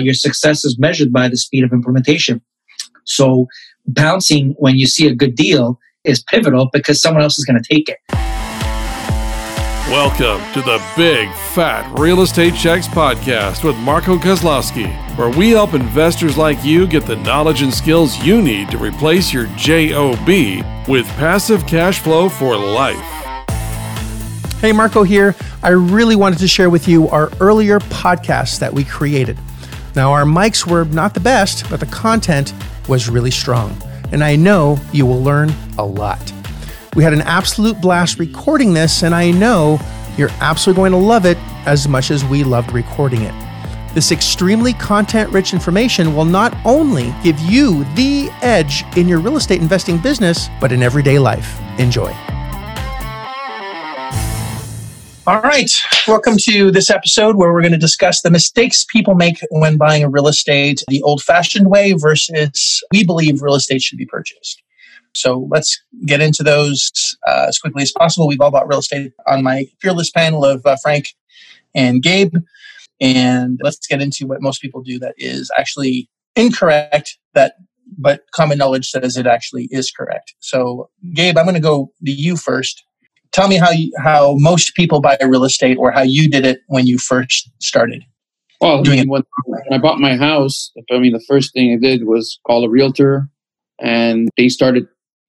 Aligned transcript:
your 0.00 0.14
success 0.14 0.64
is 0.64 0.78
measured 0.78 1.12
by 1.12 1.28
the 1.28 1.36
speed 1.36 1.64
of 1.64 1.72
implementation. 1.72 2.40
So 3.04 3.46
bouncing 3.86 4.54
when 4.58 4.76
you 4.76 4.86
see 4.86 5.06
a 5.06 5.14
good 5.14 5.34
deal 5.34 5.78
is 6.04 6.22
pivotal 6.22 6.70
because 6.72 7.00
someone 7.00 7.22
else 7.22 7.38
is 7.38 7.44
going 7.44 7.62
to 7.62 7.74
take 7.74 7.88
it. 7.88 7.98
Welcome 9.90 10.40
to 10.52 10.62
the 10.62 10.80
Big 10.96 11.28
Fat 11.52 11.98
Real 11.98 12.22
Estate 12.22 12.54
Checks 12.54 12.86
podcast 12.86 13.64
with 13.64 13.76
Marco 13.78 14.16
Kozlowski, 14.16 14.88
where 15.16 15.30
we 15.30 15.50
help 15.50 15.74
investors 15.74 16.38
like 16.38 16.64
you 16.64 16.86
get 16.86 17.06
the 17.06 17.16
knowledge 17.16 17.62
and 17.62 17.74
skills 17.74 18.16
you 18.24 18.40
need 18.40 18.70
to 18.70 18.78
replace 18.78 19.32
your 19.32 19.46
JOB 19.56 20.28
with 20.86 21.08
passive 21.16 21.66
cash 21.66 21.98
flow 21.98 22.28
for 22.28 22.56
life. 22.56 22.96
Hey, 24.60 24.70
Marco 24.70 25.02
here. 25.02 25.34
I 25.62 25.70
really 25.70 26.14
wanted 26.14 26.38
to 26.38 26.46
share 26.46 26.70
with 26.70 26.86
you 26.86 27.08
our 27.08 27.32
earlier 27.40 27.80
podcast 27.80 28.60
that 28.60 28.72
we 28.72 28.84
created. 28.84 29.38
Now, 29.96 30.12
our 30.12 30.24
mics 30.24 30.66
were 30.66 30.84
not 30.84 31.14
the 31.14 31.20
best, 31.20 31.68
but 31.68 31.80
the 31.80 31.86
content 31.86 32.52
was 32.88 33.08
really 33.08 33.30
strong, 33.30 33.76
and 34.12 34.22
I 34.22 34.36
know 34.36 34.78
you 34.92 35.06
will 35.06 35.22
learn 35.22 35.52
a 35.78 35.84
lot. 35.84 36.32
We 36.94 37.02
had 37.02 37.12
an 37.12 37.22
absolute 37.22 37.80
blast 37.80 38.18
recording 38.18 38.72
this, 38.74 39.02
and 39.02 39.14
I 39.14 39.30
know 39.30 39.80
you're 40.16 40.30
absolutely 40.40 40.80
going 40.80 40.92
to 40.92 40.98
love 40.98 41.24
it 41.24 41.38
as 41.66 41.88
much 41.88 42.10
as 42.10 42.24
we 42.24 42.44
loved 42.44 42.72
recording 42.72 43.22
it. 43.22 43.34
This 43.94 44.12
extremely 44.12 44.72
content 44.74 45.30
rich 45.30 45.52
information 45.52 46.14
will 46.14 46.24
not 46.24 46.56
only 46.64 47.12
give 47.24 47.38
you 47.40 47.84
the 47.94 48.30
edge 48.42 48.84
in 48.96 49.08
your 49.08 49.18
real 49.18 49.36
estate 49.36 49.60
investing 49.60 49.98
business, 49.98 50.48
but 50.60 50.70
in 50.70 50.82
everyday 50.82 51.18
life. 51.18 51.60
Enjoy. 51.78 52.14
All 55.30 55.40
right. 55.42 55.70
Welcome 56.08 56.38
to 56.38 56.72
this 56.72 56.90
episode 56.90 57.36
where 57.36 57.52
we're 57.52 57.60
going 57.60 57.70
to 57.70 57.78
discuss 57.78 58.20
the 58.20 58.32
mistakes 58.32 58.84
people 58.84 59.14
make 59.14 59.38
when 59.50 59.76
buying 59.76 60.02
a 60.02 60.08
real 60.08 60.26
estate 60.26 60.82
the 60.88 61.00
old 61.02 61.22
fashioned 61.22 61.70
way 61.70 61.92
versus 61.92 62.82
we 62.90 63.04
believe 63.04 63.40
real 63.40 63.54
estate 63.54 63.80
should 63.80 63.96
be 63.96 64.06
purchased. 64.06 64.60
So 65.14 65.46
let's 65.48 65.80
get 66.04 66.20
into 66.20 66.42
those 66.42 66.90
uh, 67.28 67.44
as 67.46 67.60
quickly 67.60 67.84
as 67.84 67.92
possible. 67.92 68.26
We've 68.26 68.40
all 68.40 68.50
bought 68.50 68.66
real 68.66 68.80
estate 68.80 69.12
on 69.28 69.44
my 69.44 69.66
fearless 69.80 70.10
panel 70.10 70.44
of 70.44 70.66
uh, 70.66 70.74
Frank 70.82 71.14
and 71.76 72.02
Gabe. 72.02 72.34
And 73.00 73.60
let's 73.62 73.86
get 73.86 74.02
into 74.02 74.26
what 74.26 74.42
most 74.42 74.60
people 74.60 74.82
do 74.82 74.98
that 74.98 75.14
is 75.16 75.48
actually 75.56 76.10
incorrect, 76.34 77.18
that 77.34 77.54
but 77.96 78.22
common 78.34 78.58
knowledge 78.58 78.90
says 78.90 79.16
it 79.16 79.28
actually 79.28 79.68
is 79.70 79.92
correct. 79.92 80.34
So, 80.40 80.90
Gabe, 81.14 81.38
I'm 81.38 81.44
going 81.44 81.54
to 81.54 81.60
go 81.60 81.92
to 82.04 82.10
you 82.10 82.36
first. 82.36 82.82
Tell 83.32 83.48
me 83.48 83.56
how 83.56 83.70
you, 83.70 83.92
how 84.02 84.34
most 84.38 84.74
people 84.74 85.00
buy 85.00 85.16
real 85.22 85.44
estate, 85.44 85.76
or 85.78 85.92
how 85.92 86.02
you 86.02 86.28
did 86.28 86.44
it 86.44 86.60
when 86.66 86.86
you 86.86 86.98
first 86.98 87.50
started. 87.60 88.04
Well, 88.60 88.82
doing 88.82 88.98
it. 89.00 89.08
When, 89.08 89.22
when 89.46 89.62
I 89.72 89.78
bought 89.78 89.98
my 90.00 90.16
house, 90.16 90.72
I 90.90 90.98
mean, 90.98 91.12
the 91.12 91.24
first 91.28 91.52
thing 91.54 91.72
I 91.72 91.76
did 91.80 92.06
was 92.06 92.38
call 92.46 92.64
a 92.64 92.68
realtor, 92.68 93.28
and 93.80 94.28
they 94.36 94.48
started 94.48 94.86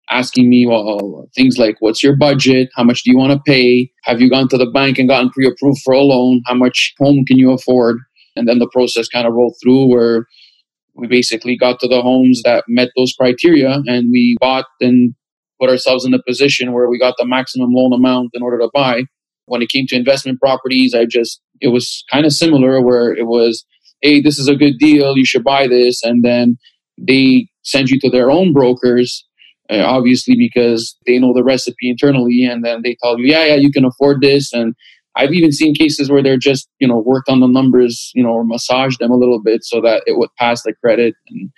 asking 0.10 0.50
me, 0.50 0.68
well, 0.68 1.30
things 1.36 1.58
like, 1.58 1.78
what's 1.80 2.04
your 2.04 2.18
budget? 2.18 2.70
How 2.76 2.84
much 2.84 3.04
do 3.04 3.12
you 3.12 3.18
want 3.18 3.32
to 3.32 3.40
pay? 3.46 3.90
Have 4.04 4.20
you 4.20 4.30
gone 4.30 4.50
to 4.50 4.58
the 4.58 4.70
bank 4.70 5.00
and 5.00 5.08
gotten 5.08 5.30
pre 5.30 5.48
approved 5.48 5.82
for 5.84 5.94
a 5.94 6.02
loan? 6.02 6.42
How 6.46 6.56
much 6.56 6.94
home 7.00 7.24
can 7.26 7.38
you 7.38 7.52
afford? 7.52 7.98
And 8.36 8.48
then 8.48 8.60
the 8.60 8.70
process 8.72 9.08
kind 9.08 9.28
of 9.28 9.34
rolled 9.34 9.56
through 9.62 9.86
where 9.86 10.26
we 10.96 11.08
basically 11.08 11.58
got 11.58 11.80
to 11.80 11.88
the 11.88 12.02
homes 12.02 12.42
that 12.44 12.66
met 12.68 12.90
those 12.98 13.14
criteria 13.14 13.82
and 13.86 14.10
we 14.12 14.36
bought 14.40 14.66
and 14.82 15.14
put 15.62 15.70
ourselves 15.70 16.06
in 16.06 16.14
a 16.14 16.24
position 16.28 16.74
where 16.74 16.90
we 16.90 16.98
got 16.98 17.16
the 17.18 17.26
maximum 17.26 17.70
loan 17.72 17.94
amount 17.94 18.32
in 18.34 18.42
order 18.42 18.58
to 18.58 18.70
buy. 18.74 19.04
When 19.46 19.62
it 19.62 19.70
came 19.70 19.86
to 19.88 19.96
investment 19.96 20.40
properties, 20.40 20.94
I 20.96 21.06
just, 21.06 21.42
it 21.62 21.70
was 21.70 22.04
kind 22.12 22.26
of 22.26 22.34
similar 22.34 22.82
where 22.82 23.14
it 23.14 23.28
was, 23.28 23.66
hey, 24.02 24.22
this 24.22 24.40
is 24.40 24.48
a 24.48 24.56
good 24.56 24.78
deal, 24.80 25.18
you 25.18 25.26
should 25.26 25.44
buy 25.44 25.68
this. 25.68 26.02
And 26.04 26.24
then 26.24 26.58
they 26.98 27.48
send 27.64 27.90
you 27.90 28.00
to 28.00 28.10
their 28.10 28.32
own 28.32 28.54
brokers 28.54 29.26
uh, 29.72 29.84
obviously 29.86 30.36
because 30.38 30.98
they 31.08 31.18
know 31.18 31.34
the 31.34 31.44
recipe 31.44 31.90
internally 31.90 32.44
and 32.44 32.64
then 32.66 32.82
they 32.84 32.96
tell 33.02 33.18
you 33.18 33.26
yeah 33.26 33.46
yeah 33.46 33.56
you 33.56 33.72
can 33.72 33.86
afford 33.86 34.22
this 34.22 34.52
and 34.52 34.76
i've 35.16 35.32
even 35.32 35.52
seen 35.52 35.74
cases 35.74 36.12
where 36.12 36.22
they're 36.22 36.38
just 36.38 36.68
you 36.80 36.88
know 36.88 37.00
worked 37.06 37.30
on 37.30 37.40
the 37.40 37.48
numbers 37.48 38.12
you 38.14 38.24
know 38.24 38.32
or 38.32 38.44
massaged 38.44 39.00
them 39.00 39.12
a 39.12 39.18
little 39.18 39.42
bit 39.42 39.64
so 39.64 39.80
that 39.82 40.04
it 40.06 40.18
would 40.18 40.30
pass 40.38 40.64
the 40.64 40.74
credit 40.84 41.14
and 41.30 41.50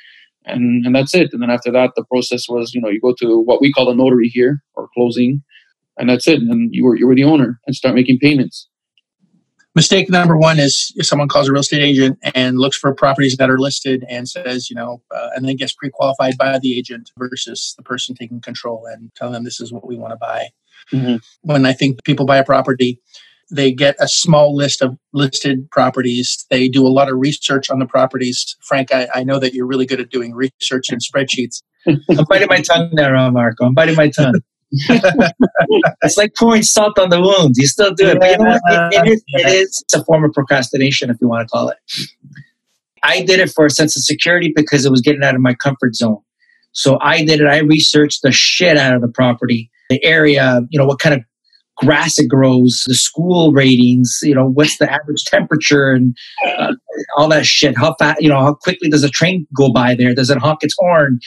and 0.46 0.86
and 0.86 0.96
that's 0.96 1.14
it 1.14 1.30
and 1.32 1.42
then 1.42 1.50
after 1.50 1.72
that 1.72 1.92
the 1.96 2.04
process 2.06 2.48
was 2.50 2.74
you 2.74 2.82
know 2.82 2.90
you 2.90 3.00
go 3.02 3.14
to 3.18 3.40
what 3.40 3.62
we 3.62 3.72
call 3.72 3.90
a 3.90 3.96
notary 3.96 4.28
here 4.28 4.62
or 4.76 4.90
closing 4.94 5.42
and 5.98 6.10
that's 6.10 6.28
it 6.28 6.40
and 6.40 6.74
you 6.74 6.84
were 6.84 6.96
you 6.96 7.08
were 7.08 7.16
the 7.16 7.24
owner 7.24 7.60
and 7.66 7.76
start 7.76 7.96
making 7.96 8.20
payments 8.20 8.68
mistake 9.76 10.10
number 10.10 10.38
one 10.38 10.60
is 10.60 10.94
if 10.96 11.06
someone 11.06 11.28
calls 11.28 11.48
a 11.48 11.52
real 11.52 11.62
estate 11.62 11.82
agent 11.82 12.18
and 12.36 12.58
looks 12.58 12.78
for 12.78 12.94
properties 12.94 13.38
that 13.38 13.50
are 13.50 13.58
listed 13.58 14.04
and 14.10 14.30
says, 14.30 14.70
you 14.70 14.76
know, 14.76 15.02
uh, 15.12 15.30
and 15.36 15.48
then 15.48 15.56
gets 15.56 15.74
pre-qualified 15.74 16.38
by 16.38 16.60
the 16.60 16.78
agent 16.78 17.12
versus 17.18 17.74
the 17.78 17.84
person 17.84 18.16
taking 18.16 18.42
control 18.42 18.86
and 18.86 19.12
telling 19.16 19.34
them 19.34 19.44
this 19.44 19.60
is 19.60 19.74
what 19.74 19.88
we 19.88 19.96
want 19.96 20.12
to 20.12 20.18
buy. 20.18 20.48
Mm-hmm. 20.92 21.16
When 21.42 21.66
I 21.66 21.74
think 21.74 22.04
people 22.04 22.26
buy 22.26 22.38
a 22.38 22.44
property, 22.44 23.00
they 23.54 23.72
get 23.72 23.96
a 24.00 24.08
small 24.08 24.56
list 24.56 24.82
of 24.82 24.98
listed 25.14 25.70
properties. 25.72 26.46
They 26.50 26.68
do 26.68 26.86
a 26.86 26.90
lot 26.90 27.10
of 27.10 27.18
research 27.18 27.70
on 27.70 27.80
the 27.80 27.86
properties. 27.86 28.56
Frank, 28.62 28.94
I, 28.94 29.08
I 29.14 29.24
know 29.24 29.40
that 29.40 29.54
you're 29.54 29.68
really 29.68 29.86
good 29.86 30.00
at 30.00 30.10
doing 30.10 30.34
research 30.34 30.90
and 30.90 31.02
spreadsheets. 31.02 31.62
I'm 31.88 32.26
biting 32.30 32.48
my 32.50 32.62
tongue 32.62 32.92
there, 32.94 33.16
uh, 33.16 33.32
Marco. 33.32 33.66
I'm 33.66 33.74
biting 33.74 33.96
my 33.96 34.10
tongue. 34.10 34.36
it's 34.72 36.18
like 36.18 36.34
pouring 36.36 36.64
salt 36.64 36.98
on 36.98 37.10
the 37.10 37.22
wounds. 37.22 37.60
You 37.60 37.68
still 37.68 37.94
do 37.94 38.08
it, 38.08 38.20
but 38.20 38.32
you 38.32 38.38
know 38.38 38.46
what? 38.46 38.62
It, 38.66 39.06
it, 39.06 39.12
is, 39.12 39.24
it 39.28 39.48
is 39.48 39.84
it's 39.86 39.94
a 39.94 40.04
form 40.04 40.24
of 40.24 40.34
procrastination, 40.34 41.12
if 41.12 41.18
you 41.22 41.28
want 41.28 41.48
to 41.48 41.52
call 41.52 41.70
it. 41.70 41.78
I 43.04 43.22
did 43.22 43.40
it 43.40 43.52
for 43.52 43.66
a 43.66 43.70
sense 43.70 43.96
of 43.96 44.04
security 44.04 44.52
because 44.56 44.86
it 44.86 44.90
was 44.90 45.02
getting 45.02 45.24
out 45.24 45.36
of 45.36 45.42
my 45.42 45.54
comfort 45.54 45.96
zone. 45.96 46.22
So 46.72 46.98
I 47.02 47.24
did 47.24 47.40
it. 47.40 47.48
I 47.48 47.60
researched 47.60 48.24
the 48.24 48.32
shit 48.32 48.78
out 48.78 48.96
of 48.96 49.02
the 49.02 49.08
property, 49.10 49.70
the 49.90 50.04
area, 50.04 50.62
you 50.72 50.80
know, 50.80 50.86
what 50.86 51.00
kind 51.00 51.14
of 51.14 51.22
grass 51.78 52.20
it 52.20 52.30
grows, 52.30 52.84
the 52.88 52.94
school 52.94 53.52
ratings, 53.52 54.20
you 54.24 54.36
know, 54.36 54.48
what's 54.48 54.78
the 54.78 54.92
average 54.92 55.24
temperature 55.26 55.92
and 55.92 56.16
uh, 56.48 56.74
all 57.18 57.30
that 57.30 57.46
shit. 57.46 57.78
How 57.78 57.96
fast, 58.00 58.22
you 58.22 58.30
know, 58.30 58.40
how 58.40 58.54
quickly 58.54 58.90
does 58.90 59.04
a 59.04 59.10
train 59.10 59.48
go 59.56 59.72
by 59.72 59.96
there? 59.96 60.14
Does 60.14 60.30
it 60.30 60.38
honk 60.38 60.64
its 60.64 60.76
horn? 60.78 61.20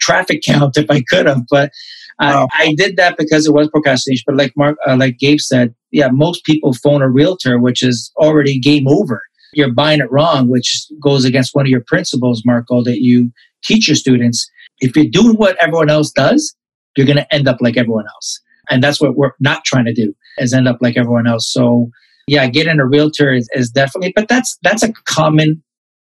Traffic 0.00 0.42
count 0.44 0.76
if 0.76 0.90
I 0.90 1.02
could 1.08 1.26
have, 1.26 1.42
but 1.50 1.70
I, 2.18 2.46
I, 2.52 2.74
did 2.76 2.96
that 2.96 3.16
because 3.16 3.46
it 3.46 3.52
was 3.52 3.68
procrastination. 3.70 4.22
But 4.26 4.36
like 4.36 4.52
Mark, 4.56 4.76
uh, 4.86 4.96
like 4.96 5.18
Gabe 5.18 5.40
said, 5.40 5.74
yeah, 5.90 6.08
most 6.08 6.44
people 6.44 6.72
phone 6.72 7.02
a 7.02 7.08
realtor, 7.08 7.58
which 7.58 7.82
is 7.82 8.12
already 8.16 8.58
game 8.58 8.86
over. 8.86 9.22
You're 9.52 9.72
buying 9.72 10.00
it 10.00 10.10
wrong, 10.10 10.48
which 10.48 10.86
goes 11.02 11.24
against 11.24 11.54
one 11.54 11.66
of 11.66 11.70
your 11.70 11.82
principles, 11.86 12.42
Marco, 12.44 12.82
that 12.82 13.00
you 13.00 13.32
teach 13.64 13.88
your 13.88 13.94
students. 13.96 14.48
If 14.80 14.96
you're 14.96 15.06
doing 15.06 15.36
what 15.36 15.56
everyone 15.62 15.90
else 15.90 16.10
does, 16.10 16.54
you're 16.96 17.06
going 17.06 17.18
to 17.18 17.34
end 17.34 17.48
up 17.48 17.58
like 17.60 17.76
everyone 17.76 18.06
else. 18.06 18.40
And 18.70 18.82
that's 18.82 19.00
what 19.00 19.16
we're 19.16 19.32
not 19.40 19.64
trying 19.64 19.84
to 19.86 19.94
do 19.94 20.14
is 20.38 20.52
end 20.52 20.68
up 20.68 20.78
like 20.80 20.96
everyone 20.96 21.26
else. 21.26 21.52
So 21.52 21.90
yeah, 22.26 22.46
getting 22.48 22.80
a 22.80 22.86
realtor 22.86 23.32
is, 23.32 23.48
is 23.54 23.70
definitely, 23.70 24.12
but 24.14 24.28
that's, 24.28 24.56
that's 24.62 24.82
a 24.82 24.92
common, 25.04 25.62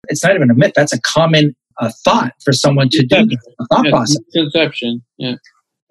it's 0.10 0.24
not 0.24 0.36
even 0.36 0.52
a 0.52 0.56
myth. 0.56 0.74
That's 0.76 0.94
a 0.94 1.02
common 1.02 1.56
uh, 1.82 1.92
thought 2.04 2.34
for 2.44 2.54
someone 2.54 2.90
to 2.92 3.06
do. 3.06 3.28
A 3.60 3.68
thought 3.68 3.86
yeah, 3.86 3.92
process. 3.92 4.18
Conception. 4.34 5.02
Yeah 5.18 5.36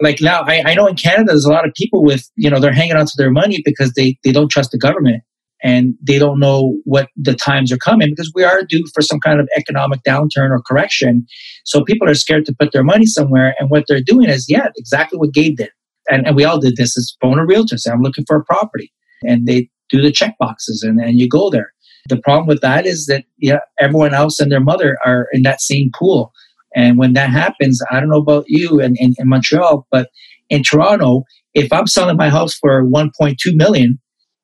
like 0.03 0.21
now 0.21 0.43
I, 0.43 0.63
I 0.67 0.75
know 0.75 0.87
in 0.87 0.97
Canada 0.97 1.27
there's 1.29 1.45
a 1.45 1.53
lot 1.53 1.67
of 1.67 1.73
people 1.75 2.03
with 2.03 2.29
you 2.37 2.51
know 2.51 2.59
they're 2.59 2.73
hanging 2.73 2.97
on 2.97 3.07
to 3.07 3.13
their 3.17 3.31
money 3.31 3.63
because 3.65 3.93
they 3.93 4.19
they 4.25 4.33
don't 4.33 4.49
trust 4.49 4.73
the 4.73 4.79
government 4.79 5.23
and 5.63 5.95
they 6.03 6.19
don't 6.19 6.41
know 6.41 6.77
what 6.85 7.09
the 7.17 7.35
times 7.35 7.71
are 7.71 7.79
coming 7.79 8.11
because 8.11 8.33
we 8.35 8.43
are 8.43 8.63
due 8.65 8.85
for 8.93 9.01
some 9.01 9.21
kind 9.21 9.39
of 9.39 9.49
economic 9.57 10.01
downturn 10.03 10.51
or 10.51 10.61
correction. 10.61 11.25
So 11.65 11.85
people 11.85 12.09
are 12.09 12.15
scared 12.15 12.47
to 12.47 12.55
put 12.59 12.73
their 12.73 12.83
money 12.83 13.07
somewhere, 13.07 13.55
and 13.59 13.71
what 13.71 13.85
they're 13.89 14.03
doing 14.03 14.29
is 14.29 14.47
yeah, 14.49 14.67
exactly 14.77 15.19
what 15.19 15.33
Gabe 15.33 15.57
did, 15.57 15.71
and 16.13 16.27
and 16.27 16.37
we 16.37 16.45
all 16.45 16.61
did 16.61 16.77
this. 16.77 16.97
Is 16.97 17.17
phone 17.21 17.39
a 17.39 17.47
realtor, 17.47 17.79
say 17.79 17.91
I'm 17.91 18.03
looking 18.03 18.25
for 18.27 18.37
a 18.37 18.45
property, 18.45 18.93
and 19.23 19.47
they 19.47 19.69
do 19.91 20.01
the 20.01 20.13
check 20.13 20.37
boxes, 20.39 20.83
and 20.83 21.01
and 21.01 21.19
you 21.19 21.29
go 21.29 21.51
there. 21.51 21.73
The 22.09 22.19
problem 22.19 22.47
with 22.47 22.61
that 22.63 22.87
is 22.87 23.07
that 23.07 23.25
yeah, 23.39 23.61
everyone 23.79 24.15
else 24.15 24.41
and 24.41 24.51
their 24.51 24.61
mother 24.61 24.99
are 25.05 25.29
in 25.33 25.43
that 25.43 25.61
same 25.61 25.91
pool. 25.95 26.33
And 26.75 26.99
when 26.99 27.13
that 27.13 27.31
happens, 27.31 27.81
I 27.91 28.01
don't 28.01 28.09
know 28.09 28.21
about 28.21 28.45
you 28.49 28.81
in, 28.81 28.97
in, 28.97 29.15
in 29.19 29.29
Montreal, 29.29 29.87
but 29.91 30.09
in 30.49 30.63
Toronto, 30.63 31.25
if 31.55 31.73
I'm 31.73 31.87
selling 31.87 32.17
my 32.17 32.31
house 32.31 32.55
for 32.55 32.83
1.2 32.83 33.37
million, 33.55 34.01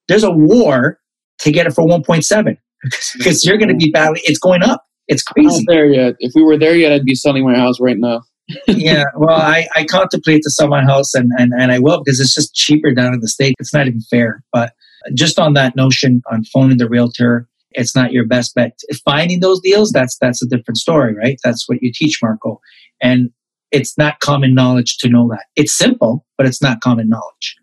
there's 0.09 0.25
a 0.25 0.31
war 0.31 0.99
to 1.39 1.51
get 1.51 1.67
it 1.67 1.73
for 1.73 1.85
1.7 1.87 2.57
because 3.17 3.45
you're 3.45 3.57
going 3.57 3.71
to 3.71 3.77
be 3.77 3.91
battling. 3.91 4.23
It's 4.25 4.39
going 4.39 4.63
up. 4.63 4.85
It's 5.07 5.23
crazy. 5.23 5.65
Not 5.65 5.73
there 5.73 5.87
yet. 5.87 6.17
If 6.19 6.33
we 6.35 6.45
were 6.45 6.59
there 6.59 6.77
yet, 6.77 6.93
I'd 6.93 7.05
be 7.05 7.15
selling 7.15 7.45
my 7.47 7.57
house 7.57 7.81
right 7.81 7.97
now. 7.99 8.23
Yeah, 8.67 9.05
well, 9.17 9.37
I, 9.37 9.69
I 9.75 9.85
contemplate 9.85 10.43
to 10.43 10.51
sell 10.51 10.69
my 10.69 10.83
house 10.83 11.15
and, 11.15 11.31
and, 11.39 11.53
and 11.53 11.71
I 11.71 11.79
will 11.79 12.03
because 12.03 12.21
it's 12.21 12.35
just 12.35 12.55
cheaper 12.55 12.93
down 12.93 13.15
in 13.15 13.21
the 13.21 13.29
state. 13.29 13.55
It's 13.59 13.75
not 13.75 13.87
even 13.87 14.01
fair. 14.01 14.43
But 14.53 14.73
just 15.15 15.39
on 15.39 15.55
that 15.55 15.77
notion 15.77 16.23
on 16.31 16.45
phoning 16.45 16.79
the 16.79 16.89
realtor, 16.89 17.49
it's 17.73 17.95
not 17.95 18.13
your 18.13 18.27
best 18.27 18.55
bet. 18.55 18.79
Finding 19.05 19.41
those 19.41 19.61
deals, 19.61 19.93
that's 19.93 20.17
that's 20.21 20.43
a 20.43 20.47
different 20.47 20.79
story, 20.79 21.15
right? 21.15 21.39
That's 21.45 21.69
what 21.69 21.83
you 21.83 21.93
teach, 21.95 22.21
Marco. 22.23 22.61
And 23.03 23.31
it's 23.71 23.99
not 23.99 24.21
common 24.21 24.55
knowledge 24.55 24.97
to 24.99 25.09
know 25.09 25.29
that. 25.29 25.45
It's 25.55 25.77
simple, 25.77 26.25
but 26.37 26.47
it's 26.47 26.63
not 26.63 26.81
common 26.81 27.09
knowledge. 27.09 27.57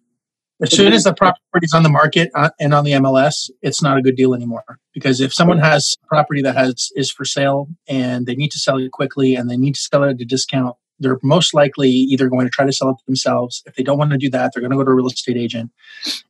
As 0.62 0.74
soon 0.74 0.94
as 0.94 1.04
the 1.04 1.14
property 1.14 1.42
is 1.64 1.74
on 1.74 1.84
the 1.84 1.90
market 1.90 2.32
uh, 2.34 2.50
and 2.60 2.74
on 2.74 2.86
the 2.86 2.94
MLS, 2.94 3.50
it's 3.62 3.82
not 3.82 3.98
a 3.98 4.02
good 4.02 4.16
deal 4.16 4.34
anymore. 4.34 4.64
Because 4.94 5.20
if 5.20 5.34
someone 5.34 5.60
has 5.60 5.96
property 6.08 6.42
that 6.44 6.56
has 6.56 6.92
is 6.96 7.12
for 7.12 7.26
sale 7.26 7.68
and 7.90 8.26
they 8.26 8.36
need 8.36 8.52
to 8.52 8.60
sell 8.60 8.78
it 8.78 8.92
quickly 8.92 9.36
and 9.36 9.50
they 9.50 9.58
need 9.58 9.76
to 9.76 9.82
sell 9.82 10.04
it 10.04 10.12
at 10.12 10.22
a 10.22 10.26
discount, 10.26 10.78
they're 11.00 11.20
most 11.24 11.54
likely 11.54 11.90
either 11.90 12.30
going 12.30 12.46
to 12.46 12.52
try 12.52 12.66
to 12.66 12.72
sell 12.72 12.90
it 12.90 12.98
themselves. 13.06 13.64
If 13.66 13.76
they 13.76 13.84
don't 13.84 13.98
want 13.98 14.12
to 14.12 14.18
do 14.18 14.30
that, 14.30 14.52
they're 14.54 14.62
going 14.62 14.72
to 14.72 14.78
go 14.78 14.84
to 14.84 14.92
a 14.92 14.94
real 14.94 15.08
estate 15.08 15.38
agent. 15.38 15.72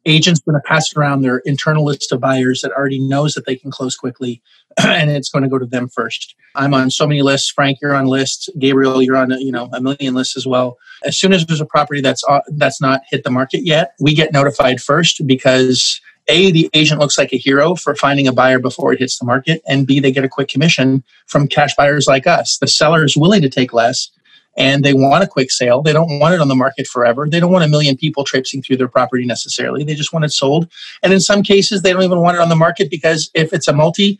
Agent's 0.06 0.40
going 0.42 0.56
to 0.56 0.68
pass 0.68 0.96
around 0.96 1.22
their 1.22 1.40
internal 1.40 1.86
list 1.86 2.12
of 2.12 2.22
buyers 2.22 2.62
that 2.62 2.72
already 2.72 3.00
knows 3.00 3.34
that 3.34 3.46
they 3.46 3.56
can 3.56 3.72
close 3.72 3.96
quickly, 3.96 4.42
and 4.84 5.10
it's 5.10 5.30
going 5.30 5.44
to 5.44 5.50
go 5.50 5.60
to 5.60 5.66
them 5.66 5.88
first. 5.88 6.36
I'm 6.56 6.74
on 6.74 6.90
so 6.90 7.06
many 7.06 7.22
lists. 7.22 7.50
Frank, 7.50 7.80
you're 7.82 7.96
on 7.96 8.06
lists. 8.06 8.50
Gabriel, 8.58 9.02
you're 9.02 9.18
on 9.18 9.32
you 9.32 9.52
know 9.52 9.70
a 9.74 9.82
million 9.82 10.14
lists 10.14 10.38
as 10.38 10.48
well. 10.48 10.78
As 11.04 11.18
soon 11.18 11.34
as 11.34 11.46
there's 11.46 11.62
a 11.62 11.66
property 11.66 12.02
that's 12.02 12.24
uh, 12.28 12.42
that's 12.54 12.82
not 12.82 13.02
hit 13.10 13.24
the 13.24 13.32
market 13.32 13.66
yet, 13.66 13.94
we 14.00 14.14
get 14.14 14.34
notified 14.34 14.82
first 14.82 15.26
because 15.28 16.02
a, 16.28 16.52
the 16.52 16.70
agent 16.74 17.00
looks 17.00 17.18
like 17.18 17.34
a 17.34 17.38
hero 17.38 17.76
for 17.76 17.96
finding 17.96 18.28
a 18.28 18.34
buyer 18.34 18.60
before 18.60 18.94
it 18.94 19.00
hits 19.00 19.20
the 19.20 19.26
market, 19.26 19.62
and 19.68 19.86
B, 19.86 20.00
they 20.00 20.12
get 20.12 20.24
a 20.24 20.30
quick 20.30 20.48
commission 20.48 21.04
from 21.28 21.48
cash 21.48 21.76
buyers 21.76 22.08
like 22.08 22.26
us. 22.26 22.58
The 22.58 22.68
seller 22.68 23.04
is 23.04 23.16
willing 23.16 23.42
to 23.44 23.50
take 23.50 23.74
less 23.74 24.10
and 24.57 24.84
they 24.84 24.94
want 24.94 25.24
a 25.24 25.28
quick 25.28 25.52
sale. 25.52 25.81
They 25.81 25.94
don't 25.94 26.19
want 26.19 26.34
it 26.34 26.42
on 26.42 26.48
the 26.48 26.56
market 26.56 26.88
forever. 26.88 27.28
They 27.30 27.40
don't 27.40 27.52
want 27.52 27.66
a 27.66 27.69
million 27.69 27.98
people 27.98 28.24
traipsing 28.24 28.62
through 28.62 28.78
their 28.78 28.88
property 28.88 29.25
necessarily. 29.25 29.84
They 29.84 29.96
just 29.96 30.13
want 30.13 30.25
it 30.25 30.31
sold. 30.31 30.72
And 31.04 31.12
in 31.12 31.19
some 31.19 31.44
cases, 31.44 31.81
they 31.81 31.94
don't 31.94 32.04
even 32.04 32.22
want 32.22 32.38
it 32.38 32.42
on 32.42 32.50
the 32.50 32.56
market 32.56 32.90
because 32.90 33.30
if 33.34 33.54
it's 33.54 33.68
a 33.68 33.74
multi, 33.74 34.19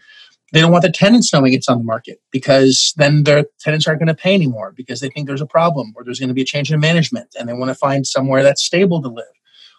they 0.52 0.62
don't 0.62 0.72
want 0.72 0.84
the 0.84 0.92
tenants 0.92 1.34
knowing 1.34 1.54
it's 1.54 1.70
on 1.70 1.80
the 1.80 1.84
market 1.84 2.22
because 2.32 2.94
then 2.98 3.24
their 3.24 3.46
tenants 3.60 3.88
aren't 3.88 4.00
going 4.00 4.08
to 4.08 4.14
pay 4.14 4.34
anymore 4.34 4.74
because 4.76 5.00
they 5.00 5.10
think 5.10 5.28
there's 5.28 5.42
a 5.42 5.46
problem 5.46 5.94
or 5.96 6.04
there's 6.04 6.20
going 6.20 6.30
to 6.30 6.36
be 6.36 6.44
a 6.44 6.46
change 6.46 6.72
in 6.72 6.80
management 6.80 7.34
and 7.40 7.50
they 7.50 7.54
want 7.54 7.70
to 7.70 7.76
find 7.76 8.06
somewhere 8.06 8.44
that's 8.44 8.64
stable 8.64 9.02
to 9.02 9.10
live. 9.10 9.26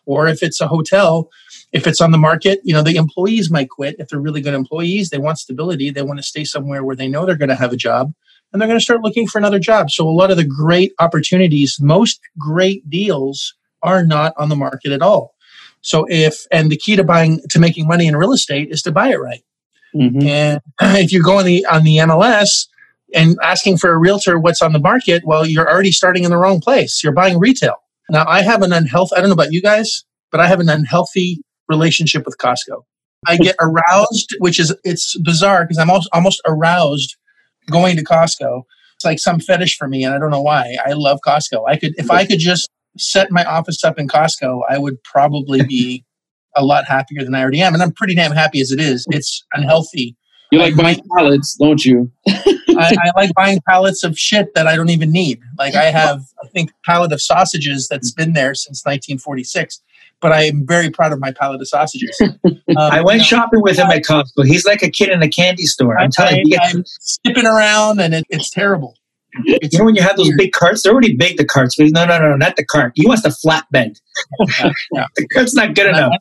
Or 0.07 0.29
if 0.29 0.43
it's 0.43 0.61
a 0.61 0.69
hotel, 0.69 1.31
if 1.73 1.87
it's 1.87 2.01
on 2.01 2.13
the 2.13 2.19
market, 2.19 2.61
you 2.63 2.73
know, 2.73 2.83
the 2.83 2.97
employees 2.97 3.51
might 3.51 3.71
quit. 3.71 3.97
If 3.99 4.09
they're 4.09 4.21
really 4.21 4.41
good 4.41 4.55
employees, 4.55 5.11
they 5.11 5.19
want 5.19 5.39
stability. 5.39 5.91
They 5.91 6.03
want 6.03 6.19
to 6.19 6.23
stay 6.23 6.45
somewhere 6.45 6.85
where 6.85 6.95
they 6.95 7.09
know 7.09 7.27
they're 7.27 7.37
going 7.37 7.49
to 7.49 7.57
have 7.57 7.73
a 7.73 7.77
job 7.77 8.13
and 8.53 8.61
they're 8.61 8.69
going 8.69 8.79
to 8.79 8.85
start 8.85 9.03
looking 9.03 9.27
for 9.27 9.39
another 9.39 9.59
job. 9.59 9.91
So 9.91 10.09
a 10.09 10.11
lot 10.11 10.31
of 10.31 10.37
the 10.37 10.45
great 10.45 10.93
opportunities, 10.99 11.79
most 11.81 12.21
great 12.39 12.89
deals 12.89 13.55
are 13.83 14.05
not 14.05 14.33
on 14.37 14.49
the 14.49 14.57
market 14.57 14.93
at 14.93 15.03
all. 15.03 15.35
So 15.81 16.07
if 16.09 16.47
and 16.51 16.71
the 16.71 16.77
key 16.77 16.97
to 16.97 17.05
buying 17.05 17.41
to 17.51 17.61
making 17.61 17.87
money 17.87 18.07
in 18.07 18.17
real 18.17 18.33
estate 18.33 18.69
is 18.71 18.83
to 18.83 18.93
buy 18.93 19.09
it 19.13 19.21
right. 19.21 19.43
Mm-hmm. 19.95 20.27
And 20.27 20.61
if 20.81 21.13
you 21.13 21.23
go 21.23 21.39
on 21.39 21.45
the 21.45 21.65
on 21.67 21.85
the 21.85 21.99
MLS 21.99 22.67
and 23.15 23.37
asking 23.43 23.79
for 23.79 23.91
a 23.93 23.99
realtor 23.99 24.39
what's 24.39 24.63
on 24.63 24.73
the 24.73 24.81
market, 24.81 25.23
well, 25.25 25.47
you're 25.47 25.71
already 25.71 25.93
starting 25.93 26.25
in 26.25 26.31
the 26.31 26.37
wrong 26.37 26.61
place. 26.61 27.05
You're 27.05 27.13
buying 27.13 27.39
retail. 27.39 27.77
Now 28.11 28.25
I 28.27 28.43
have 28.43 28.63
an 28.63 28.73
unhealthy 28.73 29.15
I 29.17 29.21
don't 29.21 29.29
know 29.29 29.35
about 29.35 29.53
you 29.53 29.63
guys, 29.63 30.05
but 30.33 30.41
I 30.41 30.49
have 30.49 30.61
an 30.61 30.69
unhealthy 30.69 31.41
relationship 31.69 32.25
with 32.27 32.37
Costco. 32.39 32.83
I 33.27 33.37
get 33.37 33.57
aroused, 33.61 34.35
which 34.39 34.59
is 34.59 34.75
it's 34.85 35.17
bizarre 35.21 35.65
because 35.65 35.79
I'm 35.79 35.91
almost, 35.91 36.09
almost 36.13 36.41
aroused 36.47 37.17
going 37.71 37.97
to 37.97 38.05
Costco. 38.05 38.63
It's 38.95 39.05
like 39.05 39.19
some 39.19 39.41
fetish 39.41 39.77
for 39.77 39.89
me, 39.89 40.05
and 40.05 40.15
I 40.15 40.19
don't 40.19 40.31
know 40.31 40.43
why. 40.43 40.77
I 40.85 40.93
love 40.93 41.21
Costco. 41.27 41.69
I 41.69 41.77
could, 41.77 41.95
if 41.99 42.11
I 42.11 42.25
could 42.25 42.39
just 42.39 42.71
set 42.97 43.31
my 43.31 43.45
office 43.45 43.85
up 43.85 43.99
in 43.99 44.09
Costco, 44.09 44.63
I 44.69 44.79
would 44.79 45.03
probably 45.03 45.63
be 45.65 46.05
a 46.57 46.65
lot 46.65 46.87
happier 46.87 47.23
than 47.23 47.35
I 47.35 47.43
already 47.43 47.61
am, 47.61 47.75
and 47.75 47.83
I'm 47.83 47.93
pretty 47.93 48.15
damn 48.15 48.33
happy 48.33 48.61
as 48.61 48.71
it 48.71 48.81
is. 48.81 49.07
It's 49.11 49.45
unhealthy. 49.53 50.17
You 50.51 50.61
like 50.61 50.77
buying 50.77 51.01
pallets, 51.17 51.57
don't 51.57 51.85
you? 51.85 52.11
I, 52.29 52.97
I, 53.05 53.11
like 53.17 53.35
buying 53.35 53.61
pallets 53.69 54.05
of 54.05 54.19
shit 54.19 54.55
that 54.55 54.67
I 54.67 54.77
don't 54.77 54.91
even 54.91 55.11
need. 55.11 55.41
Like 55.59 55.75
I 55.75 55.85
have, 55.85 56.23
I 56.43 56.49
think, 56.49 56.71
pallet 56.85 57.13
of 57.13 57.21
sausages 57.21 57.89
that's 57.89 58.13
been 58.13 58.33
there 58.33 58.55
since 58.55 58.85
1946 58.85 59.83
but 60.27 60.33
I 60.33 60.43
am 60.43 60.67
very 60.67 60.91
proud 60.91 61.13
of 61.13 61.21
my 61.21 61.31
pallet 61.31 61.61
of 61.61 61.69
sausages. 61.69 62.21
Um, 62.69 62.93
I 62.93 63.01
went 63.01 63.19
you 63.19 63.21
know, 63.21 63.25
shopping 63.25 63.63
with 63.63 63.79
him 63.79 63.87
at 63.87 64.03
Costco. 64.03 64.45
He's 64.45 64.67
like 64.67 64.83
a 64.83 64.91
kid 64.91 65.09
in 65.09 65.23
a 65.23 65.29
candy 65.29 65.65
store. 65.65 65.99
I'm, 65.99 66.11
telling 66.11 66.43
you, 66.45 66.59
I'm 66.61 66.85
skipping 66.85 67.47
around 67.47 68.01
and 68.01 68.13
it, 68.13 68.27
it's 68.29 68.51
terrible. 68.51 68.97
It's 69.45 69.73
you 69.73 69.79
know 69.79 69.87
when 69.87 69.95
you 69.95 70.03
have 70.03 70.17
those 70.17 70.31
big 70.37 70.53
carts, 70.53 70.83
they're 70.83 70.93
already 70.93 71.17
big. 71.17 71.39
The 71.39 71.45
carts, 71.47 71.77
but 71.77 71.87
no, 71.93 72.05
no, 72.05 72.19
no, 72.19 72.37
not 72.37 72.57
the 72.57 72.65
cart. 72.67 72.93
He 72.97 73.07
wants 73.07 73.23
the 73.23 73.31
flatbed. 73.31 73.99
Yeah, 74.41 74.73
yeah. 74.93 75.07
the 75.17 75.27
cart's 75.29 75.55
not 75.55 75.75
good 75.75 75.87
enough. 75.87 76.13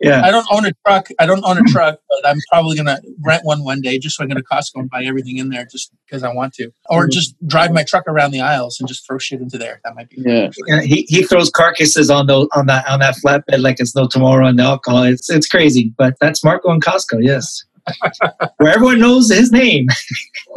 Yeah. 0.00 0.22
I 0.22 0.30
don't 0.30 0.46
own 0.50 0.64
a 0.64 0.72
truck. 0.86 1.08
I 1.18 1.26
don't 1.26 1.44
own 1.44 1.58
a 1.58 1.62
truck, 1.64 2.00
but 2.08 2.28
I'm 2.28 2.38
probably 2.50 2.74
going 2.74 2.86
to 2.86 3.00
rent 3.20 3.44
one 3.44 3.64
one 3.64 3.82
day 3.82 3.98
just 3.98 4.16
so 4.16 4.24
I 4.24 4.26
can 4.26 4.36
go 4.36 4.40
to 4.40 4.46
Costco 4.46 4.80
and 4.80 4.90
buy 4.90 5.04
everything 5.04 5.36
in 5.36 5.50
there 5.50 5.66
just 5.70 5.92
because 6.06 6.22
I 6.22 6.32
want 6.32 6.54
to. 6.54 6.70
Or 6.88 7.02
mm-hmm. 7.02 7.10
just 7.10 7.34
drive 7.46 7.72
my 7.72 7.82
truck 7.82 8.04
around 8.08 8.30
the 8.30 8.40
aisles 8.40 8.80
and 8.80 8.88
just 8.88 9.06
throw 9.06 9.18
shit 9.18 9.40
into 9.40 9.58
there. 9.58 9.80
That 9.84 9.94
might 9.94 10.08
be. 10.08 10.22
Yeah. 10.24 10.50
yeah 10.66 10.80
he, 10.80 11.04
he 11.08 11.22
throws 11.24 11.50
carcasses 11.50 12.08
on 12.08 12.26
the 12.26 12.48
on 12.54 12.66
that 12.66 12.88
on 12.88 13.00
that 13.00 13.16
flatbed 13.16 13.60
like 13.60 13.78
it's 13.78 13.94
no 13.94 14.06
tomorrow 14.06 14.46
and 14.46 14.58
the 14.58 14.62
alcohol. 14.62 15.02
It's 15.02 15.28
it's 15.28 15.46
crazy, 15.46 15.92
but 15.98 16.14
that's 16.18 16.42
Marco 16.42 16.70
and 16.70 16.82
Costco. 16.82 17.18
Yes. 17.20 17.62
Where 18.56 18.72
everyone 18.72 19.00
knows 19.00 19.30
his 19.30 19.52
name. 19.52 19.86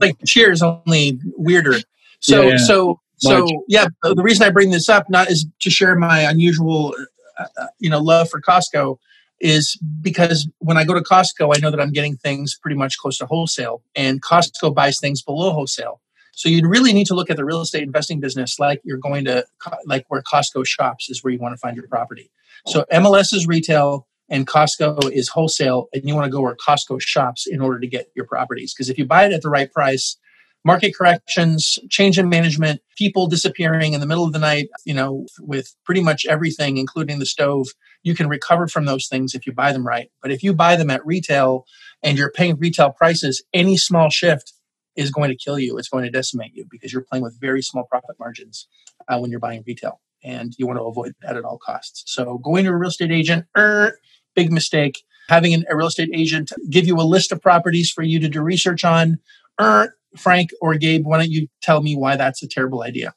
like 0.00 0.16
Cheers, 0.26 0.62
only 0.62 1.18
weirder. 1.36 1.80
So 2.20 2.42
yeah, 2.42 2.48
yeah. 2.50 2.56
so 2.56 3.00
so 3.18 3.46
yeah. 3.68 3.86
The 4.02 4.22
reason 4.22 4.46
I 4.46 4.50
bring 4.50 4.70
this 4.70 4.88
up 4.88 5.10
not 5.10 5.30
is 5.30 5.46
to 5.60 5.70
share 5.70 5.96
my 5.96 6.20
unusual 6.20 6.94
Uh, 7.38 7.46
uh, 7.60 7.66
you 7.78 7.90
know 7.90 8.00
love 8.00 8.28
for 8.28 8.40
Costco 8.40 8.98
is 9.40 9.76
because 10.00 10.48
when 10.58 10.76
I 10.76 10.84
go 10.84 10.94
to 10.94 11.00
Costco, 11.00 11.54
I 11.54 11.60
know 11.60 11.70
that 11.70 11.80
I'm 11.80 11.92
getting 11.92 12.16
things 12.16 12.56
pretty 12.60 12.76
much 12.76 12.98
close 12.98 13.18
to 13.18 13.26
wholesale, 13.26 13.82
and 13.94 14.22
Costco 14.22 14.74
buys 14.74 14.98
things 15.00 15.22
below 15.22 15.52
wholesale. 15.52 16.00
So 16.32 16.48
you 16.48 16.66
really 16.68 16.92
need 16.92 17.06
to 17.06 17.14
look 17.14 17.30
at 17.30 17.36
the 17.36 17.44
real 17.44 17.60
estate 17.60 17.84
investing 17.84 18.18
business 18.20 18.58
like 18.58 18.80
you're 18.84 18.98
going 18.98 19.24
to 19.26 19.46
like 19.86 20.04
where 20.08 20.22
Costco 20.22 20.66
shops 20.66 21.08
is 21.08 21.22
where 21.22 21.32
you 21.32 21.38
want 21.38 21.52
to 21.52 21.58
find 21.58 21.76
your 21.76 21.86
property. 21.86 22.30
So 22.66 22.84
MLS 22.92 23.32
is 23.32 23.46
retail 23.46 24.06
and 24.28 24.46
Costco 24.46 25.12
is 25.12 25.28
wholesale, 25.28 25.88
and 25.92 26.08
you 26.08 26.14
want 26.14 26.24
to 26.24 26.30
go 26.30 26.40
where 26.40 26.56
Costco 26.56 27.00
shops 27.00 27.46
in 27.46 27.60
order 27.60 27.78
to 27.78 27.86
get 27.86 28.10
your 28.14 28.24
properties. 28.26 28.72
Because 28.72 28.88
if 28.88 28.98
you 28.98 29.04
buy 29.04 29.26
it 29.26 29.32
at 29.32 29.42
the 29.42 29.50
right 29.50 29.70
price, 29.70 30.16
market 30.64 30.96
corrections, 30.96 31.78
change 31.90 32.18
in 32.18 32.28
management, 32.28 32.80
people 32.96 33.26
disappearing 33.26 33.92
in 33.92 34.00
the 34.00 34.06
middle 34.06 34.24
of 34.24 34.32
the 34.32 34.38
night, 34.38 34.68
you 34.84 34.94
know, 34.94 35.26
with 35.40 35.74
pretty 35.84 36.00
much 36.00 36.24
everything, 36.26 36.78
including 36.78 37.18
the 37.18 37.26
stove. 37.26 37.66
You 38.02 38.14
can 38.14 38.28
recover 38.28 38.66
from 38.66 38.86
those 38.86 39.06
things 39.06 39.34
if 39.34 39.46
you 39.46 39.52
buy 39.52 39.72
them 39.72 39.86
right. 39.86 40.10
But 40.22 40.30
if 40.30 40.42
you 40.42 40.54
buy 40.54 40.76
them 40.76 40.90
at 40.90 41.04
retail 41.04 41.66
and 42.02 42.16
you're 42.16 42.32
paying 42.32 42.58
retail 42.58 42.90
prices, 42.90 43.42
any 43.52 43.76
small 43.76 44.08
shift 44.08 44.54
is 44.96 45.10
going 45.10 45.30
to 45.30 45.36
kill 45.36 45.58
you. 45.58 45.76
It's 45.76 45.88
going 45.88 46.04
to 46.04 46.10
decimate 46.10 46.54
you 46.54 46.66
because 46.70 46.92
you're 46.92 47.02
playing 47.02 47.24
with 47.24 47.38
very 47.40 47.62
small 47.62 47.84
profit 47.84 48.16
margins 48.18 48.66
uh, 49.08 49.18
when 49.18 49.30
you're 49.30 49.40
buying 49.40 49.64
retail. 49.66 50.00
And 50.22 50.54
you 50.56 50.66
want 50.66 50.78
to 50.78 50.84
avoid 50.84 51.14
that 51.22 51.36
at 51.36 51.44
all 51.44 51.58
costs. 51.58 52.04
So 52.06 52.38
going 52.38 52.64
to 52.64 52.70
a 52.70 52.76
real 52.76 52.88
estate 52.88 53.12
agent, 53.12 53.44
er, 53.56 53.98
big 54.34 54.50
mistake. 54.50 55.02
Having 55.28 55.54
an, 55.54 55.64
a 55.70 55.76
real 55.76 55.88
estate 55.88 56.10
agent 56.14 56.52
give 56.70 56.86
you 56.86 56.96
a 56.96 57.02
list 57.02 57.32
of 57.32 57.42
properties 57.42 57.90
for 57.90 58.02
you 58.02 58.20
to 58.20 58.28
do 58.28 58.40
research 58.40 58.84
on, 58.84 59.18
er, 59.60 59.94
Frank 60.16 60.50
or 60.60 60.74
Gabe, 60.76 61.04
why 61.04 61.18
don't 61.18 61.30
you 61.30 61.48
tell 61.62 61.82
me 61.82 61.96
why 61.96 62.16
that's 62.16 62.42
a 62.42 62.48
terrible 62.48 62.82
idea? 62.82 63.14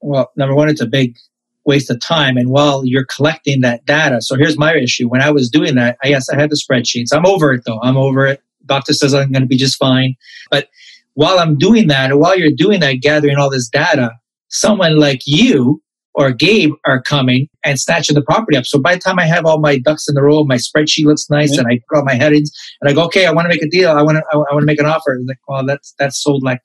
Well, 0.00 0.30
number 0.36 0.54
one, 0.54 0.68
it's 0.68 0.80
a 0.80 0.86
big 0.86 1.16
waste 1.64 1.90
of 1.90 2.00
time. 2.00 2.36
And 2.36 2.50
while 2.50 2.84
you're 2.84 3.04
collecting 3.04 3.60
that 3.60 3.84
data, 3.86 4.20
so 4.20 4.36
here's 4.36 4.58
my 4.58 4.74
issue. 4.74 5.08
When 5.08 5.22
I 5.22 5.30
was 5.30 5.48
doing 5.48 5.76
that, 5.76 5.96
I 6.02 6.08
guess 6.08 6.28
I 6.28 6.38
had 6.38 6.50
the 6.50 6.56
spreadsheets. 6.56 7.14
I'm 7.14 7.26
over 7.26 7.52
it 7.52 7.62
though. 7.64 7.80
I'm 7.82 7.96
over 7.96 8.26
it. 8.26 8.42
Doctor 8.66 8.92
says 8.92 9.14
I'm 9.14 9.32
going 9.32 9.42
to 9.42 9.48
be 9.48 9.56
just 9.56 9.76
fine. 9.76 10.16
But 10.50 10.68
while 11.14 11.38
I'm 11.38 11.56
doing 11.56 11.88
that, 11.88 12.10
and 12.10 12.20
while 12.20 12.38
you're 12.38 12.50
doing 12.56 12.80
that, 12.80 12.94
gathering 12.94 13.36
all 13.36 13.50
this 13.50 13.68
data, 13.68 14.12
someone 14.48 14.98
like 14.98 15.22
you 15.26 15.82
or 16.14 16.30
Gabe 16.32 16.72
are 16.86 17.00
coming 17.00 17.48
and 17.64 17.80
snatching 17.80 18.14
the 18.14 18.22
property 18.22 18.56
up. 18.56 18.66
So 18.66 18.80
by 18.80 18.94
the 18.94 19.00
time 19.00 19.18
I 19.18 19.26
have 19.26 19.46
all 19.46 19.58
my 19.58 19.78
ducks 19.78 20.08
in 20.08 20.14
the 20.14 20.22
row, 20.22 20.44
my 20.44 20.56
spreadsheet 20.56 21.04
looks 21.04 21.28
nice, 21.30 21.52
mm-hmm. 21.52 21.60
and 21.60 21.68
I 21.68 21.80
put 21.88 21.98
all 21.98 22.04
my 22.04 22.14
headings, 22.14 22.50
and 22.80 22.90
I 22.90 22.92
go, 22.92 23.04
okay, 23.04 23.26
I 23.26 23.32
want 23.32 23.46
to 23.46 23.48
make 23.48 23.62
a 23.62 23.68
deal. 23.68 23.90
I 23.90 24.02
want 24.02 24.18
to, 24.18 24.24
I, 24.32 24.36
want 24.36 24.60
to 24.60 24.66
make 24.66 24.80
an 24.80 24.86
offer. 24.86 25.12
And 25.12 25.26
like, 25.26 25.38
well, 25.48 25.64
that's 25.64 25.94
that's 25.98 26.22
sold 26.22 26.42
like 26.42 26.60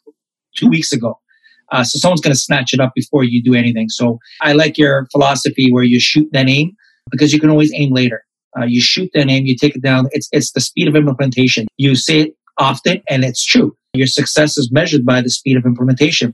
two 0.56 0.68
weeks 0.68 0.92
ago. 0.92 1.20
Uh, 1.72 1.84
so 1.84 2.00
someone's 2.00 2.22
going 2.22 2.34
to 2.34 2.39
snatch 2.39 2.74
it 2.74 2.80
up 2.80 2.94
before 2.96 3.24
you 3.24 3.44
do 3.44 3.54
anything. 3.54 3.89
So 3.89 4.20
I 4.42 4.54
like 4.54 4.77
your 4.77 5.08
philosophy 5.12 5.72
where 5.72 5.84
you 5.84 6.00
shoot 6.00 6.27
then 6.32 6.48
aim 6.48 6.72
because 7.12 7.34
you 7.34 7.39
can 7.39 7.50
always 7.50 7.74
aim 7.74 7.94
later. 7.94 8.24
Uh, 8.58 8.66
you 8.66 8.82
shoot 8.82 9.10
then 9.13 9.30
aim, 9.30 9.46
you 9.46 9.56
take 9.56 9.75
it 9.75 9.82
down. 9.82 10.08
It's 10.12 10.30
it's 10.32 10.51
the 10.51 10.62
speed 10.62 10.88
of 10.88 10.96
implementation. 10.96 11.68
You 11.77 11.96
say 11.96 12.22
it 12.22 12.38
often, 12.58 13.01
and 13.10 13.24
it's 13.24 13.46
true. 13.46 13.75
Your 13.94 14.08
success 14.08 14.58
is 14.58 14.72
measured 14.72 15.06
by 15.06 15.22
the 15.22 15.30
speed 15.30 15.58
of 15.58 15.66
implementation. 15.66 16.34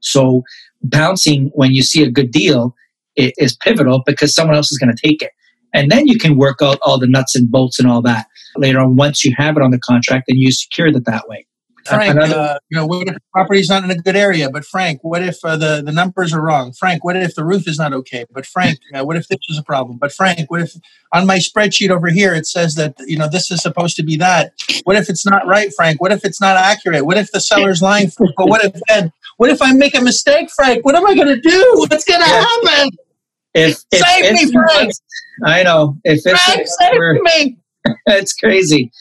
So 0.00 0.42
bouncing 0.82 1.50
when 1.54 1.72
you 1.72 1.82
see 1.82 2.02
a 2.02 2.10
good 2.10 2.30
deal 2.30 2.74
is 3.16 3.56
pivotal 3.56 4.02
because 4.06 4.34
someone 4.34 4.56
else 4.56 4.70
is 4.70 4.78
going 4.78 4.94
to 4.94 5.08
take 5.08 5.22
it. 5.22 5.30
And 5.74 5.90
then 5.90 6.06
you 6.06 6.18
can 6.18 6.36
work 6.36 6.58
out 6.62 6.78
all 6.82 6.98
the 6.98 7.06
nuts 7.06 7.34
and 7.34 7.50
bolts 7.50 7.78
and 7.78 7.88
all 7.88 8.02
that 8.02 8.26
later 8.56 8.80
on 8.80 8.96
once 8.96 9.24
you 9.24 9.34
have 9.36 9.56
it 9.56 9.62
on 9.62 9.70
the 9.70 9.78
contract 9.78 10.24
and 10.28 10.38
you 10.38 10.50
secure 10.50 10.88
it 10.88 11.04
that 11.04 11.28
way. 11.28 11.46
Frank, 11.86 12.10
Another, 12.10 12.36
uh, 12.38 12.58
you 12.68 12.76
know, 12.76 12.86
what 12.86 13.08
if 13.08 13.14
the 13.14 13.20
property's 13.32 13.68
not 13.68 13.84
in 13.84 13.90
a 13.90 13.96
good 13.96 14.16
area? 14.16 14.50
But 14.50 14.64
Frank, 14.64 15.00
what 15.02 15.22
if 15.22 15.38
uh, 15.44 15.56
the 15.56 15.82
the 15.84 15.92
numbers 15.92 16.32
are 16.32 16.42
wrong? 16.42 16.72
Frank, 16.72 17.04
what 17.04 17.16
if 17.16 17.34
the 17.34 17.44
roof 17.44 17.66
is 17.66 17.78
not 17.78 17.92
okay? 17.92 18.26
But 18.30 18.46
Frank, 18.46 18.78
uh, 18.94 19.04
what 19.04 19.16
if 19.16 19.28
this 19.28 19.38
is 19.48 19.58
a 19.58 19.62
problem? 19.62 19.98
But 19.98 20.12
Frank, 20.12 20.50
what 20.50 20.60
if 20.60 20.74
on 21.12 21.26
my 21.26 21.38
spreadsheet 21.38 21.90
over 21.90 22.08
here 22.08 22.34
it 22.34 22.46
says 22.46 22.74
that 22.74 22.94
you 23.06 23.16
know 23.16 23.28
this 23.28 23.50
is 23.50 23.62
supposed 23.62 23.96
to 23.96 24.02
be 24.02 24.16
that? 24.16 24.52
What 24.84 24.96
if 24.96 25.08
it's 25.08 25.24
not 25.26 25.46
right, 25.46 25.72
Frank? 25.74 26.00
What 26.00 26.12
if 26.12 26.24
it's 26.24 26.40
not 26.40 26.56
accurate? 26.56 27.06
What 27.06 27.16
if 27.16 27.32
the 27.32 27.40
seller's 27.40 27.80
lying? 27.82 28.10
But 28.36 28.48
what 28.48 28.64
if 28.64 28.80
then? 28.88 29.12
What 29.40 29.48
if 29.48 29.62
I 29.62 29.72
make 29.72 29.96
a 29.96 30.02
mistake, 30.02 30.50
Frank? 30.54 30.84
What 30.84 30.94
am 30.94 31.06
I 31.06 31.14
going 31.14 31.28
to 31.28 31.40
do? 31.40 31.74
What's 31.76 32.04
going 32.04 32.20
to 32.20 32.26
happen? 32.26 32.90
If, 33.54 33.78
if 33.90 34.06
Save 34.06 34.34
me, 34.34 34.42
it's- 34.42 34.50
Frank! 34.50 34.92
I 35.46 35.62
know. 35.62 35.96
If 36.04 36.20
it's 36.26 36.44
Frank, 36.44 36.66
save 36.66 37.22
me! 37.22 37.56
it's 38.06 38.34
crazy, 38.34 38.92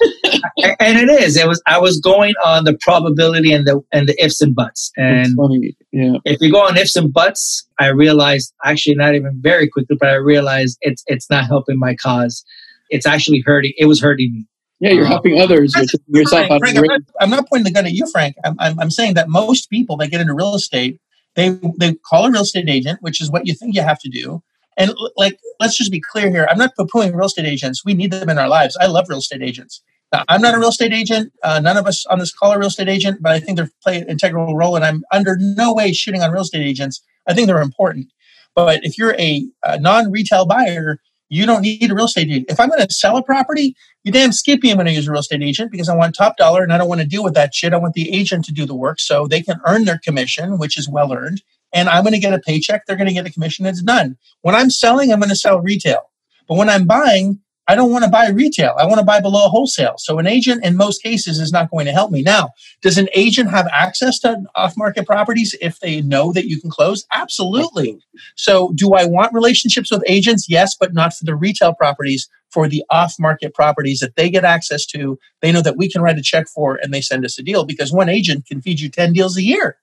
and 0.79 0.98
it 0.98 1.10
is. 1.10 1.36
It 1.36 1.46
was. 1.46 1.62
I 1.67 1.77
was 1.77 2.00
going 2.00 2.36
on 2.46 2.63
the 2.63 2.77
probability 2.79 3.51
and 3.51 3.67
the 3.67 3.81
and 3.91 4.08
the 4.08 4.15
ifs 4.24 4.39
and 4.39 4.55
buts, 4.55 4.93
and 4.96 5.36
funny. 5.36 5.75
Yeah. 5.91 6.13
if 6.24 6.39
you 6.39 6.50
go 6.50 6.65
on 6.65 6.77
ifs 6.77 6.96
and 6.96 7.12
buts, 7.12 7.67
I 7.77 7.88
realized 7.88 8.53
actually 8.63 8.96
not 8.96 9.15
even 9.15 9.38
very 9.41 9.67
quickly, 9.67 9.98
but 10.00 10.08
I 10.08 10.13
realized 10.13 10.77
it's 10.79 11.03
it's 11.08 11.29
not 11.29 11.48
helping 11.48 11.77
my 11.77 11.96
cause. 11.96 12.46
It's 12.89 13.05
actually 13.05 13.43
hurting. 13.46 13.74
It 13.77 13.88
was 13.88 14.00
hurting 14.00 14.31
me. 14.31 14.46
Yeah, 14.79 14.91
you're 14.91 15.05
helping 15.05 15.39
others. 15.39 15.75
You're 15.75 16.21
yourself 16.21 16.48
Frank, 16.48 16.63
Frank, 16.63 16.77
I'm, 16.77 16.83
not, 16.86 17.01
I'm 17.19 17.29
not 17.29 17.50
pointing 17.50 17.65
the 17.65 17.71
gun 17.71 17.86
at 17.86 17.91
you, 17.91 18.07
Frank. 18.07 18.36
I'm, 18.45 18.55
I'm, 18.59 18.79
I'm 18.79 18.91
saying 18.91 19.15
that 19.15 19.27
most 19.27 19.69
people 19.69 19.98
that 19.98 20.07
get 20.07 20.21
into 20.21 20.33
real 20.33 20.55
estate, 20.55 21.00
they 21.36 21.59
they 21.77 21.95
call 21.95 22.25
a 22.25 22.31
real 22.31 22.43
estate 22.43 22.69
agent, 22.69 23.00
which 23.01 23.21
is 23.21 23.29
what 23.29 23.45
you 23.45 23.53
think 23.53 23.75
you 23.75 23.81
have 23.81 24.00
to 24.00 24.09
do. 24.09 24.41
And 24.77 24.93
like, 25.17 25.38
let's 25.59 25.77
just 25.77 25.91
be 25.91 26.00
clear 26.00 26.29
here. 26.29 26.48
I'm 26.50 26.57
not 26.57 26.75
poo-pooing 26.77 27.13
real 27.13 27.25
estate 27.25 27.45
agents. 27.45 27.83
We 27.83 27.93
need 27.93 28.12
them 28.12 28.29
in 28.29 28.38
our 28.38 28.48
lives. 28.48 28.77
I 28.79 28.88
love 28.88 29.07
real 29.09 29.19
estate 29.19 29.41
agents. 29.41 29.81
Now, 30.13 30.24
I'm 30.29 30.41
not 30.41 30.55
a 30.55 30.57
real 30.57 30.69
estate 30.69 30.93
agent. 30.93 31.33
Uh, 31.43 31.59
none 31.59 31.75
of 31.77 31.86
us 31.86 32.05
on 32.05 32.19
this 32.19 32.33
call 32.33 32.53
are 32.53 32.59
real 32.59 32.69
estate 32.69 32.88
agent, 32.88 33.21
but 33.21 33.33
I 33.33 33.39
think 33.39 33.57
they 33.57 33.65
play 33.83 33.98
an 33.98 34.09
integral 34.09 34.55
role. 34.55 34.77
And 34.77 34.86
I'm 34.86 35.03
under 35.12 35.38
no 35.38 35.74
way 35.74 35.91
shooting 35.91 36.21
on 36.21 36.31
real 36.31 36.43
estate 36.43 36.65
agents. 36.65 37.03
I 37.27 37.33
think 37.33 37.48
they're 37.48 37.62
important. 37.62 38.07
But 38.55 38.79
if 38.83 38.98
you're 38.98 39.15
a, 39.19 39.48
a 39.63 39.79
non-retail 39.79 40.45
buyer, 40.45 41.00
you 41.29 41.45
don't 41.45 41.62
need 41.62 41.89
a 41.89 41.95
real 41.95 42.05
estate 42.05 42.29
agent. 42.29 42.48
If 42.50 42.59
I'm 42.59 42.69
going 42.69 42.86
to 42.86 42.93
sell 42.93 43.17
a 43.17 43.24
property, 43.24 43.75
you 44.03 44.12
damn 44.12 44.31
skippy, 44.31 44.69
I'm 44.69 44.77
going 44.77 44.88
to 44.88 44.93
use 44.93 45.07
a 45.07 45.12
real 45.12 45.21
estate 45.21 45.43
agent 45.43 45.71
because 45.71 45.88
I 45.88 45.95
want 45.95 46.15
top 46.15 46.38
dollar 46.38 46.63
and 46.63 46.74
I 46.74 46.77
don't 46.77 46.89
want 46.89 47.01
to 47.01 47.07
deal 47.07 47.24
with 47.24 47.36
that 47.36 47.53
shit. 47.53 47.74
I 47.74 47.77
want 47.77 47.93
the 47.93 48.13
agent 48.13 48.45
to 48.45 48.51
do 48.51 48.65
the 48.65 48.75
work 48.75 49.00
so 49.00 49.27
they 49.27 49.41
can 49.41 49.59
earn 49.65 49.86
their 49.86 50.00
commission, 50.03 50.57
which 50.57 50.77
is 50.77 50.89
well 50.89 51.13
earned. 51.13 51.41
And 51.71 51.88
I'm 51.88 52.03
going 52.03 52.13
to 52.13 52.19
get 52.19 52.33
a 52.33 52.39
paycheck. 52.39 52.86
They're 52.86 52.95
going 52.95 53.07
to 53.07 53.13
get 53.13 53.27
a 53.27 53.31
commission. 53.31 53.65
It's 53.65 53.83
done. 53.83 54.17
When 54.41 54.55
I'm 54.55 54.71
selling, 54.71 55.12
I'm 55.12 55.19
going 55.19 55.29
to 55.29 55.36
sell 55.36 55.62
retail. 55.62 56.09
But 56.48 56.57
when 56.57 56.69
I'm 56.69 56.88
buying, 56.88 57.39
I 57.69 57.75
don't 57.75 57.91
want 57.91 58.03
to 58.03 58.09
buy 58.09 58.29
retail. 58.29 58.73
I 58.79 58.85
want 58.88 58.97
to 58.97 59.05
buy 59.05 59.21
below 59.21 59.47
wholesale. 59.47 59.93
So 59.99 60.17
an 60.17 60.25
agent 60.25 60.65
in 60.65 60.75
most 60.75 61.03
cases 61.03 61.39
is 61.39 61.51
not 61.51 61.69
going 61.69 61.85
to 61.85 61.91
help 61.91 62.09
me. 62.09 62.23
Now, 62.23 62.49
does 62.81 62.97
an 62.97 63.09
agent 63.13 63.51
have 63.51 63.67
access 63.71 64.17
to 64.21 64.41
off 64.55 64.75
market 64.75 65.05
properties 65.05 65.55
if 65.61 65.79
they 65.79 66.01
know 66.01 66.33
that 66.33 66.47
you 66.47 66.59
can 66.59 66.71
close? 66.71 67.05
Absolutely. 67.13 67.99
So, 68.35 68.73
do 68.73 68.93
I 68.93 69.05
want 69.05 69.35
relationships 69.35 69.91
with 69.91 70.01
agents? 70.07 70.49
Yes, 70.49 70.75
but 70.79 70.95
not 70.95 71.13
for 71.13 71.25
the 71.25 71.35
retail 71.35 71.75
properties, 71.75 72.27
for 72.49 72.67
the 72.67 72.83
off 72.89 73.13
market 73.19 73.53
properties 73.53 73.99
that 73.99 74.15
they 74.15 74.31
get 74.31 74.43
access 74.43 74.88
to. 74.88 75.19
They 75.43 75.51
know 75.51 75.61
that 75.61 75.77
we 75.77 75.91
can 75.91 76.01
write 76.01 76.17
a 76.17 76.23
check 76.23 76.47
for 76.47 76.79
and 76.81 76.91
they 76.91 77.01
send 77.01 77.23
us 77.23 77.38
a 77.38 77.43
deal 77.43 77.65
because 77.65 77.93
one 77.93 78.09
agent 78.09 78.47
can 78.47 78.63
feed 78.63 78.79
you 78.79 78.89
10 78.89 79.13
deals 79.13 79.38
a 79.38 79.43
year. 79.43 79.77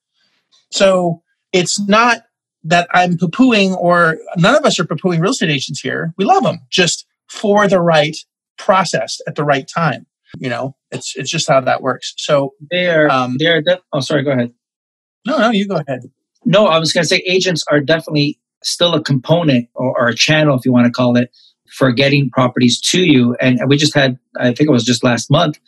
So, 0.71 1.23
it's 1.53 1.79
not 1.79 2.23
that 2.65 2.89
I'm 2.91 3.17
poo 3.17 3.29
pooing 3.29 3.77
or 3.77 4.17
none 4.35 4.55
of 4.55 4.65
us 4.65 4.77
are 4.77 4.85
poo 4.85 4.95
pooing 4.95 5.21
real 5.21 5.31
estate 5.31 5.51
agents 5.51 5.79
here. 5.79 6.13
We 6.17 6.25
love 6.25 6.43
them 6.43 6.59
just 6.69 7.05
for 7.29 7.67
the 7.67 7.81
right 7.81 8.17
process 8.57 9.19
at 9.27 9.35
the 9.35 9.43
right 9.43 9.67
time. 9.67 10.05
You 10.39 10.49
know, 10.49 10.75
it's 10.91 11.15
it's 11.15 11.29
just 11.29 11.47
how 11.47 11.61
that 11.61 11.81
works. 11.81 12.13
So, 12.17 12.53
They're 12.69 13.09
um, 13.09 13.37
they're. 13.39 13.61
De- 13.61 13.81
oh, 13.93 14.01
sorry. 14.01 14.23
Go 14.23 14.31
ahead. 14.31 14.51
no, 15.25 15.37
no, 15.37 15.51
you 15.51 15.67
go 15.67 15.81
ahead. 15.87 16.01
No, 16.45 16.67
I 16.67 16.79
was 16.79 16.93
going 16.93 17.03
to 17.03 17.07
say 17.07 17.17
agents 17.25 17.63
are 17.71 17.79
definitely 17.79 18.39
still 18.63 18.93
a 18.93 19.01
component 19.03 19.69
or, 19.73 19.93
or 19.99 20.07
a 20.07 20.15
channel, 20.15 20.57
if 20.57 20.65
you 20.65 20.71
want 20.71 20.85
to 20.85 20.91
call 20.91 21.17
it, 21.17 21.29
for 21.69 21.91
getting 21.91 22.29
properties 22.29 22.79
to 22.81 23.03
you. 23.03 23.35
And 23.39 23.59
we 23.67 23.77
just 23.77 23.95
had, 23.95 24.17
I 24.39 24.53
think 24.53 24.69
it 24.69 24.71
was 24.71 24.83
just 24.85 25.03
last 25.03 25.29
month. 25.29 25.59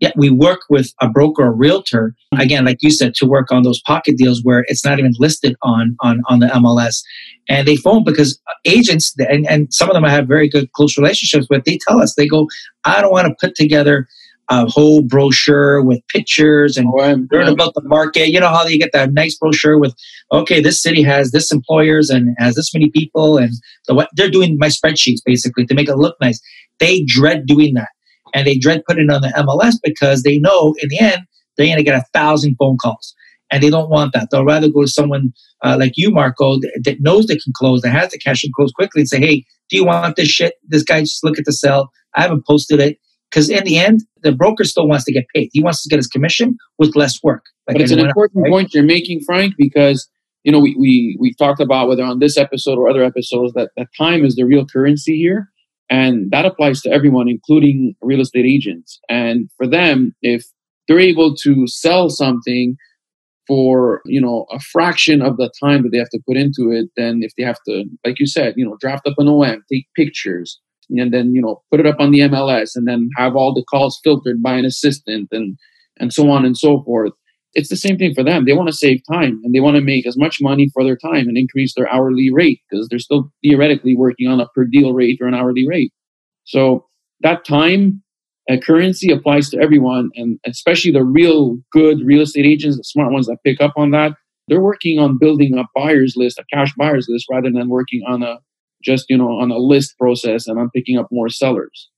Yeah, 0.00 0.12
we 0.16 0.30
work 0.30 0.60
with 0.70 0.92
a 1.00 1.08
broker 1.08 1.44
or 1.44 1.52
realtor 1.52 2.14
again, 2.38 2.64
like 2.64 2.78
you 2.80 2.90
said, 2.90 3.14
to 3.16 3.26
work 3.26 3.52
on 3.52 3.62
those 3.62 3.80
pocket 3.82 4.16
deals 4.16 4.40
where 4.42 4.64
it's 4.68 4.84
not 4.84 4.98
even 4.98 5.12
listed 5.18 5.56
on 5.62 5.96
on 6.00 6.22
on 6.28 6.40
the 6.40 6.46
MLS. 6.46 7.02
And 7.48 7.66
they 7.66 7.76
phone 7.76 8.04
because 8.04 8.40
uh, 8.48 8.54
agents 8.64 9.14
and, 9.18 9.46
and 9.48 9.72
some 9.72 9.90
of 9.90 9.94
them 9.94 10.04
I 10.04 10.10
have 10.10 10.26
very 10.26 10.48
good 10.48 10.72
close 10.72 10.96
relationships 10.96 11.46
with. 11.50 11.64
They 11.64 11.78
tell 11.86 12.00
us 12.00 12.14
they 12.14 12.26
go, 12.26 12.48
I 12.84 13.00
don't 13.00 13.12
want 13.12 13.28
to 13.28 13.34
put 13.40 13.54
together 13.54 14.08
a 14.50 14.66
whole 14.66 15.00
brochure 15.02 15.82
with 15.82 16.00
pictures 16.08 16.76
and 16.76 16.88
Oh, 16.92 16.96
learn 17.30 17.48
about 17.48 17.74
the 17.74 17.82
market. 17.84 18.30
You 18.30 18.40
know 18.40 18.48
how 18.48 18.66
you 18.66 18.78
get 18.78 18.90
that 18.92 19.12
nice 19.12 19.36
brochure 19.36 19.78
with, 19.78 19.94
okay, 20.32 20.60
this 20.60 20.82
city 20.82 21.02
has 21.02 21.30
this 21.30 21.52
employers 21.52 22.10
and 22.10 22.34
has 22.38 22.56
this 22.56 22.74
many 22.74 22.90
people, 22.90 23.38
and 23.38 23.52
the 23.86 23.94
what 23.94 24.10
they're 24.14 24.30
doing 24.30 24.58
my 24.58 24.66
spreadsheets 24.66 25.20
basically 25.24 25.64
to 25.66 25.74
make 25.74 25.88
it 25.88 25.96
look 25.96 26.16
nice. 26.20 26.40
They 26.80 27.04
dread 27.04 27.46
doing 27.46 27.74
that, 27.74 27.90
and 28.34 28.46
they 28.46 28.56
dread 28.56 28.82
putting 28.86 29.08
it 29.10 29.12
on 29.12 29.22
the 29.22 29.28
MLS 29.28 29.74
because 29.82 30.22
they 30.22 30.38
know 30.38 30.74
in 30.80 30.88
the 30.88 30.98
end 31.00 31.22
they're 31.56 31.66
going 31.66 31.78
to 31.78 31.84
get 31.84 32.00
a 32.00 32.04
thousand 32.12 32.56
phone 32.56 32.76
calls, 32.80 33.14
and 33.50 33.62
they 33.62 33.70
don't 33.70 33.90
want 33.90 34.12
that. 34.14 34.28
They'll 34.30 34.44
rather 34.44 34.68
go 34.68 34.82
to 34.82 34.88
someone 34.88 35.32
uh, 35.62 35.76
like 35.78 35.92
you, 35.96 36.10
Marco, 36.10 36.58
that, 36.60 36.80
that 36.84 37.00
knows 37.00 37.26
they 37.26 37.36
can 37.36 37.52
close, 37.54 37.82
that 37.82 37.90
has 37.90 38.10
the 38.10 38.18
cash 38.18 38.44
and 38.44 38.52
close 38.54 38.72
quickly, 38.72 39.02
and 39.02 39.08
say, 39.08 39.20
hey, 39.20 39.44
do 39.68 39.76
you 39.76 39.84
want 39.84 40.16
this 40.16 40.28
shit? 40.28 40.54
This 40.66 40.82
guy 40.82 41.00
just 41.00 41.24
look 41.24 41.38
at 41.38 41.44
the 41.44 41.52
sell. 41.52 41.90
I 42.14 42.22
haven't 42.22 42.46
posted 42.46 42.80
it. 42.80 42.98
Because 43.30 43.48
in 43.48 43.62
the 43.64 43.78
end, 43.78 44.00
the 44.22 44.32
broker 44.32 44.64
still 44.64 44.88
wants 44.88 45.04
to 45.04 45.12
get 45.12 45.24
paid. 45.34 45.50
He 45.52 45.62
wants 45.62 45.82
to 45.82 45.88
get 45.88 45.98
his 45.98 46.08
commission 46.08 46.56
with 46.78 46.96
less 46.96 47.22
work. 47.22 47.44
Like 47.68 47.76
but 47.76 47.82
it's 47.82 47.92
an 47.92 47.98
anyone 47.98 48.08
else, 48.08 48.16
important 48.16 48.42
right? 48.42 48.50
point 48.50 48.74
you're 48.74 48.82
making, 48.82 49.20
Frank, 49.20 49.54
because 49.56 50.08
you 50.42 50.50
know 50.50 50.58
we, 50.58 50.74
we 50.76 51.16
we've 51.20 51.36
talked 51.38 51.60
about 51.60 51.86
whether 51.86 52.02
on 52.02 52.18
this 52.18 52.36
episode 52.36 52.76
or 52.76 52.88
other 52.88 53.04
episodes 53.04 53.52
that, 53.52 53.70
that 53.76 53.86
time 53.96 54.24
is 54.24 54.34
the 54.34 54.42
real 54.44 54.66
currency 54.66 55.16
here. 55.16 55.49
And 55.90 56.30
that 56.30 56.46
applies 56.46 56.80
to 56.82 56.90
everyone, 56.90 57.28
including 57.28 57.96
real 58.00 58.20
estate 58.20 58.46
agents. 58.46 59.00
And 59.08 59.50
for 59.56 59.66
them, 59.66 60.14
if 60.22 60.44
they're 60.86 61.00
able 61.00 61.34
to 61.36 61.66
sell 61.66 62.08
something 62.08 62.76
for 63.46 64.00
you 64.06 64.20
know 64.20 64.46
a 64.52 64.60
fraction 64.60 65.20
of 65.20 65.36
the 65.36 65.50
time 65.60 65.82
that 65.82 65.90
they 65.90 65.98
have 65.98 66.10
to 66.10 66.20
put 66.26 66.36
into 66.36 66.70
it, 66.70 66.88
then 66.96 67.20
if 67.22 67.32
they 67.36 67.42
have 67.42 67.58
to, 67.66 67.84
like 68.06 68.20
you 68.20 68.26
said, 68.26 68.54
you 68.56 68.64
know, 68.64 68.76
draft 68.80 69.06
up 69.08 69.14
an 69.18 69.28
OM, 69.28 69.64
take 69.70 69.86
pictures, 69.96 70.60
and 70.90 71.12
then 71.12 71.34
you 71.34 71.42
know 71.42 71.60
put 71.70 71.80
it 71.80 71.86
up 71.86 71.96
on 71.98 72.12
the 72.12 72.20
MLS, 72.20 72.70
and 72.76 72.86
then 72.86 73.10
have 73.16 73.34
all 73.34 73.52
the 73.52 73.64
calls 73.64 74.00
filtered 74.04 74.40
by 74.40 74.54
an 74.54 74.64
assistant, 74.64 75.28
and 75.32 75.58
and 75.98 76.12
so 76.12 76.30
on 76.30 76.44
and 76.44 76.56
so 76.56 76.82
forth 76.84 77.12
it's 77.54 77.68
the 77.68 77.76
same 77.76 77.98
thing 77.98 78.14
for 78.14 78.22
them. 78.22 78.44
They 78.44 78.52
want 78.52 78.68
to 78.68 78.74
save 78.74 79.00
time 79.10 79.40
and 79.44 79.54
they 79.54 79.60
want 79.60 79.76
to 79.76 79.82
make 79.82 80.06
as 80.06 80.16
much 80.16 80.38
money 80.40 80.70
for 80.72 80.84
their 80.84 80.96
time 80.96 81.28
and 81.28 81.36
increase 81.36 81.74
their 81.74 81.92
hourly 81.92 82.30
rate 82.32 82.60
because 82.70 82.88
they're 82.88 82.98
still 82.98 83.30
theoretically 83.42 83.96
working 83.96 84.28
on 84.28 84.40
a 84.40 84.46
per 84.54 84.64
deal 84.64 84.92
rate 84.92 85.18
or 85.20 85.26
an 85.26 85.34
hourly 85.34 85.66
rate. 85.66 85.92
So 86.44 86.86
that 87.20 87.44
time 87.44 88.02
uh, 88.50 88.56
currency 88.58 89.12
applies 89.12 89.50
to 89.50 89.60
everyone, 89.60 90.10
and 90.14 90.38
especially 90.46 90.92
the 90.92 91.04
real 91.04 91.58
good 91.72 91.98
real 92.04 92.22
estate 92.22 92.46
agents, 92.46 92.76
the 92.76 92.84
smart 92.84 93.12
ones 93.12 93.26
that 93.26 93.38
pick 93.44 93.60
up 93.60 93.72
on 93.76 93.90
that. 93.90 94.12
They're 94.48 94.60
working 94.60 94.98
on 94.98 95.18
building 95.18 95.56
a 95.58 95.64
buyers 95.74 96.14
list, 96.16 96.38
a 96.38 96.44
cash 96.52 96.72
buyers 96.76 97.06
list, 97.08 97.26
rather 97.30 97.50
than 97.50 97.68
working 97.68 98.02
on 98.08 98.22
a 98.22 98.38
just 98.82 99.06
you 99.08 99.16
know 99.16 99.28
on 99.28 99.50
a 99.50 99.58
list 99.58 99.96
process 99.98 100.46
and 100.46 100.58
on 100.58 100.70
picking 100.70 100.98
up 100.98 101.08
more 101.10 101.28
sellers. 101.28 101.90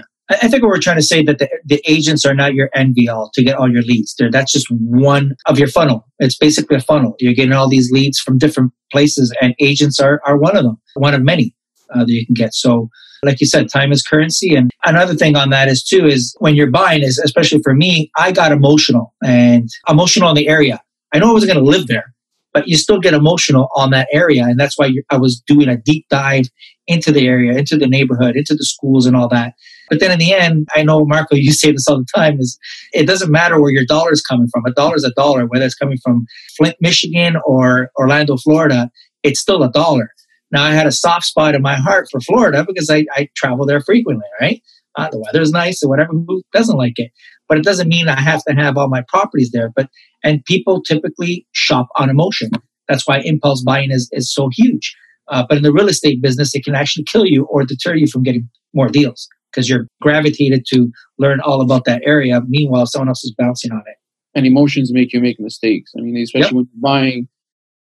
I 0.00 0.15
I 0.28 0.48
think 0.48 0.64
we're 0.64 0.80
trying 0.80 0.96
to 0.96 1.02
say 1.02 1.22
that 1.22 1.38
the, 1.38 1.48
the 1.64 1.80
agents 1.86 2.24
are 2.24 2.34
not 2.34 2.54
your 2.54 2.68
end 2.74 2.94
be 2.94 3.08
all 3.08 3.30
to 3.34 3.44
get 3.44 3.56
all 3.56 3.70
your 3.70 3.82
leads. 3.82 4.14
They're, 4.18 4.30
that's 4.30 4.50
just 4.50 4.66
one 4.70 5.36
of 5.46 5.58
your 5.58 5.68
funnel. 5.68 6.04
It's 6.18 6.36
basically 6.36 6.76
a 6.76 6.80
funnel. 6.80 7.14
You're 7.20 7.34
getting 7.34 7.52
all 7.52 7.68
these 7.68 7.92
leads 7.92 8.18
from 8.18 8.38
different 8.38 8.72
places, 8.90 9.34
and 9.40 9.54
agents 9.60 10.00
are, 10.00 10.20
are 10.26 10.36
one 10.36 10.56
of 10.56 10.64
them, 10.64 10.80
one 10.94 11.14
of 11.14 11.22
many 11.22 11.54
uh, 11.94 12.00
that 12.00 12.10
you 12.10 12.26
can 12.26 12.34
get. 12.34 12.54
So, 12.54 12.88
like 13.22 13.40
you 13.40 13.46
said, 13.46 13.68
time 13.70 13.92
is 13.92 14.02
currency. 14.02 14.54
And 14.54 14.70
another 14.84 15.14
thing 15.14 15.36
on 15.36 15.50
that 15.50 15.68
is 15.68 15.82
too 15.82 16.06
is 16.06 16.36
when 16.40 16.56
you're 16.56 16.70
buying 16.70 17.02
is 17.02 17.18
especially 17.18 17.60
for 17.62 17.74
me, 17.74 18.10
I 18.18 18.32
got 18.32 18.52
emotional 18.52 19.14
and 19.24 19.68
emotional 19.88 20.28
on 20.28 20.34
the 20.34 20.48
area. 20.48 20.80
I 21.14 21.18
know 21.18 21.30
I 21.30 21.32
wasn't 21.32 21.52
going 21.52 21.64
to 21.64 21.70
live 21.70 21.86
there, 21.86 22.14
but 22.52 22.66
you 22.66 22.76
still 22.76 22.98
get 22.98 23.14
emotional 23.14 23.68
on 23.76 23.90
that 23.90 24.08
area, 24.12 24.42
and 24.42 24.58
that's 24.58 24.76
why 24.76 24.90
I 25.10 25.18
was 25.18 25.40
doing 25.46 25.68
a 25.68 25.76
deep 25.76 26.06
dive 26.10 26.46
into 26.88 27.12
the 27.12 27.28
area, 27.28 27.56
into 27.56 27.76
the 27.76 27.86
neighborhood, 27.86 28.36
into 28.36 28.54
the 28.54 28.64
schools, 28.64 29.06
and 29.06 29.16
all 29.16 29.28
that. 29.28 29.54
But 29.88 30.00
then 30.00 30.10
in 30.10 30.18
the 30.18 30.32
end, 30.32 30.68
I 30.74 30.82
know 30.82 31.04
Marco, 31.04 31.36
you 31.36 31.52
say 31.52 31.72
this 31.72 31.86
all 31.88 31.98
the 31.98 32.06
time: 32.14 32.38
is 32.40 32.58
it 32.92 33.06
doesn't 33.06 33.30
matter 33.30 33.60
where 33.60 33.72
your 33.72 33.84
dollar 33.86 34.12
is 34.12 34.22
coming 34.22 34.48
from. 34.52 34.64
A 34.66 34.72
dollar 34.72 34.96
is 34.96 35.04
a 35.04 35.12
dollar, 35.12 35.46
whether 35.46 35.64
it's 35.64 35.74
coming 35.74 35.98
from 36.02 36.26
Flint, 36.56 36.76
Michigan, 36.80 37.36
or 37.44 37.90
Orlando, 37.96 38.36
Florida. 38.36 38.90
It's 39.22 39.40
still 39.40 39.62
a 39.62 39.70
dollar. 39.70 40.10
Now, 40.52 40.64
I 40.64 40.72
had 40.72 40.86
a 40.86 40.92
soft 40.92 41.24
spot 41.24 41.54
in 41.54 41.62
my 41.62 41.74
heart 41.74 42.08
for 42.10 42.20
Florida 42.20 42.64
because 42.66 42.88
I, 42.88 43.04
I 43.12 43.28
travel 43.36 43.66
there 43.66 43.80
frequently, 43.80 44.26
right? 44.40 44.62
Uh, 44.94 45.10
the 45.10 45.18
weather's 45.18 45.50
nice 45.50 45.82
or 45.82 45.88
whatever. 45.88 46.12
Who 46.12 46.42
doesn't 46.52 46.76
like 46.76 46.98
it? 46.98 47.10
But 47.48 47.58
it 47.58 47.64
doesn't 47.64 47.88
mean 47.88 48.08
I 48.08 48.20
have 48.20 48.42
to 48.44 48.54
have 48.54 48.76
all 48.76 48.88
my 48.88 49.02
properties 49.08 49.50
there. 49.52 49.70
But 49.74 49.88
and 50.24 50.44
people 50.44 50.82
typically 50.82 51.46
shop 51.52 51.88
on 51.96 52.08
emotion. 52.08 52.50
That's 52.88 53.06
why 53.06 53.18
impulse 53.18 53.62
buying 53.62 53.90
is, 53.90 54.08
is 54.12 54.32
so 54.32 54.48
huge. 54.52 54.96
Uh, 55.28 55.44
but 55.48 55.58
in 55.58 55.64
the 55.64 55.72
real 55.72 55.88
estate 55.88 56.22
business, 56.22 56.54
it 56.54 56.64
can 56.64 56.74
actually 56.74 57.04
kill 57.04 57.26
you 57.26 57.44
or 57.46 57.64
deter 57.64 57.94
you 57.94 58.06
from 58.06 58.22
getting 58.22 58.48
more 58.72 58.88
deals 58.88 59.28
because 59.56 59.70
you're 59.70 59.88
gravitated 60.02 60.66
to 60.74 60.90
learn 61.18 61.40
all 61.40 61.62
about 61.62 61.86
that 61.86 62.02
area. 62.04 62.42
Meanwhile, 62.48 62.86
someone 62.86 63.08
else 63.08 63.24
is 63.24 63.34
bouncing 63.38 63.72
on 63.72 63.82
it. 63.86 63.96
and 64.36 64.46
emotions 64.46 64.92
make 64.92 65.14
you 65.14 65.20
make 65.22 65.40
mistakes. 65.40 65.92
I 65.98 66.02
mean, 66.02 66.16
especially 66.22 66.48
Yep. 66.48 66.52
when 66.54 66.68
you're 66.74 66.82
buying, 66.82 67.28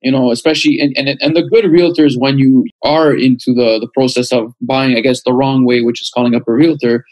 you 0.02 0.12
know, 0.12 0.30
especially 0.30 0.78
and, 0.80 0.92
and 0.98 1.18
and 1.22 1.34
the 1.36 1.42
good 1.54 1.64
realtors 1.64 2.14
when 2.24 2.38
you 2.38 2.66
are 2.82 3.14
into 3.16 3.54
the 3.54 3.78
the 3.80 3.88
process 3.96 4.30
of 4.32 4.52
buying, 4.60 4.96
I 4.96 5.00
guess 5.00 5.22
the 5.24 5.32
wrong 5.32 5.64
way, 5.64 5.80
which 5.80 6.02
is 6.02 6.10
calling 6.14 6.34
up 6.34 6.46
a 6.46 6.52
realtor. 6.52 7.04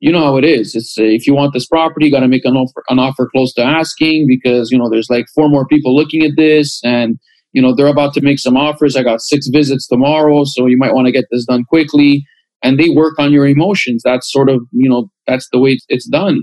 You 0.00 0.12
know 0.12 0.20
how 0.22 0.36
it 0.36 0.44
is. 0.44 0.76
It's 0.76 0.96
uh, 0.96 1.02
if 1.02 1.26
you 1.26 1.34
want 1.34 1.52
this 1.54 1.66
property, 1.66 2.06
you 2.06 2.12
got 2.12 2.20
to 2.20 2.28
make 2.28 2.44
an 2.44 2.56
offer 2.56 2.84
an 2.88 3.00
offer 3.00 3.28
close 3.34 3.52
to 3.54 3.62
asking 3.62 4.28
because 4.28 4.70
you 4.70 4.78
know 4.78 4.88
there's 4.88 5.10
like 5.10 5.26
four 5.34 5.48
more 5.48 5.66
people 5.66 5.96
looking 5.96 6.22
at 6.22 6.36
this, 6.36 6.80
and 6.84 7.18
you 7.54 7.62
know, 7.62 7.74
they're 7.74 7.88
about 7.96 8.14
to 8.14 8.20
make 8.20 8.38
some 8.38 8.56
offers. 8.56 8.94
I 8.94 9.02
got 9.02 9.20
six 9.22 9.48
visits 9.48 9.88
tomorrow, 9.88 10.44
so 10.44 10.66
you 10.66 10.76
might 10.78 10.94
want 10.94 11.06
to 11.06 11.12
get 11.12 11.24
this 11.32 11.46
done 11.46 11.64
quickly. 11.64 12.24
And 12.62 12.78
they 12.78 12.88
work 12.88 13.18
on 13.18 13.32
your 13.32 13.46
emotions. 13.46 14.02
That's 14.04 14.30
sort 14.32 14.48
of, 14.48 14.60
you 14.72 14.88
know, 14.88 15.10
that's 15.26 15.48
the 15.52 15.60
way 15.60 15.78
it's 15.88 16.08
done. 16.08 16.42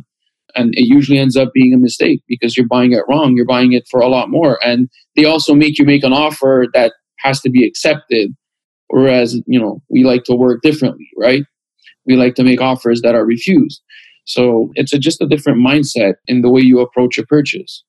And 0.56 0.74
it 0.76 0.86
usually 0.88 1.18
ends 1.18 1.36
up 1.36 1.50
being 1.54 1.74
a 1.74 1.78
mistake 1.78 2.22
because 2.28 2.56
you're 2.56 2.68
buying 2.68 2.94
it 2.94 3.04
wrong. 3.10 3.36
You're 3.36 3.46
buying 3.46 3.74
it 3.74 3.84
for 3.92 4.00
a 4.00 4.08
lot 4.08 4.30
more. 4.30 4.58
And 4.66 4.90
they 5.16 5.26
also 5.26 5.54
make 5.54 5.78
you 5.78 5.86
make 5.86 6.04
an 6.04 6.14
offer 6.14 6.68
that 6.74 6.94
has 7.20 7.42
to 7.42 7.50
be 7.50 7.66
accepted. 7.68 8.32
Whereas, 8.88 9.42
you 9.48 9.60
know, 9.60 9.82
we 9.90 10.04
like 10.04 10.24
to 10.26 10.36
work 10.36 10.62
differently, 10.62 11.10
right? 11.18 11.44
We 12.06 12.16
like 12.16 12.36
to 12.36 12.44
make 12.44 12.62
offers 12.62 13.02
that 13.02 13.16
are 13.16 13.26
refused. 13.26 13.82
So 14.26 14.72
it's 14.76 14.94
a, 14.94 15.00
just 15.00 15.22
a 15.22 15.28
different 15.28 15.60
mindset 15.60 16.14
in 16.28 16.42
the 16.42 16.52
way 16.52 16.62
you 16.62 16.80
approach 16.80 17.18
a 17.18 17.26
purchase. 17.26 17.84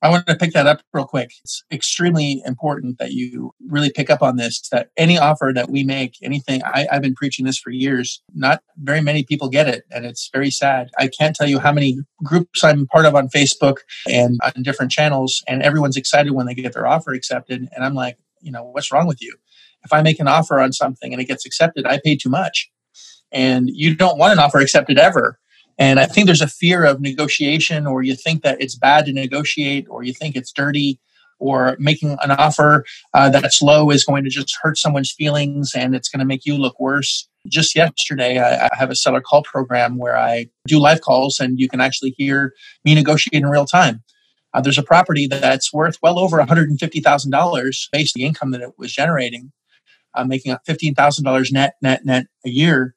I 0.00 0.10
want 0.10 0.28
to 0.28 0.36
pick 0.36 0.52
that 0.52 0.66
up 0.66 0.82
real 0.92 1.06
quick. 1.06 1.32
It's 1.42 1.64
extremely 1.72 2.40
important 2.46 2.98
that 2.98 3.12
you 3.12 3.52
really 3.66 3.90
pick 3.90 4.10
up 4.10 4.22
on 4.22 4.36
this 4.36 4.60
that 4.70 4.90
any 4.96 5.18
offer 5.18 5.50
that 5.54 5.70
we 5.70 5.82
make, 5.82 6.16
anything, 6.22 6.62
I, 6.62 6.86
have 6.90 7.02
been 7.02 7.16
preaching 7.16 7.44
this 7.44 7.58
for 7.58 7.70
years. 7.70 8.22
Not 8.32 8.62
very 8.76 9.00
many 9.00 9.24
people 9.24 9.48
get 9.48 9.66
it, 9.66 9.84
and 9.90 10.06
it's 10.06 10.30
very 10.32 10.50
sad. 10.50 10.90
I 10.98 11.08
can't 11.08 11.34
tell 11.34 11.48
you 11.48 11.58
how 11.58 11.72
many 11.72 11.98
groups 12.22 12.62
I'm 12.62 12.86
part 12.86 13.06
of 13.06 13.16
on 13.16 13.28
Facebook 13.28 13.78
and 14.08 14.38
on 14.44 14.62
different 14.62 14.92
channels, 14.92 15.42
and 15.48 15.62
everyone's 15.62 15.96
excited 15.96 16.32
when 16.32 16.46
they 16.46 16.54
get 16.54 16.74
their 16.74 16.86
offer 16.86 17.12
accepted. 17.12 17.68
And 17.74 17.84
I'm 17.84 17.94
like, 17.94 18.18
you 18.40 18.52
know, 18.52 18.64
what's 18.64 18.92
wrong 18.92 19.08
with 19.08 19.20
you? 19.20 19.34
If 19.84 19.92
I 19.92 20.02
make 20.02 20.20
an 20.20 20.28
offer 20.28 20.60
on 20.60 20.72
something 20.72 21.12
and 21.12 21.20
it 21.20 21.26
gets 21.26 21.44
accepted, 21.44 21.86
I 21.86 21.98
pay 22.04 22.16
too 22.16 22.30
much. 22.30 22.70
And 23.32 23.68
you 23.72 23.96
don't 23.96 24.18
want 24.18 24.32
an 24.32 24.38
offer 24.38 24.58
accepted 24.58 24.96
ever. 24.96 25.38
And 25.78 26.00
I 26.00 26.06
think 26.06 26.26
there's 26.26 26.42
a 26.42 26.48
fear 26.48 26.84
of 26.84 27.00
negotiation, 27.00 27.86
or 27.86 28.02
you 28.02 28.16
think 28.16 28.42
that 28.42 28.60
it's 28.60 28.76
bad 28.76 29.06
to 29.06 29.12
negotiate, 29.12 29.86
or 29.88 30.02
you 30.02 30.12
think 30.12 30.34
it's 30.34 30.52
dirty, 30.52 30.98
or 31.38 31.76
making 31.78 32.16
an 32.22 32.32
offer 32.32 32.84
uh, 33.14 33.30
that's 33.30 33.62
low 33.62 33.90
is 33.90 34.04
going 34.04 34.24
to 34.24 34.30
just 34.30 34.56
hurt 34.60 34.76
someone's 34.76 35.12
feelings 35.12 35.72
and 35.74 35.94
it's 35.94 36.08
going 36.08 36.18
to 36.20 36.26
make 36.26 36.44
you 36.44 36.56
look 36.56 36.78
worse. 36.80 37.28
Just 37.46 37.74
yesterday, 37.74 38.38
I, 38.38 38.66
I 38.66 38.70
have 38.76 38.90
a 38.90 38.96
seller 38.96 39.20
call 39.20 39.42
program 39.42 39.98
where 39.98 40.16
I 40.16 40.48
do 40.66 40.78
live 40.78 41.00
calls 41.00 41.38
and 41.40 41.58
you 41.58 41.68
can 41.68 41.80
actually 41.80 42.14
hear 42.16 42.52
me 42.84 42.94
negotiate 42.94 43.40
in 43.40 43.48
real 43.48 43.66
time. 43.66 44.02
Uh, 44.54 44.60
there's 44.60 44.78
a 44.78 44.82
property 44.82 45.26
that's 45.26 45.72
worth 45.72 45.98
well 46.02 46.18
over 46.18 46.38
$150,000 46.38 47.88
based 47.92 48.16
on 48.16 48.20
the 48.20 48.26
income 48.26 48.50
that 48.50 48.62
it 48.62 48.72
was 48.78 48.92
generating, 48.92 49.52
uh, 50.14 50.24
making 50.24 50.56
$15,000 50.68 51.52
net, 51.52 51.74
net, 51.82 52.04
net 52.04 52.26
a 52.44 52.50
year 52.50 52.94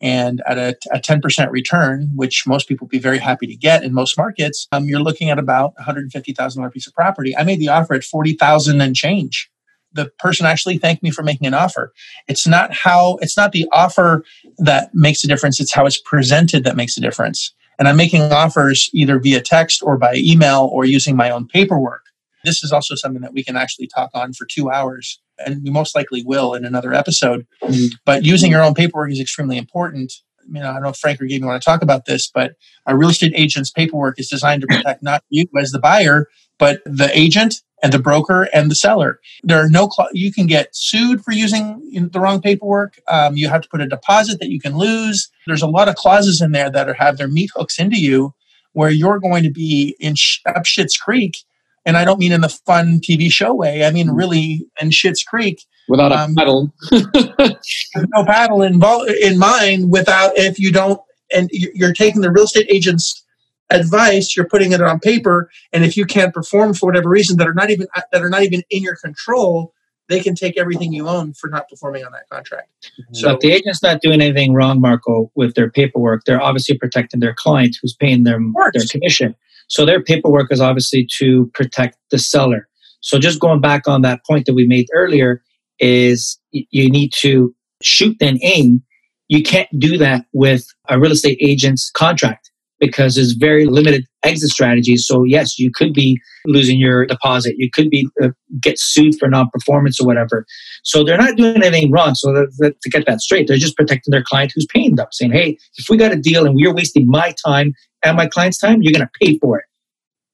and 0.00 0.42
at 0.46 0.58
a, 0.58 0.76
a 0.92 0.98
10% 0.98 1.50
return, 1.50 2.10
which 2.14 2.46
most 2.46 2.68
people 2.68 2.86
would 2.86 2.90
be 2.90 2.98
very 2.98 3.18
happy 3.18 3.46
to 3.46 3.54
get 3.54 3.82
in 3.82 3.92
most 3.92 4.16
markets, 4.16 4.66
um, 4.72 4.86
you're 4.86 5.00
looking 5.00 5.30
at 5.30 5.38
about 5.38 5.74
$150,000 5.76 6.72
piece 6.72 6.86
of 6.86 6.94
property. 6.94 7.36
I 7.36 7.44
made 7.44 7.60
the 7.60 7.68
offer 7.68 7.94
at 7.94 8.04
40,000 8.04 8.80
and 8.80 8.96
change. 8.96 9.50
The 9.92 10.10
person 10.18 10.46
actually 10.46 10.78
thanked 10.78 11.02
me 11.02 11.10
for 11.10 11.22
making 11.22 11.46
an 11.46 11.54
offer. 11.54 11.92
It's 12.28 12.46
not 12.46 12.72
how, 12.72 13.18
it's 13.20 13.36
not 13.36 13.52
the 13.52 13.68
offer 13.72 14.24
that 14.58 14.94
makes 14.94 15.24
a 15.24 15.26
difference. 15.26 15.60
It's 15.60 15.74
how 15.74 15.84
it's 15.84 16.00
presented 16.00 16.64
that 16.64 16.76
makes 16.76 16.96
a 16.96 17.00
difference. 17.00 17.52
And 17.78 17.88
I'm 17.88 17.96
making 17.96 18.22
offers 18.22 18.90
either 18.92 19.18
via 19.18 19.40
text 19.40 19.82
or 19.82 19.96
by 19.96 20.14
email 20.16 20.68
or 20.72 20.84
using 20.84 21.16
my 21.16 21.30
own 21.30 21.48
paperwork. 21.48 22.02
This 22.44 22.62
is 22.62 22.72
also 22.72 22.94
something 22.94 23.22
that 23.22 23.32
we 23.32 23.44
can 23.44 23.56
actually 23.56 23.86
talk 23.86 24.10
on 24.14 24.32
for 24.32 24.46
two 24.46 24.70
hours 24.70 25.20
and 25.44 25.62
we 25.62 25.70
most 25.70 25.94
likely 25.94 26.22
will 26.24 26.54
in 26.54 26.64
another 26.64 26.92
episode. 26.92 27.46
Mm-hmm. 27.62 27.94
But 28.04 28.24
using 28.24 28.50
your 28.50 28.62
own 28.62 28.74
paperwork 28.74 29.10
is 29.10 29.20
extremely 29.20 29.56
important. 29.56 30.12
I 30.42 30.50
mean, 30.50 30.62
I 30.62 30.72
don't 30.72 30.82
know 30.82 30.88
if 30.88 30.96
Frank 30.96 31.20
or 31.20 31.26
Gabe 31.26 31.44
want 31.44 31.60
to 31.60 31.64
talk 31.64 31.82
about 31.82 32.06
this, 32.06 32.30
but 32.32 32.54
a 32.86 32.96
real 32.96 33.10
estate 33.10 33.32
agent's 33.36 33.70
paperwork 33.70 34.18
is 34.18 34.28
designed 34.28 34.62
to 34.62 34.66
protect 34.66 35.02
not 35.02 35.22
you 35.28 35.46
as 35.58 35.70
the 35.70 35.78
buyer, 35.78 36.26
but 36.58 36.80
the 36.84 37.10
agent 37.16 37.62
and 37.82 37.92
the 37.92 37.98
broker 37.98 38.48
and 38.52 38.70
the 38.70 38.74
seller. 38.74 39.20
There 39.42 39.62
are 39.64 39.68
no, 39.68 39.88
cl- 39.88 40.10
you 40.12 40.32
can 40.32 40.46
get 40.46 40.74
sued 40.74 41.24
for 41.24 41.32
using 41.32 42.08
the 42.12 42.20
wrong 42.20 42.40
paperwork. 42.40 43.00
Um, 43.08 43.36
you 43.36 43.48
have 43.48 43.62
to 43.62 43.68
put 43.68 43.80
a 43.80 43.86
deposit 43.86 44.40
that 44.40 44.50
you 44.50 44.60
can 44.60 44.76
lose. 44.76 45.30
There's 45.46 45.62
a 45.62 45.68
lot 45.68 45.88
of 45.88 45.94
clauses 45.94 46.40
in 46.40 46.52
there 46.52 46.70
that 46.70 46.88
are, 46.88 46.94
have 46.94 47.16
their 47.16 47.28
meat 47.28 47.50
hooks 47.54 47.78
into 47.78 47.98
you 47.98 48.34
where 48.72 48.90
you're 48.90 49.18
going 49.18 49.42
to 49.42 49.50
be 49.50 49.96
in 49.98 50.14
sh- 50.14 50.40
up 50.46 50.66
Shit's 50.66 50.96
Creek 50.96 51.38
and 51.84 51.96
I 51.96 52.04
don't 52.04 52.18
mean 52.18 52.32
in 52.32 52.40
the 52.40 52.48
fun 52.48 53.00
TV 53.00 53.30
show 53.30 53.54
way. 53.54 53.84
I 53.84 53.90
mean 53.90 54.10
really 54.10 54.66
in 54.80 54.90
Shit's 54.90 55.22
Creek 55.22 55.64
without 55.88 56.12
a 56.12 56.18
um, 56.18 56.34
paddle, 56.34 56.72
no 56.92 58.24
paddle 58.24 58.62
in 58.62 58.80
in 59.22 59.38
mind. 59.38 59.90
Without 59.90 60.32
if 60.36 60.58
you 60.58 60.72
don't, 60.72 61.00
and 61.34 61.50
you're 61.52 61.92
taking 61.92 62.22
the 62.22 62.30
real 62.30 62.44
estate 62.44 62.68
agent's 62.70 63.24
advice, 63.70 64.36
you're 64.36 64.48
putting 64.48 64.72
it 64.72 64.80
on 64.80 65.00
paper, 65.00 65.50
and 65.72 65.84
if 65.84 65.96
you 65.96 66.06
can't 66.06 66.32
perform 66.32 66.74
for 66.74 66.86
whatever 66.86 67.08
reason 67.08 67.36
that 67.38 67.46
are 67.46 67.54
not 67.54 67.70
even 67.70 67.86
that 68.12 68.22
are 68.22 68.30
not 68.30 68.42
even 68.42 68.62
in 68.70 68.82
your 68.82 68.96
control, 68.96 69.74
they 70.08 70.20
can 70.20 70.34
take 70.34 70.58
everything 70.58 70.92
you 70.92 71.08
own 71.08 71.32
for 71.32 71.48
not 71.48 71.68
performing 71.68 72.04
on 72.04 72.12
that 72.12 72.28
contract. 72.28 72.68
Mm-hmm. 73.00 73.14
So 73.14 73.30
if 73.32 73.40
the 73.40 73.52
agent's 73.52 73.82
not 73.82 74.00
doing 74.00 74.20
anything 74.20 74.54
wrong, 74.54 74.80
Marco, 74.80 75.30
with 75.34 75.54
their 75.54 75.70
paperwork, 75.70 76.24
they're 76.24 76.42
obviously 76.42 76.78
protecting 76.78 77.20
their 77.20 77.34
client 77.34 77.76
who's 77.80 77.94
paying 77.94 78.24
them 78.24 78.54
their 78.72 78.84
commission. 78.90 79.34
So 79.70 79.86
their 79.86 80.02
paperwork 80.02 80.52
is 80.52 80.60
obviously 80.60 81.08
to 81.18 81.50
protect 81.54 81.96
the 82.10 82.18
seller. 82.18 82.68
So 83.00 83.18
just 83.18 83.40
going 83.40 83.60
back 83.60 83.88
on 83.88 84.02
that 84.02 84.20
point 84.26 84.46
that 84.46 84.54
we 84.54 84.66
made 84.66 84.86
earlier 84.92 85.42
is 85.78 86.38
you 86.50 86.90
need 86.90 87.12
to 87.20 87.54
shoot 87.82 88.16
then 88.20 88.38
aim. 88.42 88.82
You 89.28 89.42
can't 89.42 89.68
do 89.78 89.96
that 89.96 90.26
with 90.32 90.66
a 90.88 90.98
real 90.98 91.12
estate 91.12 91.38
agent's 91.40 91.90
contract 91.92 92.50
because 92.80 93.14
there's 93.14 93.32
very 93.32 93.66
limited 93.66 94.06
exit 94.24 94.50
strategies. 94.50 95.06
So 95.06 95.22
yes, 95.22 95.58
you 95.58 95.70
could 95.72 95.92
be 95.92 96.18
losing 96.46 96.80
your 96.80 97.06
deposit. 97.06 97.54
You 97.58 97.70
could 97.72 97.90
be 97.90 98.08
uh, 98.22 98.30
get 98.60 98.78
sued 98.78 99.14
for 99.20 99.28
non-performance 99.28 100.00
or 100.00 100.06
whatever. 100.06 100.46
So 100.82 101.04
they're 101.04 101.18
not 101.18 101.36
doing 101.36 101.62
anything 101.62 101.92
wrong. 101.92 102.14
So 102.14 102.32
that, 102.32 102.52
that, 102.58 102.80
to 102.80 102.90
get 102.90 103.06
that 103.06 103.20
straight, 103.20 103.46
they're 103.46 103.56
just 103.56 103.76
protecting 103.76 104.10
their 104.10 104.24
client 104.24 104.52
who's 104.54 104.66
paying 104.66 104.96
them, 104.96 105.06
saying, 105.12 105.32
"Hey, 105.32 105.58
if 105.76 105.86
we 105.88 105.96
got 105.96 106.12
a 106.12 106.16
deal 106.16 106.46
and 106.46 106.54
we're 106.54 106.74
wasting 106.74 107.06
my 107.06 107.34
time 107.44 107.74
and 108.04 108.16
my 108.16 108.26
client's 108.26 108.58
time, 108.58 108.82
you're 108.82 108.92
going 108.92 109.06
to 109.06 109.26
pay 109.26 109.38
for 109.38 109.58
it." 109.58 109.64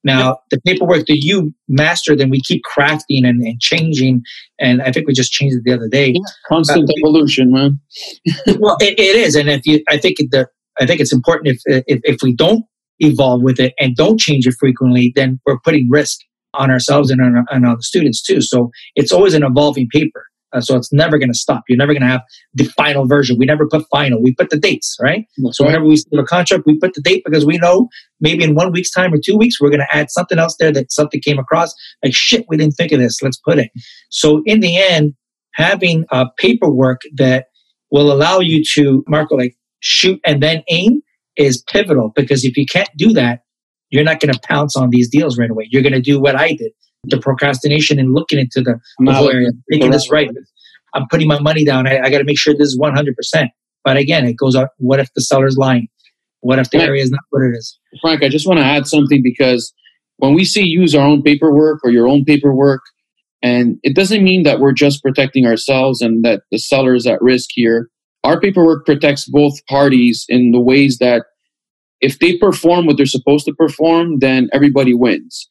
Now, 0.06 0.38
the 0.52 0.60
paperwork 0.60 1.06
that 1.06 1.18
you 1.20 1.52
master, 1.66 2.14
then 2.14 2.30
we 2.30 2.40
keep 2.40 2.62
crafting 2.62 3.26
and, 3.26 3.42
and, 3.42 3.60
changing. 3.60 4.22
And 4.60 4.80
I 4.80 4.92
think 4.92 5.08
we 5.08 5.12
just 5.12 5.32
changed 5.32 5.56
it 5.56 5.62
the 5.64 5.72
other 5.72 5.88
day. 5.88 6.12
Yeah, 6.14 6.20
constant 6.48 6.88
uh, 6.88 6.92
evolution, 7.00 7.50
man. 7.50 7.80
well, 8.60 8.76
it, 8.80 8.96
it 9.00 9.16
is, 9.16 9.34
and 9.34 9.48
if 9.48 9.66
you, 9.66 9.82
I 9.88 9.96
think 9.98 10.18
the, 10.30 10.46
I 10.78 10.86
think 10.86 11.00
it's 11.00 11.12
important 11.12 11.48
if, 11.48 11.84
if 11.88 12.00
if 12.04 12.22
we 12.22 12.36
don't 12.36 12.64
evolve 13.00 13.42
with 13.42 13.58
it 13.58 13.74
and 13.80 13.96
don't 13.96 14.20
change 14.20 14.46
it 14.46 14.54
frequently, 14.60 15.12
then 15.16 15.40
we're 15.44 15.58
putting 15.58 15.88
risk 15.90 16.20
on 16.54 16.70
ourselves 16.70 17.10
and 17.10 17.20
on, 17.20 17.44
on 17.50 17.62
the 17.62 17.82
students 17.82 18.22
too. 18.22 18.40
So 18.40 18.70
it's 18.94 19.12
always 19.12 19.34
an 19.34 19.42
evolving 19.42 19.88
paper. 19.90 20.24
Uh, 20.56 20.60
so 20.60 20.74
it's 20.76 20.92
never 20.92 21.18
going 21.18 21.30
to 21.30 21.38
stop. 21.38 21.64
You're 21.68 21.76
never 21.76 21.92
going 21.92 22.02
to 22.02 22.08
have 22.08 22.22
the 22.54 22.64
final 22.76 23.06
version. 23.06 23.36
We 23.38 23.44
never 23.44 23.68
put 23.68 23.84
final. 23.90 24.22
We 24.22 24.34
put 24.34 24.48
the 24.48 24.56
dates, 24.56 24.96
right? 25.00 25.26
That's 25.38 25.58
so 25.58 25.64
right. 25.64 25.68
whenever 25.68 25.84
we 25.84 25.96
see 25.96 26.08
a 26.16 26.24
contract, 26.24 26.64
we 26.66 26.78
put 26.78 26.94
the 26.94 27.02
date 27.02 27.22
because 27.24 27.44
we 27.44 27.58
know 27.58 27.88
maybe 28.20 28.42
in 28.42 28.54
one 28.54 28.72
week's 28.72 28.90
time 28.90 29.12
or 29.12 29.18
two 29.22 29.36
weeks, 29.36 29.60
we're 29.60 29.68
going 29.68 29.80
to 29.80 29.96
add 29.96 30.10
something 30.10 30.38
else 30.38 30.56
there 30.58 30.72
that 30.72 30.90
something 30.90 31.20
came 31.20 31.38
across. 31.38 31.74
Like, 32.02 32.14
shit, 32.14 32.46
we 32.48 32.56
didn't 32.56 32.74
think 32.74 32.92
of 32.92 33.00
this. 33.00 33.20
Let's 33.20 33.38
put 33.38 33.58
it. 33.58 33.70
So 34.10 34.42
in 34.46 34.60
the 34.60 34.76
end, 34.78 35.14
having 35.52 36.06
a 36.10 36.26
paperwork 36.38 37.02
that 37.14 37.46
will 37.90 38.10
allow 38.10 38.40
you 38.40 38.64
to, 38.74 39.04
Marco, 39.06 39.36
like 39.36 39.56
shoot 39.80 40.20
and 40.24 40.42
then 40.42 40.62
aim 40.68 41.02
is 41.36 41.62
pivotal 41.70 42.12
because 42.16 42.44
if 42.44 42.56
you 42.56 42.64
can't 42.64 42.88
do 42.96 43.12
that, 43.12 43.40
you're 43.90 44.04
not 44.04 44.20
going 44.20 44.32
to 44.32 44.40
pounce 44.42 44.74
on 44.74 44.88
these 44.90 45.08
deals 45.08 45.38
right 45.38 45.50
away. 45.50 45.68
You're 45.70 45.82
going 45.82 45.92
to 45.92 46.00
do 46.00 46.18
what 46.18 46.34
I 46.34 46.54
did 46.54 46.72
the 47.06 47.18
procrastination 47.18 47.98
and 47.98 48.12
looking 48.12 48.38
into 48.38 48.60
the, 48.60 48.78
the 48.98 49.12
whole 49.12 49.30
area, 49.30 49.50
making 49.68 49.90
this 49.90 50.10
right. 50.10 50.30
I'm 50.94 51.06
putting 51.08 51.28
my 51.28 51.38
money 51.40 51.64
down. 51.64 51.86
I, 51.86 51.98
I 51.98 52.10
got 52.10 52.18
to 52.18 52.24
make 52.24 52.38
sure 52.38 52.54
this 52.54 52.68
is 52.68 52.78
100%. 52.78 53.48
But 53.84 53.96
again, 53.96 54.26
it 54.26 54.36
goes 54.36 54.56
up. 54.56 54.72
What 54.78 54.98
if 54.98 55.12
the 55.14 55.20
seller's 55.20 55.56
lying? 55.56 55.88
What 56.40 56.58
if 56.58 56.70
the 56.70 56.78
area 56.78 57.02
is 57.02 57.10
not 57.10 57.20
what 57.30 57.42
it 57.42 57.56
is? 57.56 57.78
Frank, 58.00 58.22
I 58.22 58.28
just 58.28 58.46
want 58.46 58.58
to 58.58 58.64
add 58.64 58.86
something 58.86 59.20
because 59.22 59.72
when 60.18 60.34
we 60.34 60.44
say 60.44 60.62
use 60.62 60.94
our 60.94 61.06
own 61.06 61.22
paperwork 61.22 61.80
or 61.84 61.90
your 61.90 62.08
own 62.08 62.24
paperwork, 62.24 62.82
and 63.42 63.78
it 63.82 63.94
doesn't 63.94 64.24
mean 64.24 64.42
that 64.44 64.60
we're 64.60 64.72
just 64.72 65.02
protecting 65.02 65.46
ourselves 65.46 66.00
and 66.00 66.24
that 66.24 66.42
the 66.50 66.58
seller 66.58 66.94
is 66.94 67.06
at 67.06 67.20
risk 67.20 67.50
here. 67.52 67.88
Our 68.24 68.40
paperwork 68.40 68.86
protects 68.86 69.28
both 69.28 69.64
parties 69.66 70.24
in 70.28 70.50
the 70.50 70.60
ways 70.60 70.98
that 70.98 71.26
if 72.00 72.18
they 72.18 72.36
perform 72.36 72.86
what 72.86 72.96
they're 72.96 73.06
supposed 73.06 73.44
to 73.46 73.54
perform, 73.54 74.18
then 74.18 74.48
everybody 74.52 74.94
wins 74.94 75.48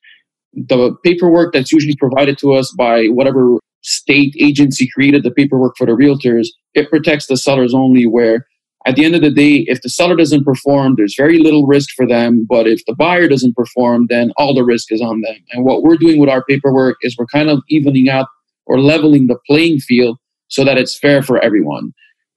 the 0.56 0.96
paperwork 1.04 1.54
that's 1.54 1.72
usually 1.72 1.96
provided 1.98 2.38
to 2.40 2.54
us 2.54 2.74
by 2.78 3.08
whatever 3.08 3.58
state 3.82 4.36
agency 4.40 4.90
created 4.94 5.24
the 5.24 5.32
paperwork 5.32 5.76
for 5.78 5.86
the 5.86 5.94
realtors, 5.94 6.48
it 6.74 6.90
protects 6.90 7.28
the 7.28 7.38
sellers 7.38 7.74
only 7.74 8.08
where 8.08 8.46
at 8.88 8.96
the 8.96 9.04
end 9.04 9.16
of 9.16 9.22
the 9.22 9.32
day, 9.32 9.66
if 9.68 9.82
the 9.82 9.90
seller 9.90 10.16
doesn't 10.16 10.44
perform, 10.44 10.94
there's 10.96 11.16
very 11.18 11.40
little 11.40 11.66
risk 11.66 11.90
for 11.96 12.08
them. 12.08 12.46
But 12.48 12.68
if 12.68 12.86
the 12.86 12.94
buyer 12.94 13.28
doesn't 13.28 13.56
perform, 13.56 14.06
then 14.10 14.32
all 14.38 14.54
the 14.54 14.64
risk 14.64 14.92
is 14.92 15.02
on 15.02 15.22
them. 15.22 15.36
And 15.52 15.66
what 15.66 15.82
we're 15.82 15.98
doing 15.98 16.20
with 16.20 16.30
our 16.30 16.44
paperwork 16.44 16.98
is 17.02 17.18
we're 17.18 17.26
kind 17.26 17.50
of 17.50 17.64
evening 17.68 18.10
out 18.10 18.28
or 18.68 18.80
leveling 18.80 19.26
the 19.26 19.40
playing 19.48 19.80
field 19.80 20.18
so 20.50 20.64
that 20.64 20.78
it's 20.78 20.98
fair 20.98 21.24
for 21.24 21.40
everyone. 21.40 21.94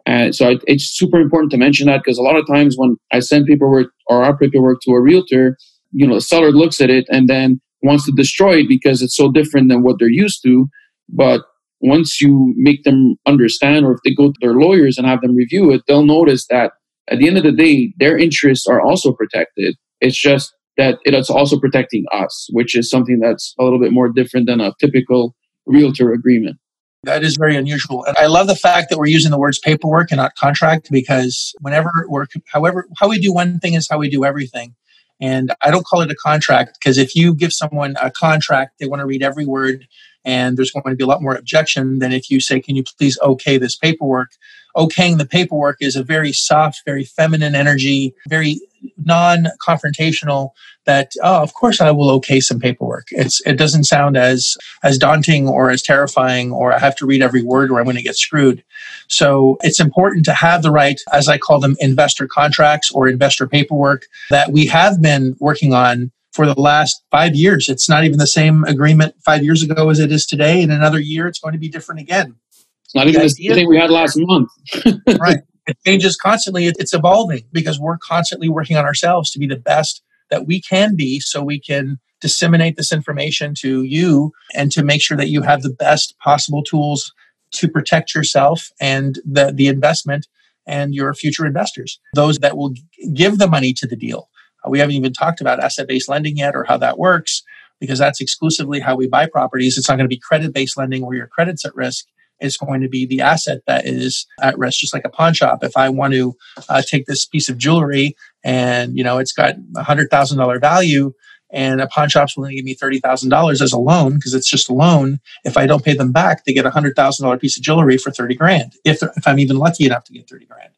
And 0.06 0.34
so 0.34 0.58
it's 0.66 0.84
super 0.84 1.20
important 1.20 1.52
to 1.52 1.58
mention 1.58 1.86
that 1.86 2.02
because 2.02 2.16
a 2.16 2.22
lot 2.22 2.36
of 2.36 2.46
times 2.46 2.76
when 2.78 2.96
I 3.12 3.20
send 3.20 3.46
paperwork 3.46 3.88
or 4.06 4.24
our 4.24 4.36
paperwork 4.36 4.80
to 4.82 4.92
a 4.92 5.00
realtor, 5.00 5.58
you 5.92 6.06
know, 6.06 6.14
the 6.14 6.22
seller 6.22 6.50
looks 6.50 6.80
at 6.80 6.88
it 6.88 7.06
and 7.10 7.28
then 7.28 7.60
wants 7.82 8.04
to 8.06 8.12
destroy 8.12 8.60
it 8.60 8.68
because 8.68 9.02
it's 9.02 9.16
so 9.16 9.30
different 9.30 9.68
than 9.68 9.82
what 9.82 9.96
they're 9.98 10.08
used 10.08 10.42
to. 10.44 10.68
But 11.08 11.42
once 11.80 12.20
you 12.20 12.54
make 12.56 12.82
them 12.84 13.16
understand, 13.26 13.86
or 13.86 13.92
if 13.92 14.00
they 14.04 14.14
go 14.14 14.32
to 14.32 14.38
their 14.40 14.54
lawyers 14.54 14.98
and 14.98 15.06
have 15.06 15.20
them 15.20 15.36
review 15.36 15.70
it, 15.70 15.82
they'll 15.86 16.04
notice 16.04 16.46
that 16.48 16.72
at 17.10 17.18
the 17.18 17.28
end 17.28 17.38
of 17.38 17.44
the 17.44 17.52
day, 17.52 17.94
their 17.98 18.18
interests 18.18 18.66
are 18.66 18.80
also 18.80 19.12
protected. 19.12 19.76
It's 20.00 20.20
just 20.20 20.52
that 20.76 20.98
it's 21.04 21.30
also 21.30 21.58
protecting 21.58 22.04
us, 22.12 22.48
which 22.52 22.76
is 22.76 22.90
something 22.90 23.18
that's 23.20 23.54
a 23.58 23.64
little 23.64 23.80
bit 23.80 23.92
more 23.92 24.08
different 24.08 24.46
than 24.46 24.60
a 24.60 24.72
typical 24.80 25.34
realtor 25.66 26.12
agreement. 26.12 26.56
That 27.04 27.22
is 27.22 27.36
very 27.36 27.56
unusual. 27.56 28.04
And 28.04 28.16
I 28.16 28.26
love 28.26 28.48
the 28.48 28.56
fact 28.56 28.90
that 28.90 28.98
we're 28.98 29.06
using 29.06 29.30
the 29.30 29.38
words 29.38 29.58
paperwork 29.58 30.10
and 30.10 30.18
not 30.18 30.34
contract 30.34 30.88
because 30.90 31.54
whenever 31.60 31.90
we're, 32.08 32.26
however, 32.52 32.86
how 32.98 33.08
we 33.08 33.20
do 33.20 33.32
one 33.32 33.60
thing 33.60 33.74
is 33.74 33.88
how 33.88 33.98
we 33.98 34.10
do 34.10 34.24
everything. 34.24 34.74
And 35.20 35.52
I 35.62 35.70
don't 35.70 35.84
call 35.84 36.00
it 36.00 36.10
a 36.10 36.14
contract 36.14 36.78
because 36.78 36.96
if 36.98 37.14
you 37.14 37.34
give 37.34 37.52
someone 37.52 37.96
a 38.00 38.10
contract, 38.10 38.78
they 38.78 38.86
want 38.86 39.00
to 39.00 39.06
read 39.06 39.22
every 39.22 39.46
word 39.46 39.88
and 40.24 40.56
there's 40.56 40.70
going 40.70 40.84
to 40.84 40.96
be 40.96 41.04
a 41.04 41.06
lot 41.06 41.22
more 41.22 41.34
objection 41.34 42.00
than 42.00 42.12
if 42.12 42.30
you 42.30 42.40
say, 42.40 42.60
Can 42.60 42.76
you 42.76 42.84
please 42.84 43.18
okay 43.22 43.58
this 43.58 43.76
paperwork? 43.76 44.30
Okaying 44.76 45.18
the 45.18 45.26
paperwork 45.26 45.78
is 45.80 45.96
a 45.96 46.02
very 46.02 46.32
soft, 46.32 46.82
very 46.84 47.04
feminine 47.04 47.54
energy, 47.54 48.14
very 48.28 48.60
non 49.04 49.46
confrontational 49.66 50.50
that 50.86 51.12
oh 51.22 51.42
of 51.42 51.54
course 51.54 51.80
i 51.80 51.90
will 51.90 52.10
okay 52.10 52.40
some 52.40 52.58
paperwork. 52.58 53.06
It's 53.10 53.40
it 53.46 53.54
doesn't 53.54 53.84
sound 53.84 54.16
as 54.16 54.56
as 54.82 54.98
daunting 54.98 55.48
or 55.48 55.70
as 55.70 55.82
terrifying 55.82 56.50
or 56.52 56.72
i 56.72 56.78
have 56.78 56.96
to 56.96 57.06
read 57.06 57.22
every 57.22 57.42
word 57.42 57.70
or 57.70 57.78
i'm 57.78 57.84
going 57.84 57.96
to 57.96 58.02
get 58.02 58.16
screwed. 58.16 58.64
So 59.08 59.58
it's 59.62 59.80
important 59.80 60.24
to 60.26 60.34
have 60.34 60.62
the 60.62 60.70
right 60.70 61.00
as 61.12 61.28
i 61.28 61.38
call 61.38 61.60
them 61.60 61.76
investor 61.78 62.26
contracts 62.26 62.90
or 62.90 63.08
investor 63.08 63.46
paperwork 63.46 64.06
that 64.30 64.50
we 64.50 64.66
have 64.66 65.00
been 65.00 65.36
working 65.38 65.72
on 65.72 66.10
for 66.32 66.46
the 66.46 66.60
last 66.60 67.02
five 67.10 67.34
years. 67.34 67.68
It's 67.68 67.88
not 67.88 68.04
even 68.04 68.18
the 68.18 68.26
same 68.26 68.64
agreement 68.64 69.14
five 69.24 69.42
years 69.42 69.62
ago 69.62 69.90
as 69.90 69.98
it 69.98 70.12
is 70.12 70.24
today. 70.24 70.62
In 70.62 70.70
another 70.70 71.00
year 71.00 71.26
it's 71.26 71.38
going 71.38 71.52
to 71.52 71.58
be 71.58 71.68
different 71.68 72.00
again. 72.00 72.36
It's 72.84 72.94
not 72.94 73.06
even 73.06 73.20
the, 73.20 73.34
the 73.36 73.54
thing 73.54 73.68
we 73.68 73.76
had 73.78 73.90
last 73.90 74.16
month. 74.18 74.50
Right 75.20 75.38
it 75.68 75.76
changes 75.86 76.16
constantly 76.16 76.66
it's 76.66 76.94
evolving 76.94 77.42
because 77.52 77.78
we're 77.78 77.98
constantly 77.98 78.48
working 78.48 78.76
on 78.76 78.84
ourselves 78.84 79.30
to 79.30 79.38
be 79.38 79.46
the 79.46 79.56
best 79.56 80.02
that 80.30 80.46
we 80.46 80.60
can 80.60 80.96
be 80.96 81.20
so 81.20 81.42
we 81.42 81.60
can 81.60 81.98
disseminate 82.20 82.76
this 82.76 82.92
information 82.92 83.54
to 83.56 83.82
you 83.84 84.32
and 84.54 84.72
to 84.72 84.82
make 84.82 85.00
sure 85.00 85.16
that 85.16 85.28
you 85.28 85.42
have 85.42 85.62
the 85.62 85.70
best 85.70 86.18
possible 86.18 86.62
tools 86.62 87.12
to 87.50 87.68
protect 87.68 88.14
yourself 88.14 88.70
and 88.80 89.20
the, 89.24 89.52
the 89.54 89.68
investment 89.68 90.26
and 90.66 90.94
your 90.94 91.14
future 91.14 91.46
investors, 91.46 91.98
those 92.14 92.38
that 92.38 92.56
will 92.56 92.74
give 93.14 93.38
the 93.38 93.48
money 93.48 93.72
to 93.72 93.86
the 93.86 93.96
deal. 93.96 94.28
Uh, 94.66 94.70
we 94.70 94.78
haven't 94.78 94.96
even 94.96 95.12
talked 95.12 95.40
about 95.40 95.60
asset 95.60 95.88
based 95.88 96.08
lending 96.08 96.36
yet 96.36 96.54
or 96.54 96.64
how 96.64 96.76
that 96.76 96.98
works 96.98 97.42
because 97.80 97.98
that's 97.98 98.20
exclusively 98.20 98.80
how 98.80 98.96
we 98.96 99.06
buy 99.06 99.26
properties. 99.26 99.78
It's 99.78 99.88
not 99.88 99.96
going 99.96 100.04
to 100.04 100.14
be 100.14 100.20
credit 100.20 100.52
based 100.52 100.76
lending 100.76 101.06
where 101.06 101.16
your 101.16 101.28
credit's 101.28 101.64
at 101.64 101.74
risk 101.74 102.06
is 102.40 102.56
going 102.56 102.80
to 102.80 102.88
be 102.88 103.06
the 103.06 103.20
asset 103.20 103.62
that 103.66 103.86
is 103.86 104.26
at 104.40 104.58
risk, 104.58 104.78
just 104.78 104.94
like 104.94 105.04
a 105.04 105.10
pawn 105.10 105.34
shop. 105.34 105.62
If 105.62 105.76
I 105.76 105.88
want 105.88 106.14
to 106.14 106.36
uh, 106.68 106.82
take 106.82 107.06
this 107.06 107.26
piece 107.26 107.48
of 107.48 107.58
jewelry 107.58 108.16
and 108.44 108.96
you 108.96 109.04
know 109.04 109.18
it's 109.18 109.32
got 109.32 109.56
a 109.76 109.82
hundred 109.82 110.10
thousand 110.10 110.38
dollar 110.38 110.58
value, 110.58 111.12
and 111.50 111.80
a 111.80 111.86
pawn 111.86 112.08
shop's 112.08 112.36
willing 112.36 112.50
to 112.50 112.56
give 112.56 112.64
me 112.64 112.74
thirty 112.74 113.00
thousand 113.00 113.30
dollars 113.30 113.62
as 113.62 113.72
a 113.72 113.78
loan 113.78 114.14
because 114.14 114.34
it's 114.34 114.48
just 114.48 114.68
a 114.68 114.74
loan. 114.74 115.20
If 115.44 115.56
I 115.56 115.66
don't 115.66 115.84
pay 115.84 115.94
them 115.94 116.12
back, 116.12 116.44
they 116.44 116.52
get 116.52 116.66
a 116.66 116.70
hundred 116.70 116.94
thousand 116.96 117.24
dollar 117.24 117.38
piece 117.38 117.56
of 117.56 117.62
jewelry 117.62 117.98
for 117.98 118.10
thirty 118.10 118.34
grand. 118.34 118.72
If 118.84 119.02
if 119.02 119.26
I'm 119.26 119.38
even 119.38 119.56
lucky 119.56 119.86
enough 119.86 120.04
to 120.04 120.12
get 120.12 120.28
thirty 120.28 120.46
grand. 120.46 120.70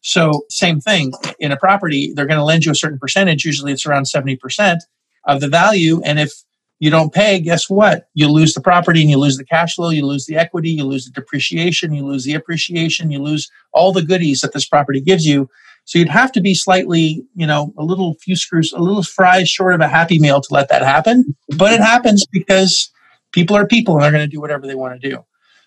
So 0.00 0.44
same 0.48 0.80
thing 0.80 1.12
in 1.40 1.52
a 1.52 1.56
property, 1.56 2.12
they're 2.14 2.26
going 2.26 2.38
to 2.38 2.44
lend 2.44 2.64
you 2.64 2.72
a 2.72 2.76
certain 2.76 2.98
percentage. 2.98 3.44
Usually, 3.44 3.72
it's 3.72 3.86
around 3.86 4.06
seventy 4.06 4.36
percent 4.36 4.82
of 5.24 5.40
the 5.40 5.48
value, 5.48 6.00
and 6.04 6.18
if 6.18 6.32
you 6.78 6.90
don't 6.90 7.12
pay, 7.12 7.40
guess 7.40 7.68
what? 7.68 8.08
You 8.14 8.28
lose 8.28 8.54
the 8.54 8.60
property 8.60 9.00
and 9.00 9.10
you 9.10 9.18
lose 9.18 9.36
the 9.36 9.44
cash 9.44 9.74
flow, 9.74 9.90
you 9.90 10.06
lose 10.06 10.26
the 10.26 10.36
equity, 10.36 10.70
you 10.70 10.84
lose 10.84 11.04
the 11.04 11.10
depreciation, 11.10 11.92
you 11.92 12.06
lose 12.06 12.24
the 12.24 12.34
appreciation, 12.34 13.10
you 13.10 13.20
lose 13.20 13.50
all 13.72 13.92
the 13.92 14.02
goodies 14.02 14.40
that 14.42 14.52
this 14.52 14.66
property 14.66 15.00
gives 15.00 15.26
you. 15.26 15.48
So 15.84 15.98
you'd 15.98 16.08
have 16.08 16.32
to 16.32 16.40
be 16.40 16.54
slightly, 16.54 17.24
you 17.34 17.46
know, 17.46 17.72
a 17.78 17.82
little 17.82 18.14
few 18.20 18.36
screws, 18.36 18.72
a 18.72 18.78
little 18.78 19.02
fries 19.02 19.48
short 19.48 19.74
of 19.74 19.80
a 19.80 19.88
happy 19.88 20.18
meal 20.18 20.40
to 20.40 20.54
let 20.54 20.68
that 20.68 20.82
happen. 20.82 21.34
But 21.56 21.72
it 21.72 21.80
happens 21.80 22.26
because 22.30 22.90
people 23.32 23.56
are 23.56 23.66
people 23.66 23.94
and 23.94 24.04
they're 24.04 24.12
going 24.12 24.28
to 24.28 24.28
do 24.28 24.40
whatever 24.40 24.66
they 24.66 24.74
want 24.74 25.00
to 25.00 25.10
do. 25.10 25.24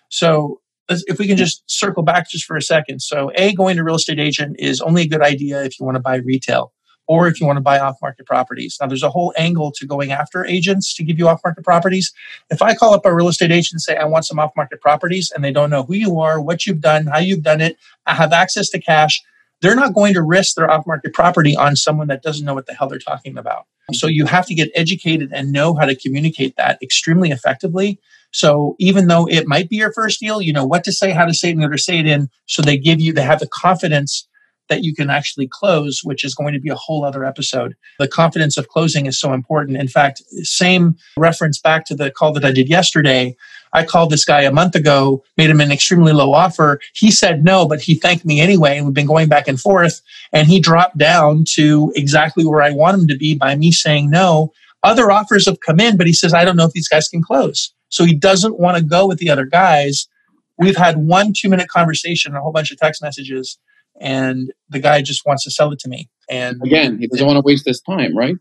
So 0.08 0.60
if 0.88 1.18
we 1.18 1.26
can 1.26 1.36
just 1.36 1.62
circle 1.66 2.02
back 2.02 2.30
just 2.30 2.44
for 2.44 2.56
a 2.56 2.62
second. 2.62 3.00
So 3.00 3.30
A, 3.34 3.54
going 3.54 3.76
to 3.76 3.84
real 3.84 3.96
estate 3.96 4.20
agent 4.20 4.56
is 4.58 4.80
only 4.80 5.02
a 5.02 5.08
good 5.08 5.22
idea 5.22 5.62
if 5.64 5.78
you 5.78 5.86
want 5.86 5.96
to 5.96 6.00
buy 6.00 6.16
retail 6.16 6.72
or 7.12 7.28
if 7.28 7.38
you 7.38 7.46
want 7.46 7.58
to 7.58 7.62
buy 7.62 7.78
off 7.78 7.98
market 8.00 8.24
properties. 8.24 8.78
Now, 8.80 8.86
there's 8.86 9.02
a 9.02 9.10
whole 9.10 9.34
angle 9.36 9.70
to 9.72 9.86
going 9.86 10.12
after 10.12 10.46
agents 10.46 10.94
to 10.94 11.04
give 11.04 11.18
you 11.18 11.28
off 11.28 11.42
market 11.44 11.62
properties. 11.62 12.10
If 12.48 12.62
I 12.62 12.74
call 12.74 12.94
up 12.94 13.04
a 13.04 13.14
real 13.14 13.28
estate 13.28 13.52
agent 13.52 13.72
and 13.74 13.82
say, 13.82 13.96
I 13.96 14.06
want 14.06 14.24
some 14.24 14.38
off 14.38 14.52
market 14.56 14.80
properties, 14.80 15.30
and 15.30 15.44
they 15.44 15.52
don't 15.52 15.68
know 15.68 15.82
who 15.82 15.92
you 15.92 16.18
are, 16.20 16.40
what 16.40 16.64
you've 16.64 16.80
done, 16.80 17.06
how 17.06 17.18
you've 17.18 17.42
done 17.42 17.60
it, 17.60 17.76
I 18.06 18.14
have 18.14 18.32
access 18.32 18.70
to 18.70 18.80
cash, 18.80 19.22
they're 19.60 19.76
not 19.76 19.92
going 19.92 20.14
to 20.14 20.22
risk 20.22 20.56
their 20.56 20.70
off 20.70 20.86
market 20.86 21.12
property 21.12 21.54
on 21.54 21.76
someone 21.76 22.08
that 22.08 22.22
doesn't 22.22 22.46
know 22.46 22.54
what 22.54 22.64
the 22.64 22.72
hell 22.72 22.88
they're 22.88 22.98
talking 22.98 23.36
about. 23.36 23.66
So 23.92 24.06
you 24.06 24.24
have 24.24 24.46
to 24.46 24.54
get 24.54 24.70
educated 24.74 25.32
and 25.34 25.52
know 25.52 25.74
how 25.74 25.84
to 25.84 25.94
communicate 25.94 26.56
that 26.56 26.78
extremely 26.82 27.30
effectively. 27.30 28.00
So 28.30 28.74
even 28.78 29.08
though 29.08 29.28
it 29.28 29.46
might 29.46 29.68
be 29.68 29.76
your 29.76 29.92
first 29.92 30.18
deal, 30.18 30.40
you 30.40 30.54
know 30.54 30.64
what 30.64 30.84
to 30.84 30.92
say, 30.92 31.10
how 31.10 31.26
to 31.26 31.34
say 31.34 31.50
it, 31.50 31.52
and 31.52 31.62
how 31.62 31.68
to 31.68 31.76
say 31.76 31.98
it 31.98 32.06
in. 32.06 32.30
So 32.46 32.62
they 32.62 32.78
give 32.78 33.00
you, 33.00 33.12
they 33.12 33.22
have 33.22 33.40
the 33.40 33.48
confidence 33.48 34.26
that 34.68 34.82
you 34.82 34.94
can 34.94 35.10
actually 35.10 35.48
close, 35.48 36.00
which 36.02 36.24
is 36.24 36.34
going 36.34 36.52
to 36.52 36.60
be 36.60 36.70
a 36.70 36.74
whole 36.74 37.04
other 37.04 37.24
episode. 37.24 37.74
The 37.98 38.08
confidence 38.08 38.56
of 38.56 38.68
closing 38.68 39.06
is 39.06 39.18
so 39.18 39.32
important. 39.32 39.76
In 39.76 39.88
fact, 39.88 40.22
same 40.42 40.96
reference 41.16 41.60
back 41.60 41.84
to 41.86 41.94
the 41.94 42.10
call 42.10 42.32
that 42.34 42.44
I 42.44 42.52
did 42.52 42.68
yesterday. 42.68 43.36
I 43.74 43.84
called 43.84 44.10
this 44.10 44.24
guy 44.24 44.42
a 44.42 44.52
month 44.52 44.74
ago, 44.74 45.24
made 45.36 45.50
him 45.50 45.60
an 45.60 45.72
extremely 45.72 46.12
low 46.12 46.32
offer. 46.32 46.80
He 46.94 47.10
said 47.10 47.44
no, 47.44 47.66
but 47.66 47.80
he 47.80 47.94
thanked 47.94 48.24
me 48.24 48.40
anyway. 48.40 48.76
And 48.76 48.86
we've 48.86 48.94
been 48.94 49.06
going 49.06 49.28
back 49.28 49.48
and 49.48 49.58
forth. 49.58 50.00
And 50.32 50.46
he 50.46 50.60
dropped 50.60 50.98
down 50.98 51.44
to 51.54 51.92
exactly 51.96 52.44
where 52.44 52.62
I 52.62 52.70
want 52.70 53.00
him 53.00 53.08
to 53.08 53.16
be 53.16 53.34
by 53.34 53.56
me 53.56 53.72
saying 53.72 54.10
no. 54.10 54.52
Other 54.82 55.10
offers 55.10 55.46
have 55.46 55.60
come 55.60 55.80
in, 55.80 55.96
but 55.96 56.06
he 56.06 56.12
says, 56.12 56.34
I 56.34 56.44
don't 56.44 56.56
know 56.56 56.66
if 56.66 56.72
these 56.72 56.88
guys 56.88 57.08
can 57.08 57.22
close. 57.22 57.72
So 57.88 58.04
he 58.04 58.14
doesn't 58.14 58.58
want 58.58 58.76
to 58.76 58.82
go 58.82 59.06
with 59.06 59.18
the 59.18 59.30
other 59.30 59.44
guys. 59.44 60.08
We've 60.58 60.76
had 60.76 60.96
one 60.96 61.32
two 61.34 61.48
minute 61.48 61.68
conversation, 61.68 62.32
and 62.32 62.38
a 62.38 62.42
whole 62.42 62.52
bunch 62.52 62.70
of 62.70 62.78
text 62.78 63.02
messages 63.02 63.58
and 64.02 64.52
the 64.68 64.80
guy 64.80 65.00
just 65.00 65.24
wants 65.24 65.44
to 65.44 65.50
sell 65.50 65.72
it 65.72 65.78
to 65.78 65.88
me. 65.88 66.10
And 66.28 66.60
again, 66.64 66.98
he 66.98 67.06
doesn't 67.06 67.26
want 67.26 67.36
to 67.36 67.42
waste 67.42 67.66
his 67.66 67.80
time, 67.80 68.16
right? 68.16 68.36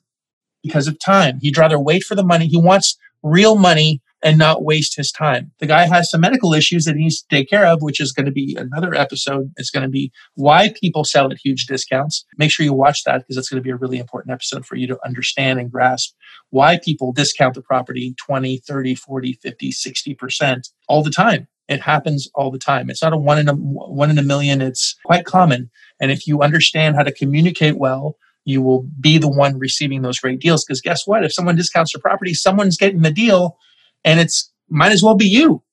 Because 0.63 0.88
of 0.88 1.00
time. 1.00 1.39
He'd 1.41 1.58
rather 1.58 1.80
wait 1.80 2.04
for 2.04 2.15
the 2.15 2.24
money. 2.24 2.47
He 2.47 2.58
wants 2.58 2.97
real 3.24 3.56
money 3.56 4.02
and 4.24 4.38
not 4.38 4.63
waste 4.63 4.95
his 4.95 5.12
time. 5.12 5.52
The 5.60 5.67
guy 5.67 5.88
has 5.88 6.10
some 6.10 6.21
medical 6.21 6.54
issues 6.54 6.86
that 6.86 6.95
he 6.95 7.04
needs 7.04 7.21
to 7.21 7.28
take 7.36 7.50
care 7.50 7.65
of, 7.65 7.82
which 7.82 8.00
is 8.00 8.12
going 8.12 8.26
to 8.26 8.32
be 8.32 8.56
another 8.58 8.93
episode. 8.93 9.52
It's 9.58 9.71
going 9.71 9.84
to 9.84 9.89
be 9.89 10.12
why 10.36 10.74
people 10.80 11.04
sell 11.04 11.32
at 11.32 11.38
huge 11.43 11.65
discounts. 11.65 12.26
Make 12.38 12.52
sure 12.52 12.63
you 12.63 12.74
watch 12.74 13.04
that 13.04 13.19
because 13.19 13.38
it's 13.38 13.50
going 13.50 13.60
to 13.62 13.63
be 13.63 13.71
a 13.71 13.76
really 13.76 13.97
important 13.97 14.34
episode 14.34 14.65
for 14.65 14.76
you 14.76 14.88
to 14.88 15.00
understand 15.06 15.60
and 15.60 15.71
grasp 15.71 16.13
why 16.50 16.80
people 16.84 17.13
discount 17.13 17.56
the 17.56 17.62
property 17.62 18.15
20, 18.26 18.58
30, 18.58 18.95
40, 18.95 19.34
50, 19.34 19.71
60% 19.71 20.69
all 20.88 21.04
the 21.04 21.10
time. 21.10 21.47
It 21.71 21.81
happens 21.81 22.29
all 22.36 22.51
the 22.51 22.60
time. 22.60 22.89
It's 22.89 23.01
not 23.01 23.13
a 23.13 23.17
one 23.17 23.39
in 23.39 23.47
a 23.47 23.53
one 23.53 24.10
in 24.10 24.17
a 24.17 24.23
million. 24.23 24.62
It's 24.62 24.95
quite 25.05 25.25
common. 25.25 25.69
And 25.99 26.12
if 26.12 26.27
you 26.27 26.41
understand 26.41 26.95
how 26.95 27.03
to 27.03 27.12
communicate 27.12 27.77
well, 27.77 28.17
you 28.43 28.62
will 28.62 28.88
be 28.99 29.17
the 29.17 29.29
one 29.29 29.57
receiving 29.57 30.01
those 30.01 30.19
great 30.19 30.39
deals. 30.39 30.65
Because 30.65 30.81
guess 30.81 31.07
what? 31.07 31.23
If 31.23 31.34
someone 31.34 31.55
discounts 31.55 31.93
your 31.93 32.01
property, 32.01 32.34
someone's 32.34 32.77
getting 32.77 33.01
the 33.01 33.12
deal, 33.12 33.57
and 34.03 34.19
it's 34.19 34.51
might 34.69 34.91
as 34.91 35.01
well 35.01 35.15
be 35.15 35.27
you. 35.27 35.63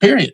Period 0.00 0.32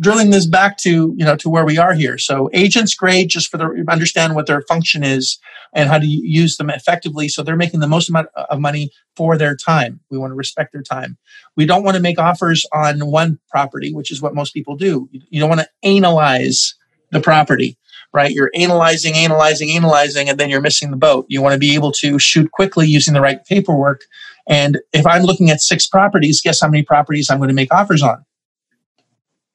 drilling 0.00 0.30
this 0.30 0.46
back 0.46 0.76
to 0.78 1.14
you 1.16 1.24
know 1.24 1.36
to 1.36 1.48
where 1.48 1.64
we 1.64 1.78
are 1.78 1.94
here. 1.94 2.18
So 2.18 2.50
agents 2.52 2.94
great 2.94 3.28
just 3.28 3.50
for 3.50 3.58
the 3.58 3.84
understand 3.88 4.34
what 4.34 4.46
their 4.46 4.62
function 4.62 5.02
is 5.02 5.38
and 5.72 5.88
how 5.88 5.98
to 5.98 6.06
use 6.06 6.56
them 6.56 6.70
effectively. 6.70 7.28
So 7.28 7.42
they're 7.42 7.56
making 7.56 7.80
the 7.80 7.88
most 7.88 8.08
amount 8.08 8.28
of 8.34 8.60
money 8.60 8.90
for 9.16 9.36
their 9.36 9.56
time. 9.56 10.00
We 10.10 10.18
want 10.18 10.30
to 10.30 10.36
respect 10.36 10.72
their 10.72 10.82
time. 10.82 11.18
We 11.56 11.66
don't 11.66 11.84
want 11.84 11.96
to 11.96 12.02
make 12.02 12.18
offers 12.18 12.66
on 12.72 13.00
one 13.10 13.38
property 13.50 13.92
which 13.92 14.10
is 14.10 14.20
what 14.20 14.34
most 14.34 14.52
people 14.52 14.76
do. 14.76 15.08
You 15.12 15.40
don't 15.40 15.48
want 15.48 15.62
to 15.62 15.68
analyze 15.82 16.74
the 17.10 17.20
property 17.20 17.78
right? 18.12 18.30
You're 18.30 18.52
analyzing 18.54 19.14
analyzing 19.14 19.70
analyzing 19.70 20.30
and 20.30 20.38
then 20.38 20.48
you're 20.48 20.62
missing 20.62 20.90
the 20.90 20.96
boat. 20.96 21.26
You 21.28 21.42
want 21.42 21.52
to 21.52 21.58
be 21.58 21.74
able 21.74 21.92
to 21.92 22.18
shoot 22.18 22.50
quickly 22.50 22.86
using 22.86 23.12
the 23.12 23.20
right 23.20 23.44
paperwork. 23.44 24.02
And 24.48 24.78
if 24.92 25.06
i'm 25.06 25.22
looking 25.22 25.50
at 25.50 25.60
six 25.60 25.86
properties 25.86 26.40
guess 26.40 26.60
how 26.60 26.68
many 26.68 26.82
properties 26.82 27.30
i'm 27.30 27.38
going 27.38 27.48
to 27.48 27.54
make 27.54 27.72
offers 27.72 28.02
on 28.02 28.24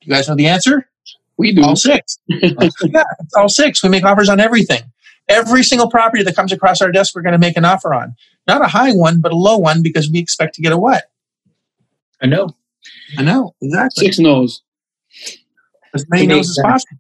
you 0.02 0.14
guys 0.14 0.28
know 0.28 0.36
the 0.36 0.48
answer? 0.48 0.88
We 1.38 1.54
do. 1.54 1.64
All 1.64 1.76
six. 1.76 2.18
yeah, 2.28 3.04
all 3.36 3.50
six. 3.50 3.84
We 3.84 3.90
make 3.90 4.04
offers 4.04 4.30
on 4.30 4.40
everything. 4.40 4.84
Every 5.28 5.64
single 5.64 5.90
property 5.90 6.24
that 6.24 6.36
comes 6.36 6.52
across 6.52 6.82
our 6.82 6.92
desk, 6.92 7.16
we're 7.16 7.22
going 7.22 7.34
to 7.34 7.40
make 7.40 7.58
an 7.58 7.66
offer 7.66 7.94
on. 7.94 8.16
Not 8.48 8.62
a 8.62 8.68
high 8.68 8.92
one, 8.92 9.22
but 9.22 9.32
a 9.32 9.36
low 9.36 9.58
one 9.58 9.82
because 9.82 10.10
we 10.10 10.20
expect 10.20 10.56
to 10.56 10.62
get 10.62 10.74
a 10.74 10.78
what? 10.78 11.06
I 12.22 12.28
know. 12.28 12.50
I 13.18 13.24
know. 13.24 13.56
Exactly. 13.62 14.06
Six 14.06 14.20
no's. 14.20 14.62
As 15.94 16.06
many 16.10 16.28
no's 16.28 16.50
as 16.50 16.60
possible. 16.64 16.98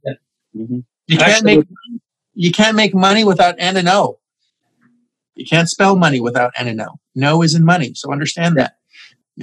Mm-hmm. 0.55 0.79
You 1.07 1.17
can't 1.17 1.31
Actually, 1.31 1.57
make 1.57 1.67
you 2.33 2.51
can't 2.51 2.75
make 2.75 2.93
money 2.93 3.23
without 3.23 3.55
N 3.57 3.77
and 3.77 3.89
O. 3.89 4.19
You 5.35 5.45
can't 5.45 5.69
spell 5.69 5.95
money 5.95 6.19
without 6.19 6.51
N 6.57 6.67
and 6.67 6.81
O. 6.81 6.99
No 7.15 7.41
is 7.41 7.55
in 7.55 7.65
money. 7.65 7.93
So 7.95 8.11
understand 8.11 8.57
that 8.57 8.77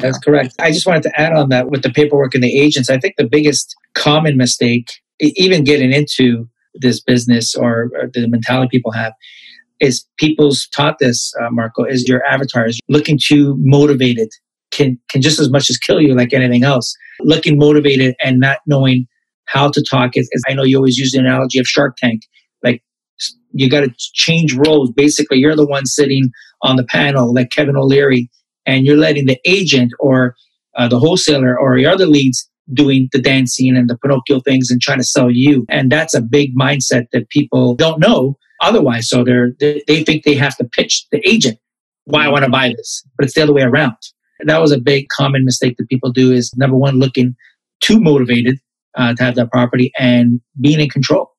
That's 0.00 0.18
correct. 0.18 0.54
I 0.58 0.70
just 0.70 0.86
wanted 0.86 1.02
to 1.04 1.20
add 1.20 1.32
on 1.32 1.48
that 1.50 1.70
with 1.70 1.82
the 1.82 1.90
paperwork 1.90 2.34
and 2.34 2.42
the 2.42 2.58
agents. 2.58 2.90
I 2.90 2.98
think 2.98 3.14
the 3.16 3.28
biggest 3.28 3.74
common 3.94 4.36
mistake, 4.36 4.88
even 5.20 5.64
getting 5.64 5.92
into 5.92 6.48
this 6.74 7.00
business 7.00 7.54
or, 7.54 7.90
or 7.94 8.10
the 8.12 8.28
mentality 8.28 8.68
people 8.70 8.92
have, 8.92 9.12
is 9.80 10.04
people's 10.18 10.66
taught 10.68 10.98
this, 10.98 11.32
uh, 11.40 11.50
Marco, 11.50 11.84
is 11.84 12.08
your 12.08 12.24
avatar 12.26 12.66
is 12.66 12.80
looking 12.88 13.18
too 13.22 13.56
motivated 13.58 14.28
can 14.70 14.98
can 15.08 15.22
just 15.22 15.40
as 15.40 15.50
much 15.50 15.70
as 15.70 15.78
kill 15.78 16.00
you 16.00 16.14
like 16.14 16.32
anything 16.32 16.64
else. 16.64 16.94
Looking 17.20 17.58
motivated 17.58 18.14
and 18.22 18.38
not 18.38 18.58
knowing 18.66 19.06
how 19.46 19.70
to 19.70 19.82
talk 19.82 20.12
is 20.14 20.28
I 20.48 20.54
know 20.54 20.62
you 20.62 20.76
always 20.76 20.98
use 20.98 21.12
the 21.12 21.18
analogy 21.18 21.58
of 21.58 21.66
Shark 21.66 21.96
Tank. 21.96 22.22
Like 22.62 22.82
you 23.52 23.70
got 23.70 23.80
to 23.80 23.92
change 23.98 24.54
roles. 24.54 24.90
Basically, 24.92 25.38
you're 25.38 25.56
the 25.56 25.66
one 25.66 25.86
sitting 25.86 26.30
on 26.62 26.76
the 26.76 26.84
panel, 26.84 27.32
like 27.32 27.50
Kevin 27.50 27.76
O'Leary, 27.76 28.30
and 28.68 28.84
you're 28.84 28.96
letting 28.96 29.26
the 29.26 29.40
agent 29.46 29.92
or 29.98 30.36
uh, 30.76 30.86
the 30.86 30.98
wholesaler 30.98 31.58
or 31.58 31.78
your 31.78 31.90
other 31.90 32.06
leads 32.06 32.48
doing 32.74 33.08
the 33.12 33.18
dancing 33.18 33.74
and 33.76 33.88
the 33.88 33.96
Pinocchio 33.96 34.40
things 34.40 34.70
and 34.70 34.80
trying 34.80 34.98
to 34.98 35.04
sell 35.04 35.30
you. 35.30 35.64
And 35.70 35.90
that's 35.90 36.14
a 36.14 36.20
big 36.20 36.54
mindset 36.54 37.06
that 37.12 37.30
people 37.30 37.74
don't 37.74 37.98
know 37.98 38.36
otherwise. 38.60 39.08
So 39.08 39.24
they're, 39.24 39.52
they, 39.58 39.82
they 39.88 40.04
think 40.04 40.24
they 40.24 40.34
have 40.34 40.54
to 40.58 40.64
pitch 40.64 41.06
the 41.10 41.26
agent 41.26 41.58
why 42.04 42.24
I 42.24 42.28
want 42.28 42.44
to 42.44 42.50
buy 42.50 42.74
this, 42.76 43.02
but 43.16 43.24
it's 43.24 43.34
the 43.34 43.42
other 43.42 43.54
way 43.54 43.62
around. 43.62 43.96
And 44.38 44.48
that 44.48 44.60
was 44.60 44.72
a 44.72 44.78
big 44.78 45.08
common 45.08 45.44
mistake 45.44 45.76
that 45.78 45.88
people 45.88 46.12
do 46.12 46.30
is 46.30 46.54
number 46.56 46.76
one, 46.76 46.98
looking 46.98 47.34
too 47.80 48.00
motivated 48.00 48.58
uh, 48.96 49.14
to 49.14 49.22
have 49.22 49.34
that 49.36 49.50
property 49.50 49.92
and 49.98 50.40
being 50.60 50.80
in 50.80 50.90
control, 50.90 51.32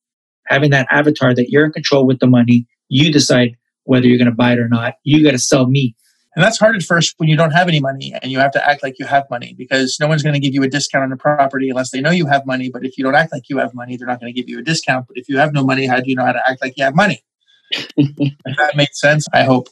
having 0.48 0.72
that 0.72 0.88
avatar 0.92 1.34
that 1.34 1.50
you're 1.50 1.66
in 1.66 1.72
control 1.72 2.06
with 2.06 2.20
the 2.20 2.28
money. 2.28 2.68
You 2.88 3.12
decide 3.12 3.56
whether 3.84 4.08
you're 4.08 4.18
going 4.18 4.30
to 4.30 4.36
buy 4.36 4.54
it 4.54 4.60
or 4.60 4.68
not. 4.68 4.96
You 5.04 5.24
got 5.24 5.32
to 5.32 5.40
sell 5.40 5.68
me. 5.68 5.96
And 6.40 6.46
that's 6.46 6.58
hard 6.58 6.78
at 6.78 6.84
first 6.84 7.16
when 7.18 7.28
you 7.28 7.36
don't 7.36 7.52
have 7.52 7.68
any 7.68 7.82
money 7.82 8.14
and 8.22 8.32
you 8.32 8.40
have 8.40 8.52
to 8.52 8.66
act 8.66 8.82
like 8.82 8.98
you 8.98 9.06
have 9.06 9.30
money 9.30 9.54
because 9.58 9.98
no 10.00 10.08
one's 10.08 10.24
going 10.24 10.36
to 10.36 10.40
give 10.40 10.54
you 10.54 10.64
a 10.64 10.70
discount 10.70 11.04
on 11.04 11.12
a 11.12 11.18
property 11.18 11.70
unless 11.70 11.92
they 11.92 12.00
know 12.00 12.12
you 12.12 12.28
have 12.28 12.46
money. 12.46 12.70
But 12.70 12.86
if 12.86 12.98
you 12.98 13.04
don't 13.04 13.14
act 13.14 13.34
like 13.34 13.50
you 13.50 13.58
have 13.58 13.74
money, 13.74 13.98
they're 13.98 14.08
not 14.08 14.22
going 14.22 14.34
to 14.34 14.42
give 14.42 14.48
you 14.48 14.58
a 14.58 14.62
discount. 14.62 15.08
But 15.10 15.18
if 15.18 15.28
you 15.28 15.38
have 15.38 15.52
no 15.52 15.66
money, 15.66 15.86
how 15.86 16.00
do 16.00 16.10
you 16.10 16.16
know 16.16 16.24
how 16.24 16.32
to 16.32 16.42
act 16.50 16.62
like 16.62 16.78
you 16.78 16.86
have 16.86 16.96
money? 16.96 17.26
if 17.72 18.56
that 18.56 18.78
makes 18.78 19.02
sense, 19.02 19.28
I 19.34 19.44
hope. 19.44 19.68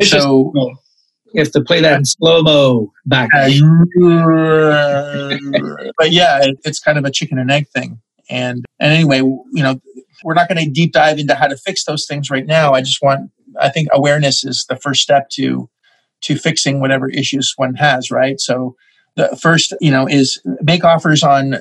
It's 0.00 0.10
so 0.10 0.52
just, 0.52 0.80
you 1.32 1.42
have 1.42 1.52
to 1.52 1.60
play 1.60 1.80
that 1.80 1.98
in 1.98 2.04
slow 2.04 2.42
mo 2.42 2.92
back. 3.06 3.28
but 3.32 3.46
yeah, 6.10 6.40
it's 6.64 6.80
kind 6.80 6.98
of 6.98 7.04
a 7.04 7.12
chicken 7.12 7.38
and 7.38 7.52
egg 7.52 7.68
thing. 7.68 8.00
And 8.28 8.64
and 8.80 8.92
anyway, 8.92 9.18
you 9.18 9.62
know, 9.62 9.80
we're 10.24 10.34
not 10.34 10.48
going 10.48 10.64
to 10.64 10.68
deep 10.68 10.92
dive 10.92 11.20
into 11.20 11.36
how 11.36 11.46
to 11.46 11.56
fix 11.56 11.84
those 11.84 12.04
things 12.08 12.30
right 12.30 12.46
now. 12.46 12.72
I 12.72 12.80
just 12.80 13.00
want 13.00 13.30
I 13.60 13.68
think 13.68 13.86
awareness 13.92 14.42
is 14.44 14.66
the 14.68 14.74
first 14.74 15.02
step 15.02 15.30
to 15.34 15.70
to 16.22 16.36
fixing 16.36 16.80
whatever 16.80 17.08
issues 17.08 17.52
one 17.56 17.74
has, 17.74 18.10
right? 18.10 18.40
So 18.40 18.76
the 19.16 19.36
first, 19.40 19.74
you 19.80 19.90
know, 19.90 20.06
is 20.06 20.40
make 20.62 20.84
offers 20.84 21.22
on 21.22 21.56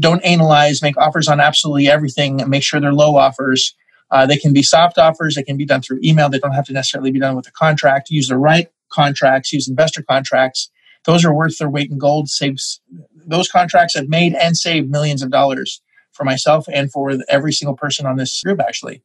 don't 0.00 0.24
analyze, 0.24 0.82
make 0.82 0.96
offers 0.96 1.28
on 1.28 1.40
absolutely 1.40 1.88
everything 1.88 2.42
make 2.48 2.62
sure 2.62 2.80
they're 2.80 2.92
low 2.92 3.16
offers. 3.16 3.74
Uh, 4.10 4.26
they 4.26 4.36
can 4.36 4.52
be 4.52 4.62
soft 4.62 4.98
offers. 4.98 5.34
They 5.34 5.42
can 5.42 5.56
be 5.56 5.66
done 5.66 5.82
through 5.82 6.00
email. 6.02 6.28
They 6.28 6.38
don't 6.38 6.52
have 6.52 6.66
to 6.66 6.72
necessarily 6.72 7.10
be 7.10 7.20
done 7.20 7.36
with 7.36 7.46
a 7.46 7.52
contract. 7.52 8.10
Use 8.10 8.28
the 8.28 8.38
right 8.38 8.68
contracts, 8.90 9.52
use 9.52 9.68
investor 9.68 10.02
contracts. 10.02 10.70
Those 11.04 11.24
are 11.24 11.34
worth 11.34 11.58
their 11.58 11.70
weight 11.70 11.90
in 11.90 11.98
gold. 11.98 12.28
Saves 12.28 12.80
those 13.26 13.48
contracts 13.48 13.94
have 13.94 14.08
made 14.08 14.34
and 14.34 14.56
saved 14.56 14.90
millions 14.90 15.22
of 15.22 15.30
dollars 15.30 15.80
for 16.18 16.24
myself 16.24 16.66
and 16.70 16.92
for 16.92 17.16
every 17.30 17.52
single 17.52 17.76
person 17.76 18.04
on 18.04 18.16
this 18.16 18.42
group. 18.42 18.60
Actually, 18.60 19.02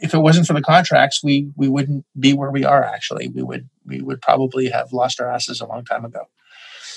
if 0.00 0.14
it 0.14 0.18
wasn't 0.18 0.46
for 0.46 0.54
the 0.54 0.62
contracts, 0.62 1.22
we 1.22 1.50
we 1.56 1.68
wouldn't 1.68 2.04
be 2.18 2.32
where 2.32 2.50
we 2.50 2.64
are. 2.64 2.82
Actually, 2.82 3.28
we 3.28 3.42
would 3.42 3.68
we 3.86 4.00
would 4.00 4.20
probably 4.20 4.68
have 4.70 4.92
lost 4.92 5.20
our 5.20 5.30
asses 5.30 5.60
a 5.60 5.66
long 5.66 5.84
time 5.84 6.04
ago. 6.04 6.22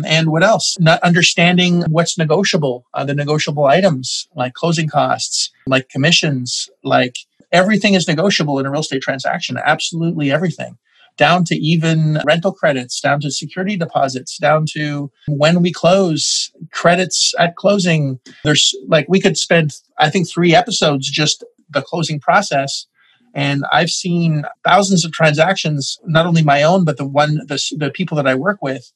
And 0.06 0.30
what 0.30 0.44
else? 0.44 0.78
Not 0.80 1.02
understanding 1.02 1.82
what's 1.90 2.18
negotiable, 2.18 2.86
uh, 2.94 3.04
the 3.04 3.16
negotiable 3.16 3.66
items 3.66 4.28
like 4.36 4.54
closing 4.54 4.88
costs, 4.88 5.52
like 5.66 5.90
commissions, 5.90 6.70
like 6.84 7.18
everything 7.52 7.94
is 7.96 8.08
negotiable 8.08 8.60
in 8.60 8.66
a 8.66 8.72
real 8.72 8.82
estate 8.82 9.02
transaction. 9.02 9.58
Absolutely 9.64 10.32
everything 10.32 10.78
down 11.18 11.44
to 11.46 11.56
even 11.56 12.20
rental 12.26 12.54
credits, 12.54 13.02
down 13.02 13.20
to 13.22 13.32
security 13.32 13.76
deposits, 13.76 14.38
down 14.38 14.66
to 14.74 15.12
when 15.28 15.62
we 15.62 15.72
close, 15.72 16.52
credits 16.72 17.34
at 17.40 17.56
closing. 17.56 18.20
There's 18.44 18.74
like 18.88 19.08
we 19.10 19.20
could 19.20 19.38
spend, 19.38 19.74
I 20.00 20.10
think, 20.10 20.30
three 20.30 20.56
episodes 20.56 21.10
just 21.10 21.44
the 21.70 21.82
closing 21.82 22.20
process. 22.20 22.88
And 23.34 23.66
I've 23.72 23.90
seen 23.90 24.46
thousands 24.64 25.06
of 25.06 25.12
transactions, 25.12 26.00
not 26.06 26.26
only 26.26 26.44
my 26.44 26.64
own, 26.64 26.86
but 26.86 26.98
the 26.98 27.06
one 27.06 27.36
the, 27.48 27.62
the 27.78 27.92
people 27.92 28.16
that 28.18 28.28
I 28.28 28.36
work 28.36 28.62
with 28.62 28.92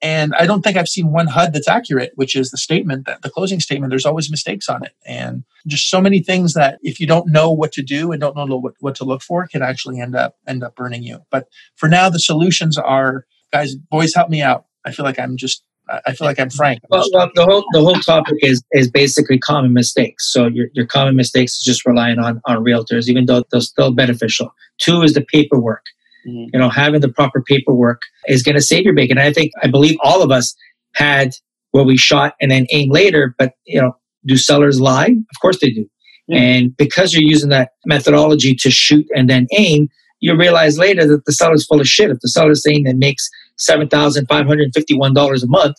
and 0.00 0.32
I 0.34 0.46
don't 0.46 0.62
think 0.62 0.76
I've 0.76 0.88
seen 0.88 1.10
one 1.10 1.26
HUD 1.26 1.52
that's 1.52 1.68
accurate, 1.68 2.12
which 2.14 2.36
is 2.36 2.50
the 2.50 2.56
statement 2.56 3.06
that 3.06 3.22
the 3.22 3.30
closing 3.30 3.58
statement, 3.58 3.90
there's 3.90 4.06
always 4.06 4.30
mistakes 4.30 4.68
on 4.68 4.84
it. 4.84 4.92
And 5.04 5.44
just 5.66 5.90
so 5.90 6.00
many 6.00 6.20
things 6.20 6.54
that 6.54 6.78
if 6.82 7.00
you 7.00 7.06
don't 7.06 7.30
know 7.32 7.50
what 7.50 7.72
to 7.72 7.82
do 7.82 8.12
and 8.12 8.20
don't 8.20 8.36
know 8.36 8.46
what, 8.56 8.74
what 8.80 8.94
to 8.96 9.04
look 9.04 9.22
for 9.22 9.46
can 9.46 9.62
actually 9.62 10.00
end 10.00 10.14
up 10.14 10.36
end 10.46 10.62
up 10.62 10.76
burning 10.76 11.02
you. 11.02 11.20
But 11.30 11.48
for 11.74 11.88
now, 11.88 12.08
the 12.08 12.20
solutions 12.20 12.78
are 12.78 13.26
guys, 13.52 13.74
boys 13.74 14.14
help 14.14 14.30
me 14.30 14.40
out. 14.40 14.66
I 14.84 14.92
feel 14.92 15.04
like 15.04 15.18
I'm 15.18 15.36
just 15.36 15.64
I 16.06 16.12
feel 16.12 16.26
like 16.26 16.38
I'm 16.38 16.50
frank. 16.50 16.80
I'm 16.84 16.88
well, 16.98 17.08
well 17.12 17.30
the 17.34 17.44
whole 17.44 17.64
the 17.72 17.80
whole 17.80 17.96
topic 17.96 18.36
is 18.40 18.62
is 18.72 18.90
basically 18.90 19.38
common 19.38 19.72
mistakes. 19.72 20.32
So 20.32 20.46
your 20.46 20.68
your 20.74 20.86
common 20.86 21.16
mistakes 21.16 21.54
is 21.54 21.62
just 21.64 21.86
relying 21.86 22.18
on 22.18 22.40
on 22.44 22.58
realtors, 22.58 23.08
even 23.08 23.26
though 23.26 23.42
they're 23.50 23.60
still 23.60 23.92
beneficial. 23.92 24.54
Two 24.78 25.02
is 25.02 25.14
the 25.14 25.22
paperwork. 25.22 25.84
Mm-hmm. 26.26 26.50
You 26.52 26.58
know, 26.58 26.68
having 26.68 27.00
the 27.00 27.08
proper 27.08 27.42
paperwork 27.42 28.00
is 28.26 28.42
going 28.42 28.56
to 28.56 28.62
save 28.62 28.84
your 28.84 28.94
bacon. 28.94 29.18
And 29.18 29.26
I 29.26 29.32
think, 29.32 29.52
I 29.62 29.68
believe 29.68 29.96
all 30.02 30.22
of 30.22 30.30
us 30.30 30.54
had 30.94 31.32
where 31.70 31.84
we 31.84 31.96
shot 31.96 32.34
and 32.40 32.50
then 32.50 32.66
aim 32.72 32.90
later, 32.90 33.34
but, 33.38 33.52
you 33.66 33.80
know, 33.80 33.96
do 34.26 34.36
sellers 34.36 34.80
lie? 34.80 35.06
Of 35.06 35.40
course 35.40 35.58
they 35.60 35.70
do. 35.70 35.86
Yeah. 36.26 36.40
And 36.40 36.76
because 36.76 37.14
you're 37.14 37.22
using 37.22 37.50
that 37.50 37.70
methodology 37.86 38.54
to 38.56 38.70
shoot 38.70 39.06
and 39.14 39.30
then 39.30 39.46
aim, 39.56 39.88
you 40.20 40.36
realize 40.36 40.78
later 40.78 41.06
that 41.06 41.24
the 41.24 41.32
seller's 41.32 41.64
full 41.64 41.80
of 41.80 41.86
shit. 41.86 42.10
If 42.10 42.18
the 42.20 42.28
seller's 42.28 42.62
saying 42.62 42.84
that 42.84 42.96
makes 42.96 43.28
$7,551 43.58 45.42
a 45.42 45.46
month, 45.46 45.76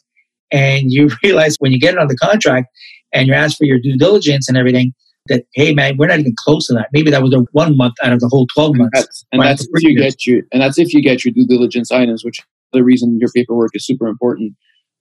and 0.52 0.92
you 0.92 1.10
realize 1.24 1.56
when 1.60 1.72
you 1.72 1.80
get 1.80 1.94
it 1.94 2.00
on 2.00 2.08
the 2.08 2.18
contract 2.18 2.68
and 3.14 3.28
you're 3.28 3.36
asked 3.36 3.58
for 3.58 3.66
your 3.66 3.80
due 3.80 3.98
diligence 3.98 4.48
and 4.48 4.58
everything, 4.58 4.94
that 5.28 5.46
hey 5.54 5.74
man 5.74 5.98
we're 5.98 6.08
not 6.08 6.20
even 6.20 6.34
close 6.38 6.68
to 6.68 6.74
that. 6.74 6.88
Maybe 6.94 7.12
that 7.12 7.22
was 7.22 7.34
a 7.34 7.40
one 7.52 7.78
month 7.78 7.96
out 8.04 8.14
of 8.14 8.20
the 8.20 8.28
whole 8.28 8.48
12 8.54 8.76
months. 8.76 8.92
and 8.94 9.04
that's, 9.04 9.26
and 9.32 9.42
that's 9.42 9.68
if 9.72 9.84
you 9.84 9.98
get 9.98 10.26
you 10.26 10.44
and 10.52 10.62
that's 10.62 10.78
if 10.78 10.94
you 10.94 11.02
get 11.02 11.24
your 11.24 11.34
due 11.34 11.46
diligence 11.46 11.92
items 11.92 12.24
which 12.24 12.42
the 12.72 12.84
reason 12.84 13.18
your 13.20 13.30
paperwork 13.36 13.72
is 13.74 13.86
super 13.86 14.08
important. 14.08 14.54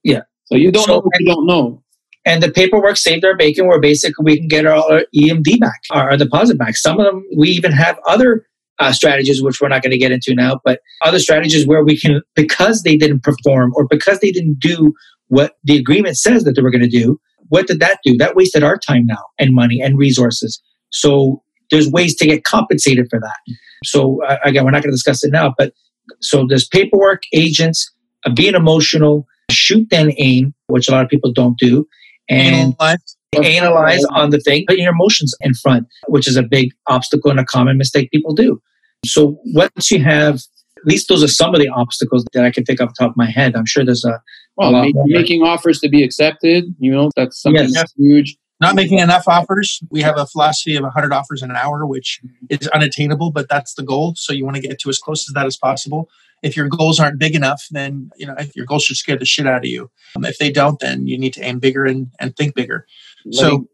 Yeah. 0.02 0.22
So 0.46 0.56
you 0.56 0.72
don't 0.72 0.86
so, 0.86 0.94
know 0.94 1.00
what 1.00 1.20
you 1.20 1.26
don't 1.26 1.46
know. 1.46 1.82
and 2.24 2.42
the 2.42 2.50
paperwork 2.50 2.96
saved 2.96 3.24
our 3.24 3.36
bacon 3.36 3.66
where 3.66 3.80
basically 3.80 4.24
we 4.24 4.38
can 4.38 4.48
get 4.48 4.66
our 4.66 5.02
emd 5.14 5.60
back 5.60 5.80
our, 5.90 6.10
our 6.10 6.16
deposit 6.16 6.58
back. 6.58 6.76
Some 6.76 6.98
of 6.98 7.06
them 7.06 7.24
we 7.36 7.50
even 7.50 7.72
have 7.72 7.98
other 8.08 8.46
uh, 8.78 8.92
strategies 8.92 9.42
which 9.42 9.60
we're 9.60 9.68
not 9.68 9.82
going 9.82 9.90
to 9.90 9.98
get 9.98 10.12
into 10.12 10.34
now 10.34 10.60
but 10.64 10.80
other 11.04 11.18
strategies 11.18 11.66
where 11.66 11.84
we 11.84 11.98
can 11.98 12.22
because 12.34 12.82
they 12.82 12.96
didn't 12.96 13.22
perform 13.22 13.72
or 13.74 13.86
because 13.88 14.20
they 14.20 14.30
didn't 14.30 14.58
do 14.60 14.94
what 15.28 15.56
the 15.64 15.76
agreement 15.76 16.16
says 16.16 16.44
that 16.44 16.52
they 16.52 16.62
were 16.62 16.70
going 16.70 16.82
to 16.82 16.88
do 16.88 17.20
what 17.48 17.66
did 17.66 17.80
that 17.80 17.98
do? 18.04 18.16
That 18.16 18.36
wasted 18.36 18.62
our 18.62 18.78
time 18.78 19.06
now 19.06 19.24
and 19.38 19.54
money 19.54 19.80
and 19.80 19.98
resources. 19.98 20.60
So 20.90 21.42
there's 21.70 21.90
ways 21.90 22.14
to 22.16 22.26
get 22.26 22.44
compensated 22.44 23.06
for 23.10 23.20
that. 23.20 23.54
So 23.84 24.22
uh, 24.24 24.38
again, 24.44 24.64
we're 24.64 24.70
not 24.70 24.82
going 24.82 24.90
to 24.90 24.96
discuss 24.96 25.22
it 25.24 25.32
now, 25.32 25.54
but 25.56 25.72
so 26.20 26.46
there's 26.48 26.66
paperwork, 26.66 27.22
agents, 27.32 27.90
uh, 28.24 28.32
being 28.32 28.54
emotional, 28.54 29.26
shoot 29.50 29.86
then 29.90 30.12
aim, 30.18 30.54
which 30.68 30.88
a 30.88 30.92
lot 30.92 31.04
of 31.04 31.10
people 31.10 31.32
don't 31.32 31.58
do, 31.58 31.86
and 32.28 32.74
analyze, 32.78 33.16
analyze 33.36 34.04
on 34.06 34.30
the 34.30 34.40
thing, 34.40 34.64
put 34.66 34.78
your 34.78 34.92
emotions 34.92 35.34
in 35.40 35.54
front, 35.54 35.86
which 36.08 36.26
is 36.26 36.36
a 36.36 36.42
big 36.42 36.70
obstacle 36.86 37.30
and 37.30 37.40
a 37.40 37.44
common 37.44 37.76
mistake 37.76 38.10
people 38.10 38.34
do. 38.34 38.60
So 39.04 39.38
once 39.44 39.90
you 39.90 40.02
have 40.02 40.40
at 40.78 40.86
least 40.86 41.08
those 41.08 41.22
are 41.22 41.28
some 41.28 41.54
of 41.54 41.60
the 41.60 41.68
obstacles 41.68 42.24
that 42.32 42.44
I 42.44 42.50
can 42.50 42.64
think 42.64 42.80
off 42.80 42.90
the 42.90 43.04
top 43.04 43.10
of 43.10 43.16
my 43.16 43.30
head. 43.30 43.56
I'm 43.56 43.66
sure 43.66 43.84
there's 43.84 44.04
a, 44.04 44.20
well, 44.58 44.74
a 44.74 44.92
making 45.06 45.42
offers 45.42 45.78
to 45.80 45.88
be 45.88 46.02
accepted. 46.02 46.74
You 46.78 46.90
know, 46.90 47.10
that's 47.16 47.40
something 47.40 47.68
yes. 47.70 47.92
huge. 47.96 48.36
Not 48.60 48.74
making 48.74 48.98
enough 48.98 49.28
offers. 49.28 49.80
We 49.88 50.02
have 50.02 50.18
a 50.18 50.26
philosophy 50.26 50.74
of 50.74 50.82
100 50.82 51.12
offers 51.12 51.42
an 51.42 51.52
hour, 51.52 51.86
which 51.86 52.20
is 52.50 52.66
unattainable, 52.68 53.30
but 53.30 53.48
that's 53.48 53.74
the 53.74 53.84
goal. 53.84 54.14
So 54.16 54.32
you 54.32 54.44
want 54.44 54.56
to 54.56 54.62
get 54.62 54.80
to 54.80 54.88
as 54.88 54.98
close 54.98 55.28
as 55.28 55.34
that 55.34 55.46
as 55.46 55.56
possible. 55.56 56.08
If 56.42 56.56
your 56.56 56.68
goals 56.68 56.98
aren't 56.98 57.20
big 57.20 57.36
enough, 57.36 57.64
then 57.70 58.10
you 58.16 58.26
know 58.26 58.34
your 58.54 58.66
goals 58.66 58.84
should 58.84 58.96
scare 58.96 59.16
the 59.16 59.24
shit 59.24 59.46
out 59.46 59.58
of 59.58 59.66
you. 59.66 59.90
Um, 60.16 60.24
if 60.24 60.38
they 60.38 60.50
don't, 60.50 60.78
then 60.80 61.06
you 61.06 61.18
need 61.18 61.34
to 61.34 61.42
aim 61.42 61.60
bigger 61.60 61.84
and, 61.84 62.10
and 62.18 62.36
think 62.36 62.54
bigger. 62.54 62.86
so 63.30 63.68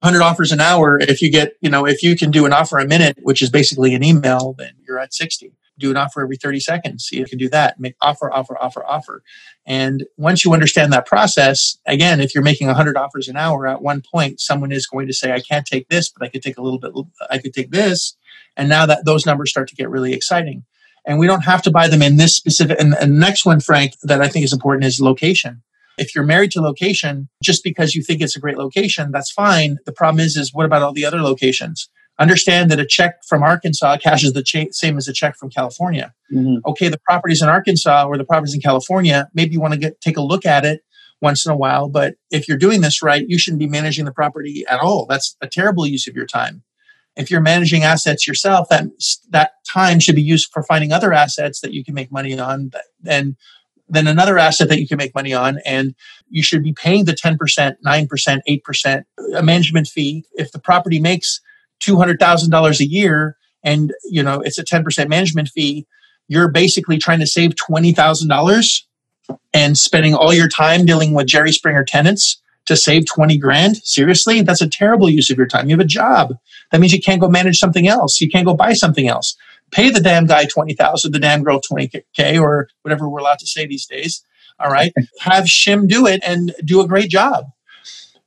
100 0.00 0.22
offers 0.22 0.52
an 0.52 0.60
hour 0.60 0.98
if 1.00 1.22
you 1.22 1.30
get 1.30 1.54
you 1.62 1.70
know 1.70 1.86
if 1.86 2.02
you 2.02 2.14
can 2.14 2.30
do 2.30 2.44
an 2.44 2.52
offer 2.52 2.78
a 2.78 2.86
minute 2.86 3.16
which 3.22 3.40
is 3.40 3.48
basically 3.48 3.94
an 3.94 4.04
email 4.04 4.54
then 4.58 4.72
you're 4.86 4.98
at 4.98 5.14
60 5.14 5.50
do 5.78 5.90
an 5.90 5.96
offer 5.96 6.22
every 6.22 6.36
30 6.36 6.60
seconds. 6.60 7.04
See 7.04 7.16
if 7.16 7.20
you 7.20 7.26
can 7.26 7.38
do 7.38 7.48
that. 7.50 7.80
Make 7.80 7.94
offer, 8.00 8.32
offer, 8.32 8.56
offer, 8.60 8.84
offer. 8.86 9.22
And 9.66 10.04
once 10.16 10.44
you 10.44 10.52
understand 10.52 10.92
that 10.92 11.06
process, 11.06 11.78
again, 11.86 12.20
if 12.20 12.34
you're 12.34 12.44
making 12.44 12.66
100 12.66 12.96
offers 12.96 13.28
an 13.28 13.36
hour, 13.36 13.66
at 13.66 13.82
one 13.82 14.02
point, 14.02 14.40
someone 14.40 14.72
is 14.72 14.86
going 14.86 15.06
to 15.06 15.12
say, 15.12 15.32
I 15.32 15.40
can't 15.40 15.66
take 15.66 15.88
this, 15.88 16.10
but 16.10 16.24
I 16.24 16.28
could 16.28 16.42
take 16.42 16.58
a 16.58 16.62
little 16.62 16.78
bit, 16.78 16.92
I 17.30 17.38
could 17.38 17.54
take 17.54 17.70
this. 17.70 18.16
And 18.56 18.68
now 18.68 18.86
that 18.86 19.04
those 19.04 19.26
numbers 19.26 19.50
start 19.50 19.68
to 19.68 19.74
get 19.74 19.90
really 19.90 20.12
exciting. 20.12 20.64
And 21.06 21.18
we 21.18 21.26
don't 21.26 21.44
have 21.44 21.62
to 21.62 21.70
buy 21.70 21.88
them 21.88 22.02
in 22.02 22.16
this 22.16 22.34
specific. 22.34 22.80
And, 22.80 22.94
the 22.94 23.06
next 23.06 23.44
one, 23.44 23.60
Frank, 23.60 23.94
that 24.02 24.22
I 24.22 24.28
think 24.28 24.44
is 24.44 24.52
important 24.52 24.84
is 24.84 25.00
location. 25.00 25.62
If 25.98 26.14
you're 26.14 26.24
married 26.24 26.50
to 26.52 26.60
location, 26.60 27.28
just 27.42 27.62
because 27.62 27.94
you 27.94 28.02
think 28.02 28.20
it's 28.20 28.36
a 28.36 28.40
great 28.40 28.58
location, 28.58 29.12
that's 29.12 29.30
fine. 29.30 29.78
The 29.86 29.92
problem 29.92 30.24
is, 30.24 30.36
is 30.36 30.52
what 30.52 30.66
about 30.66 30.82
all 30.82 30.92
the 30.92 31.04
other 31.04 31.20
locations? 31.20 31.88
Understand 32.18 32.70
that 32.70 32.78
a 32.78 32.86
check 32.86 33.24
from 33.26 33.42
Arkansas 33.42 33.96
cashes 33.96 34.32
the 34.34 34.42
cha- 34.42 34.70
same 34.70 34.96
as 34.96 35.08
a 35.08 35.12
check 35.12 35.36
from 35.36 35.50
California. 35.50 36.14
Mm-hmm. 36.32 36.58
Okay, 36.66 36.88
the 36.88 37.00
properties 37.04 37.42
in 37.42 37.48
Arkansas 37.48 38.06
or 38.06 38.16
the 38.16 38.24
properties 38.24 38.54
in 38.54 38.60
California, 38.60 39.28
maybe 39.34 39.52
you 39.52 39.60
want 39.60 39.74
to 39.74 39.80
get 39.80 40.00
take 40.00 40.16
a 40.16 40.22
look 40.22 40.46
at 40.46 40.64
it 40.64 40.82
once 41.20 41.44
in 41.44 41.50
a 41.50 41.56
while. 41.56 41.88
But 41.88 42.14
if 42.30 42.46
you're 42.46 42.58
doing 42.58 42.82
this 42.82 43.02
right, 43.02 43.24
you 43.28 43.38
shouldn't 43.38 43.58
be 43.58 43.66
managing 43.66 44.04
the 44.04 44.12
property 44.12 44.64
at 44.70 44.78
all. 44.78 45.06
That's 45.06 45.36
a 45.40 45.48
terrible 45.48 45.86
use 45.86 46.06
of 46.06 46.14
your 46.14 46.26
time. 46.26 46.62
If 47.16 47.30
you're 47.30 47.40
managing 47.40 47.82
assets 47.82 48.26
yourself, 48.26 48.68
that 48.70 48.84
that 49.30 49.52
time 49.68 49.98
should 49.98 50.16
be 50.16 50.22
used 50.22 50.50
for 50.52 50.62
finding 50.62 50.92
other 50.92 51.12
assets 51.12 51.60
that 51.60 51.72
you 51.72 51.84
can 51.84 51.94
make 51.94 52.12
money 52.12 52.38
on. 52.38 52.70
And 53.06 53.36
then 53.88 54.06
another 54.06 54.38
asset 54.38 54.68
that 54.68 54.80
you 54.80 54.88
can 54.88 54.98
make 54.98 55.14
money 55.14 55.32
on, 55.32 55.58
and 55.64 55.94
you 56.28 56.42
should 56.42 56.62
be 56.62 56.72
paying 56.72 57.04
the 57.04 57.12
10%, 57.12 57.36
9%, 57.84 58.38
8% 58.48 59.04
a 59.34 59.42
management 59.42 59.88
fee. 59.88 60.24
If 60.32 60.52
the 60.52 60.58
property 60.58 61.00
makes 61.00 61.40
$200,000 61.80 62.80
a 62.80 62.86
year 62.86 63.36
and 63.62 63.92
you 64.04 64.22
know 64.22 64.40
it's 64.40 64.58
a 64.58 64.64
10% 64.64 65.08
management 65.08 65.48
fee, 65.48 65.86
you're 66.28 66.50
basically 66.50 66.98
trying 66.98 67.20
to 67.20 67.26
save 67.26 67.54
$20,000 67.54 68.82
and 69.52 69.78
spending 69.78 70.14
all 70.14 70.32
your 70.32 70.48
time 70.48 70.84
dealing 70.84 71.12
with 71.12 71.26
Jerry 71.26 71.52
Springer 71.52 71.84
tenants 71.84 72.40
to 72.66 72.76
save 72.76 73.06
20 73.06 73.38
grand? 73.38 73.76
Seriously? 73.78 74.42
That's 74.42 74.62
a 74.62 74.68
terrible 74.68 75.10
use 75.10 75.30
of 75.30 75.36
your 75.36 75.46
time. 75.46 75.68
You 75.68 75.76
have 75.76 75.84
a 75.84 75.88
job. 75.88 76.34
That 76.70 76.80
means 76.80 76.92
you 76.92 77.00
can't 77.00 77.20
go 77.20 77.28
manage 77.28 77.58
something 77.58 77.86
else. 77.86 78.20
You 78.20 78.30
can't 78.30 78.46
go 78.46 78.54
buy 78.54 78.72
something 78.72 79.06
else. 79.06 79.36
Pay 79.70 79.90
the 79.90 80.00
damn 80.00 80.26
guy 80.26 80.44
20,000, 80.44 81.12
the 81.12 81.18
damn 81.18 81.42
girl 81.42 81.60
20K 81.60 82.40
or 82.40 82.68
whatever 82.82 83.08
we're 83.08 83.20
allowed 83.20 83.38
to 83.40 83.46
say 83.46 83.66
these 83.66 83.86
days. 83.86 84.24
All 84.60 84.70
right. 84.70 84.92
Have 85.20 85.44
Shim 85.44 85.88
do 85.88 86.06
it 86.06 86.22
and 86.24 86.54
do 86.64 86.80
a 86.80 86.88
great 86.88 87.10
job. 87.10 87.46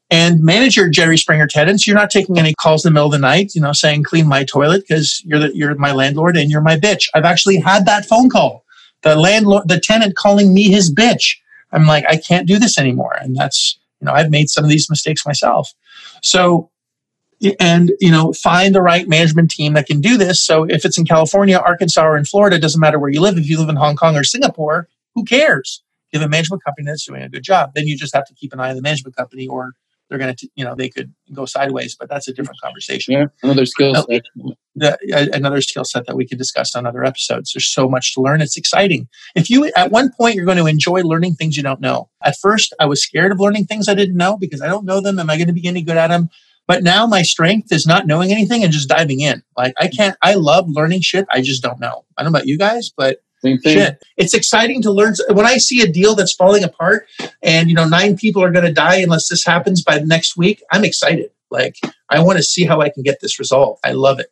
And 0.10 0.42
manager 0.42 0.90
Jerry 0.90 1.18
Springer 1.18 1.48
tenants. 1.48 1.86
You're 1.86 1.96
not 1.96 2.10
taking 2.10 2.40
any 2.40 2.54
calls 2.54 2.86
in 2.86 2.92
the 2.92 2.94
middle 2.94 3.08
of 3.08 3.12
the 3.12 3.18
night, 3.20 3.54
you 3.56 3.62
know, 3.62 3.74
saying 3.74 4.04
clean 4.04 4.28
my 4.28 4.46
toilet 4.46 4.86
because 4.88 5.22
you're 5.26 5.40
the, 5.40 5.56
you're 5.56 5.76
my 5.76 5.92
landlord 5.92 6.38
and 6.38 6.50
you're 6.50 6.62
my 6.62 6.78
bitch. 6.78 7.10
I've 7.14 7.26
actually 7.26 7.58
had 7.58 7.86
that 7.86 8.06
phone 8.06 8.30
call. 8.30 8.64
The 9.02 9.16
landlord, 9.16 9.68
the 9.68 9.80
tenant 9.80 10.16
calling 10.16 10.54
me 10.54 10.70
his 10.70 10.94
bitch. 10.94 11.38
I'm 11.72 11.86
like, 11.86 12.06
I 12.08 12.18
can't 12.18 12.48
do 12.48 12.58
this 12.58 12.78
anymore. 12.78 13.16
And 13.20 13.36
that's, 13.36 13.78
you 14.00 14.06
know, 14.06 14.14
I've 14.14 14.32
made 14.32 14.50
some 14.50 14.64
of 14.64 14.70
these 14.70 14.90
mistakes 14.90 15.26
myself. 15.26 15.74
So 16.22 16.70
and 17.60 17.92
you 18.00 18.10
know 18.10 18.34
find 18.34 18.74
the 18.74 18.82
right 18.82 19.08
management 19.08 19.52
team 19.52 19.74
that 19.74 19.86
can 19.86 20.02
do 20.02 20.18
this 20.18 20.44
so 20.44 20.64
if 20.64 20.86
it's 20.86 20.98
in 20.98 21.06
california 21.06 21.58
arkansas 21.58 22.04
or 22.04 22.18
in 22.18 22.26
florida 22.26 22.58
doesn't 22.58 22.82
matter 22.82 22.98
where 22.98 23.12
you 23.12 23.22
live 23.22 23.38
if 23.38 23.48
you 23.48 23.60
live 23.60 23.70
in 23.70 23.76
hong 23.76 23.96
kong 23.96 24.16
or 24.16 24.24
singapore 24.24 24.88
who 25.14 25.24
cares 25.24 25.84
you 26.12 26.20
have 26.20 26.26
a 26.26 26.30
management 26.30 26.64
company 26.64 26.86
that's 26.86 27.06
doing 27.06 27.22
a 27.22 27.30
good 27.30 27.44
job 27.44 27.72
then 27.76 27.86
you 27.86 27.96
just 27.96 28.16
have 28.16 28.26
to 28.26 28.34
keep 28.34 28.54
an 28.54 28.60
eye 28.60 28.70
on 28.70 28.76
the 28.76 28.82
management 28.82 29.16
company 29.16 29.48
or 29.48 29.74
they're 30.10 30.18
going 30.18 30.36
to 30.36 30.50
you 30.56 30.64
know 30.64 30.76
they 30.76 30.90
could 30.90 31.14
go 31.34 31.46
sideways 31.46 31.96
but 31.96 32.10
that's 32.10 32.28
a 32.28 32.34
different 32.34 32.60
conversation. 32.62 33.14
Yeah 33.14 33.26
another 33.44 33.66
skill 33.66 33.94
set. 33.96 34.24
another 35.34 35.62
skill 35.62 35.84
set 35.84 36.06
that 36.08 36.16
we 36.16 36.28
could 36.28 36.38
discuss 36.38 36.76
on 36.76 36.86
other 36.86 37.04
episodes. 37.04 37.54
There's 37.54 37.68
so 37.68 37.90
much 37.90 38.14
to 38.16 38.22
learn. 38.22 38.42
It's 38.42 38.58
exciting. 38.58 39.08
If 39.36 39.50
you 39.50 39.72
at 39.76 39.92
one 39.92 40.12
point 40.12 40.36
you're 40.36 40.46
going 40.46 40.58
to 40.58 40.68
enjoy 40.68 41.02
learning 41.02 41.36
things 41.36 41.58
you 41.58 41.64
don't 41.64 41.82
know. 41.82 42.10
At 42.24 42.38
first 42.42 42.74
i 42.80 42.86
was 42.86 43.04
scared 43.04 43.32
of 43.32 43.40
learning 43.40 43.66
things 43.66 43.88
i 43.88 43.94
didn't 43.94 44.18
know 44.18 44.38
because 44.38 44.62
i 44.62 44.68
don't 44.68 44.86
know 44.86 45.02
them. 45.02 45.20
Am 45.20 45.30
i 45.30 45.38
going 45.38 45.48
to 45.48 45.54
be 45.54 45.68
any 45.68 45.82
good 45.82 45.98
at 45.98 46.08
them 46.08 46.30
but 46.68 46.84
now 46.84 47.08
my 47.08 47.22
strength 47.22 47.72
is 47.72 47.88
not 47.88 48.06
knowing 48.06 48.32
anything 48.32 48.62
and 48.64 48.74
just 48.74 48.90
diving 48.90 49.22
in. 49.22 49.42
Like 49.56 49.74
I 49.80 49.88
can't, 49.88 50.18
I 50.22 50.34
love 50.34 50.66
learning 50.68 51.02
shit. 51.02 51.26
I 51.32 51.42
just 51.42 51.64
don't 51.64 51.80
know. 51.80 52.04
I 52.18 52.24
don't 52.24 52.32
know 52.32 52.38
about 52.38 52.48
you 52.48 52.58
guys, 52.58 52.92
but 52.96 53.20
shit, 53.44 54.04
it's 54.18 54.34
exciting 54.34 54.82
to 54.82 54.92
learn. 54.92 55.16
When 55.30 55.46
I 55.46 55.58
see 55.58 55.82
a 55.82 55.88
deal 55.88 56.16
that's 56.16 56.34
falling 56.34 56.64
apart 56.64 57.08
and, 57.42 57.70
you 57.70 57.76
know, 57.76 57.88
nine 57.88 58.18
people 58.18 58.44
are 58.44 58.52
going 58.52 58.66
to 58.66 58.74
die 58.74 58.98
unless 58.98 59.30
this 59.30 59.46
happens 59.46 59.84
by 59.84 60.00
next 60.00 60.38
week, 60.38 60.64
I'm 60.72 60.84
excited. 60.84 61.32
Like 61.50 61.76
I 62.10 62.20
want 62.22 62.38
to 62.38 62.44
see 62.44 62.66
how 62.66 62.82
I 62.82 62.90
can 62.90 63.04
get 63.04 63.20
this 63.22 63.40
resolved. 63.40 63.80
I 63.84 63.92
love 63.92 64.20
it. 64.20 64.32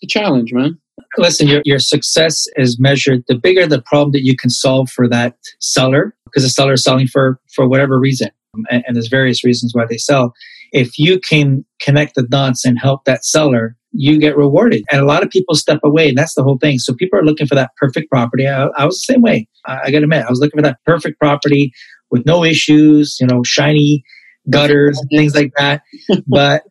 It's 0.00 0.14
a 0.14 0.18
challenge, 0.18 0.52
man. 0.52 0.78
Listen, 1.18 1.48
your, 1.48 1.62
your 1.64 1.78
success 1.78 2.46
is 2.56 2.78
measured. 2.78 3.24
The 3.28 3.34
bigger 3.34 3.66
the 3.66 3.82
problem 3.82 4.12
that 4.12 4.24
you 4.24 4.36
can 4.36 4.50
solve 4.50 4.90
for 4.90 5.08
that 5.08 5.36
seller, 5.60 6.14
because 6.24 6.42
the 6.42 6.48
seller 6.50 6.74
is 6.74 6.84
selling 6.84 7.06
for, 7.06 7.40
for 7.54 7.68
whatever 7.68 7.98
reason. 7.98 8.30
Um, 8.54 8.66
and, 8.70 8.84
and 8.86 8.96
there's 8.96 9.08
various 9.08 9.44
reasons 9.44 9.74
why 9.74 9.86
they 9.86 9.98
sell 9.98 10.34
if 10.72 10.98
you 10.98 11.20
can 11.20 11.64
connect 11.80 12.14
the 12.14 12.22
dots 12.22 12.64
and 12.64 12.78
help 12.78 13.04
that 13.04 13.24
seller, 13.24 13.75
you 13.96 14.18
get 14.18 14.36
rewarded. 14.36 14.82
And 14.90 15.00
a 15.00 15.04
lot 15.04 15.22
of 15.22 15.30
people 15.30 15.54
step 15.54 15.80
away, 15.84 16.08
and 16.08 16.18
that's 16.18 16.34
the 16.34 16.42
whole 16.42 16.58
thing. 16.58 16.78
So 16.78 16.94
people 16.94 17.18
are 17.18 17.24
looking 17.24 17.46
for 17.46 17.54
that 17.54 17.70
perfect 17.76 18.10
property. 18.10 18.46
I, 18.46 18.66
I 18.76 18.84
was 18.84 18.96
the 18.96 19.12
same 19.12 19.22
way. 19.22 19.48
I, 19.66 19.80
I 19.84 19.90
got 19.90 19.98
to 19.98 20.04
admit, 20.04 20.24
I 20.24 20.30
was 20.30 20.40
looking 20.40 20.58
for 20.58 20.62
that 20.62 20.78
perfect 20.84 21.18
property 21.18 21.72
with 22.10 22.26
no 22.26 22.44
issues, 22.44 23.16
you 23.20 23.26
know, 23.26 23.42
shiny 23.42 24.04
gutters 24.50 24.98
and 24.98 25.08
things 25.16 25.34
like 25.34 25.52
that. 25.56 25.82
but 26.26 26.62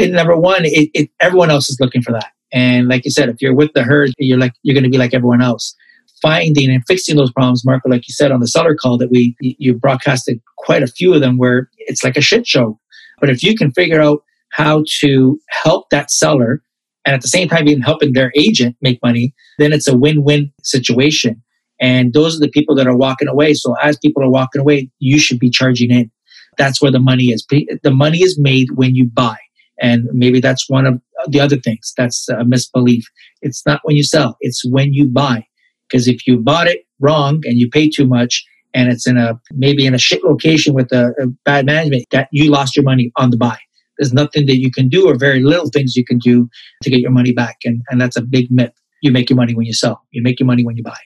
uh, 0.00 0.06
number 0.06 0.36
one, 0.36 0.64
it, 0.64 0.90
it, 0.94 1.10
everyone 1.20 1.50
else 1.50 1.68
is 1.68 1.78
looking 1.80 2.02
for 2.02 2.12
that. 2.12 2.30
And 2.52 2.88
like 2.88 3.04
you 3.04 3.10
said, 3.10 3.28
if 3.28 3.36
you're 3.40 3.54
with 3.54 3.72
the 3.74 3.82
herd, 3.82 4.12
you're 4.18 4.38
like 4.38 4.52
you're 4.62 4.74
going 4.74 4.84
to 4.84 4.90
be 4.90 4.98
like 4.98 5.14
everyone 5.14 5.42
else. 5.42 5.74
Finding 6.22 6.70
and 6.70 6.82
fixing 6.86 7.16
those 7.16 7.32
problems, 7.32 7.66
Marco, 7.66 7.90
like 7.90 8.08
you 8.08 8.14
said 8.14 8.30
on 8.30 8.40
the 8.40 8.46
seller 8.46 8.74
call 8.74 8.96
that 8.98 9.10
we 9.10 9.36
you 9.40 9.74
broadcasted 9.74 10.40
quite 10.56 10.82
a 10.82 10.86
few 10.86 11.12
of 11.12 11.20
them 11.20 11.36
where 11.36 11.68
it's 11.78 12.02
like 12.02 12.16
a 12.16 12.22
shit 12.22 12.46
show 12.46 12.78
but 13.20 13.30
if 13.30 13.42
you 13.42 13.56
can 13.56 13.72
figure 13.72 14.00
out 14.00 14.22
how 14.50 14.84
to 15.00 15.40
help 15.48 15.88
that 15.90 16.10
seller 16.10 16.62
and 17.04 17.14
at 17.14 17.22
the 17.22 17.28
same 17.28 17.48
time 17.48 17.68
even 17.68 17.82
helping 17.82 18.12
their 18.12 18.32
agent 18.36 18.76
make 18.80 18.98
money, 19.02 19.34
then 19.58 19.72
it's 19.72 19.88
a 19.88 19.96
win-win 19.96 20.52
situation. 20.62 21.42
And 21.80 22.12
those 22.12 22.36
are 22.36 22.40
the 22.40 22.48
people 22.48 22.74
that 22.76 22.86
are 22.86 22.96
walking 22.96 23.28
away. 23.28 23.54
So 23.54 23.74
as 23.82 23.98
people 23.98 24.22
are 24.22 24.30
walking 24.30 24.60
away, 24.60 24.90
you 25.00 25.18
should 25.18 25.38
be 25.38 25.50
charging 25.50 25.90
in. 25.90 26.10
That's 26.56 26.80
where 26.80 26.92
the 26.92 27.00
money 27.00 27.24
is. 27.24 27.44
The 27.48 27.90
money 27.90 28.18
is 28.18 28.38
made 28.38 28.68
when 28.74 28.94
you 28.94 29.06
buy. 29.06 29.36
And 29.80 30.04
maybe 30.12 30.40
that's 30.40 30.70
one 30.70 30.86
of 30.86 31.00
the 31.28 31.40
other 31.40 31.56
things. 31.56 31.92
That's 31.96 32.28
a 32.28 32.44
misbelief. 32.44 33.04
It's 33.42 33.66
not 33.66 33.80
when 33.82 33.96
you 33.96 34.04
sell, 34.04 34.36
it's 34.40 34.64
when 34.64 34.94
you 34.94 35.06
buy. 35.06 35.46
Because 35.88 36.08
if 36.08 36.26
you 36.26 36.38
bought 36.38 36.68
it 36.68 36.86
wrong 37.00 37.42
and 37.44 37.58
you 37.58 37.68
pay 37.68 37.90
too 37.90 38.06
much, 38.06 38.44
and 38.72 38.90
it's 38.90 39.06
in 39.06 39.16
a 39.16 39.38
maybe 39.52 39.86
in 39.86 39.94
a 39.94 39.98
shit 39.98 40.24
location 40.24 40.74
with 40.74 40.92
a, 40.92 41.12
a 41.20 41.26
bad 41.44 41.66
management, 41.66 42.04
that 42.10 42.28
you 42.32 42.50
lost 42.50 42.76
your 42.76 42.84
money 42.84 43.12
on 43.16 43.30
the 43.30 43.36
buy. 43.36 43.58
There's 43.98 44.12
nothing 44.12 44.46
that 44.46 44.58
you 44.58 44.70
can 44.70 44.88
do 44.88 45.08
or 45.08 45.16
very 45.16 45.40
little 45.40 45.68
things 45.68 45.96
you 45.96 46.04
can 46.04 46.18
do 46.18 46.48
to 46.82 46.90
get 46.90 47.00
your 47.00 47.10
money 47.10 47.32
back. 47.32 47.58
And, 47.64 47.82
and 47.90 48.00
that's 48.00 48.16
a 48.16 48.22
big 48.22 48.50
myth. 48.50 48.72
You 49.02 49.12
make 49.12 49.28
your 49.30 49.36
money 49.36 49.54
when 49.54 49.66
you 49.66 49.74
sell. 49.74 50.02
You 50.10 50.22
make 50.22 50.40
your 50.40 50.46
money 50.46 50.64
when 50.64 50.76
you 50.76 50.82
buy. 50.82 50.98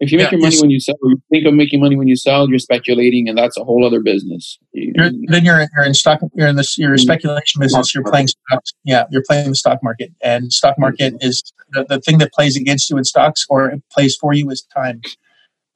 If 0.00 0.10
you 0.10 0.16
make 0.16 0.32
yeah, 0.32 0.38
your 0.38 0.40
money 0.40 0.58
when 0.58 0.70
you 0.70 0.80
sell, 0.80 0.96
you 1.02 1.20
think 1.30 1.46
of 1.46 1.52
making 1.52 1.78
money 1.78 1.94
when 1.94 2.08
you 2.08 2.16
sell, 2.16 2.48
you're 2.48 2.58
speculating, 2.58 3.28
and 3.28 3.36
that's 3.36 3.58
a 3.58 3.64
whole 3.64 3.84
other 3.84 4.00
business. 4.00 4.58
You're, 4.72 5.10
then 5.26 5.44
you're 5.44 5.60
you're 5.76 5.84
in 5.84 5.92
stock. 5.92 6.20
You're 6.34 6.48
in 6.48 6.56
this. 6.56 6.78
You're 6.78 6.94
a 6.94 6.98
speculation 6.98 7.58
mm-hmm. 7.58 7.64
business. 7.64 7.94
You're 7.94 8.04
playing 8.04 8.28
stocks. 8.28 8.72
Yeah, 8.84 9.04
you're 9.10 9.22
playing 9.28 9.50
the 9.50 9.54
stock 9.54 9.80
market, 9.82 10.10
and 10.22 10.50
stock 10.54 10.78
market 10.78 11.14
mm-hmm. 11.14 11.28
is 11.28 11.52
the, 11.72 11.84
the 11.84 12.00
thing 12.00 12.16
that 12.16 12.32
plays 12.32 12.56
against 12.56 12.88
you 12.88 12.96
in 12.96 13.04
stocks 13.04 13.44
or 13.50 13.74
plays 13.92 14.16
for 14.16 14.32
you 14.32 14.48
is 14.48 14.62
time. 14.74 15.02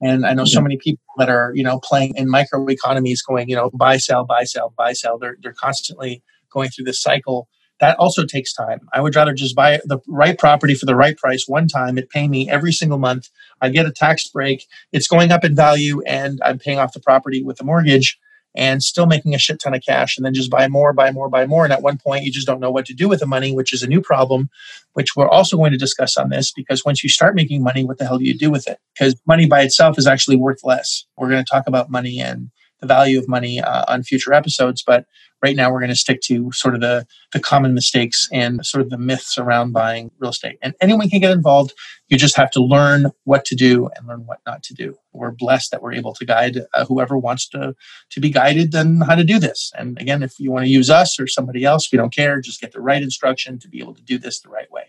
And 0.01 0.25
I 0.25 0.33
know 0.33 0.45
so 0.45 0.61
many 0.61 0.77
people 0.77 1.03
that 1.17 1.29
are, 1.29 1.51
you 1.55 1.63
know, 1.63 1.79
playing 1.79 2.15
in 2.17 2.27
microeconomies 2.27 3.19
going, 3.27 3.49
you 3.49 3.55
know, 3.55 3.69
buy, 3.73 3.97
sell, 3.97 4.25
buy, 4.25 4.43
sell, 4.43 4.73
buy, 4.77 4.93
sell. 4.93 5.17
They're, 5.17 5.37
they're 5.41 5.53
constantly 5.53 6.21
going 6.51 6.69
through 6.69 6.85
this 6.85 7.01
cycle. 7.01 7.47
That 7.79 7.97
also 7.97 8.25
takes 8.25 8.53
time. 8.53 8.87
I 8.93 9.01
would 9.01 9.15
rather 9.15 9.33
just 9.33 9.55
buy 9.55 9.79
the 9.85 9.99
right 10.07 10.37
property 10.37 10.75
for 10.75 10.85
the 10.85 10.95
right 10.95 11.17
price 11.17 11.45
one 11.47 11.67
time. 11.67 11.97
It 11.97 12.09
pay 12.09 12.27
me 12.27 12.49
every 12.49 12.71
single 12.71 12.97
month. 12.97 13.29
I 13.61 13.69
get 13.69 13.85
a 13.85 13.91
tax 13.91 14.27
break. 14.27 14.65
It's 14.91 15.07
going 15.07 15.31
up 15.31 15.43
in 15.43 15.55
value 15.55 16.01
and 16.05 16.39
I'm 16.43 16.59
paying 16.59 16.79
off 16.79 16.93
the 16.93 17.01
property 17.01 17.43
with 17.43 17.57
the 17.57 17.65
mortgage 17.65 18.17
and 18.55 18.81
still 18.81 19.05
making 19.05 19.35
a 19.35 19.39
shit 19.39 19.59
ton 19.59 19.73
of 19.73 19.81
cash 19.83 20.17
and 20.17 20.25
then 20.25 20.33
just 20.33 20.49
buy 20.49 20.67
more, 20.67 20.93
buy 20.93 21.11
more, 21.11 21.29
buy 21.29 21.45
more. 21.45 21.63
And 21.63 21.73
at 21.73 21.81
one 21.81 21.97
point, 21.97 22.23
you 22.23 22.31
just 22.31 22.47
don't 22.47 22.59
know 22.59 22.71
what 22.71 22.85
to 22.85 22.93
do 22.93 23.09
with 23.09 23.19
the 23.19 23.25
money, 23.25 23.53
which 23.53 23.73
is 23.73 23.83
a 23.83 23.87
new 23.87 24.01
problem, 24.01 24.49
which 24.93 25.15
we're 25.15 25.29
also 25.29 25.57
going 25.57 25.71
to 25.71 25.77
discuss 25.77 26.17
on 26.17 26.29
this 26.29 26.51
because 26.51 26.85
once 26.85 27.03
you 27.03 27.09
start 27.09 27.35
making 27.35 27.63
money, 27.63 27.83
what 27.83 27.97
the 27.97 28.05
hell 28.05 28.17
do 28.17 28.25
you 28.25 28.37
do 28.37 28.49
with 28.49 28.67
it? 28.67 28.79
Because 28.93 29.15
money 29.27 29.45
by 29.45 29.61
itself 29.61 29.97
is 29.97 30.07
actually 30.07 30.37
worth 30.37 30.63
less. 30.63 31.05
We're 31.17 31.29
going 31.29 31.43
to 31.43 31.49
talk 31.49 31.67
about 31.67 31.89
money 31.89 32.19
and 32.19 32.49
the 32.79 32.87
value 32.87 33.19
of 33.19 33.27
money 33.27 33.61
uh, 33.61 33.85
on 33.87 34.03
future 34.03 34.33
episodes, 34.33 34.83
but 34.85 35.05
right 35.45 35.55
now 35.55 35.71
we're 35.71 35.79
going 35.79 35.89
to 35.89 35.95
stick 35.95 36.21
to 36.21 36.51
sort 36.51 36.73
of 36.73 36.81
the, 36.81 37.05
the 37.31 37.39
common 37.39 37.75
mistakes 37.75 38.27
and 38.33 38.65
sort 38.65 38.81
of 38.81 38.89
the 38.89 38.97
myths 38.97 39.37
around 39.37 39.73
buying 39.73 40.09
real 40.17 40.31
estate. 40.31 40.57
And 40.63 40.73
anyone 40.81 41.07
can 41.07 41.19
get 41.19 41.29
involved. 41.29 41.71
You 42.09 42.17
just 42.17 42.35
have 42.35 42.49
to 42.51 42.63
learn 42.63 43.11
what 43.25 43.45
to 43.45 43.55
do 43.55 43.89
and 43.95 44.07
learn 44.07 44.25
what 44.25 44.39
not 44.47 44.63
to 44.63 44.73
do. 44.73 44.97
We're 45.13 45.29
blessed 45.29 45.69
that 45.69 45.83
we're 45.83 45.93
able 45.93 46.13
to 46.15 46.25
guide 46.25 46.57
uh, 46.73 46.85
whoever 46.85 47.15
wants 47.15 47.47
to, 47.49 47.75
to 48.09 48.19
be 48.19 48.31
guided 48.31 48.73
on 48.73 49.01
how 49.01 49.13
to 49.13 49.23
do 49.23 49.37
this. 49.37 49.71
And 49.77 50.01
again, 50.01 50.23
if 50.23 50.39
you 50.39 50.51
want 50.51 50.65
to 50.65 50.71
use 50.71 50.89
us 50.89 51.19
or 51.19 51.27
somebody 51.27 51.63
else, 51.63 51.91
we 51.91 51.97
don't 51.97 52.13
care. 52.13 52.41
Just 52.41 52.59
get 52.59 52.71
the 52.71 52.81
right 52.81 53.03
instruction 53.03 53.59
to 53.59 53.69
be 53.69 53.79
able 53.79 53.93
to 53.93 54.01
do 54.01 54.17
this 54.17 54.41
the 54.41 54.49
right 54.49 54.71
way. 54.71 54.85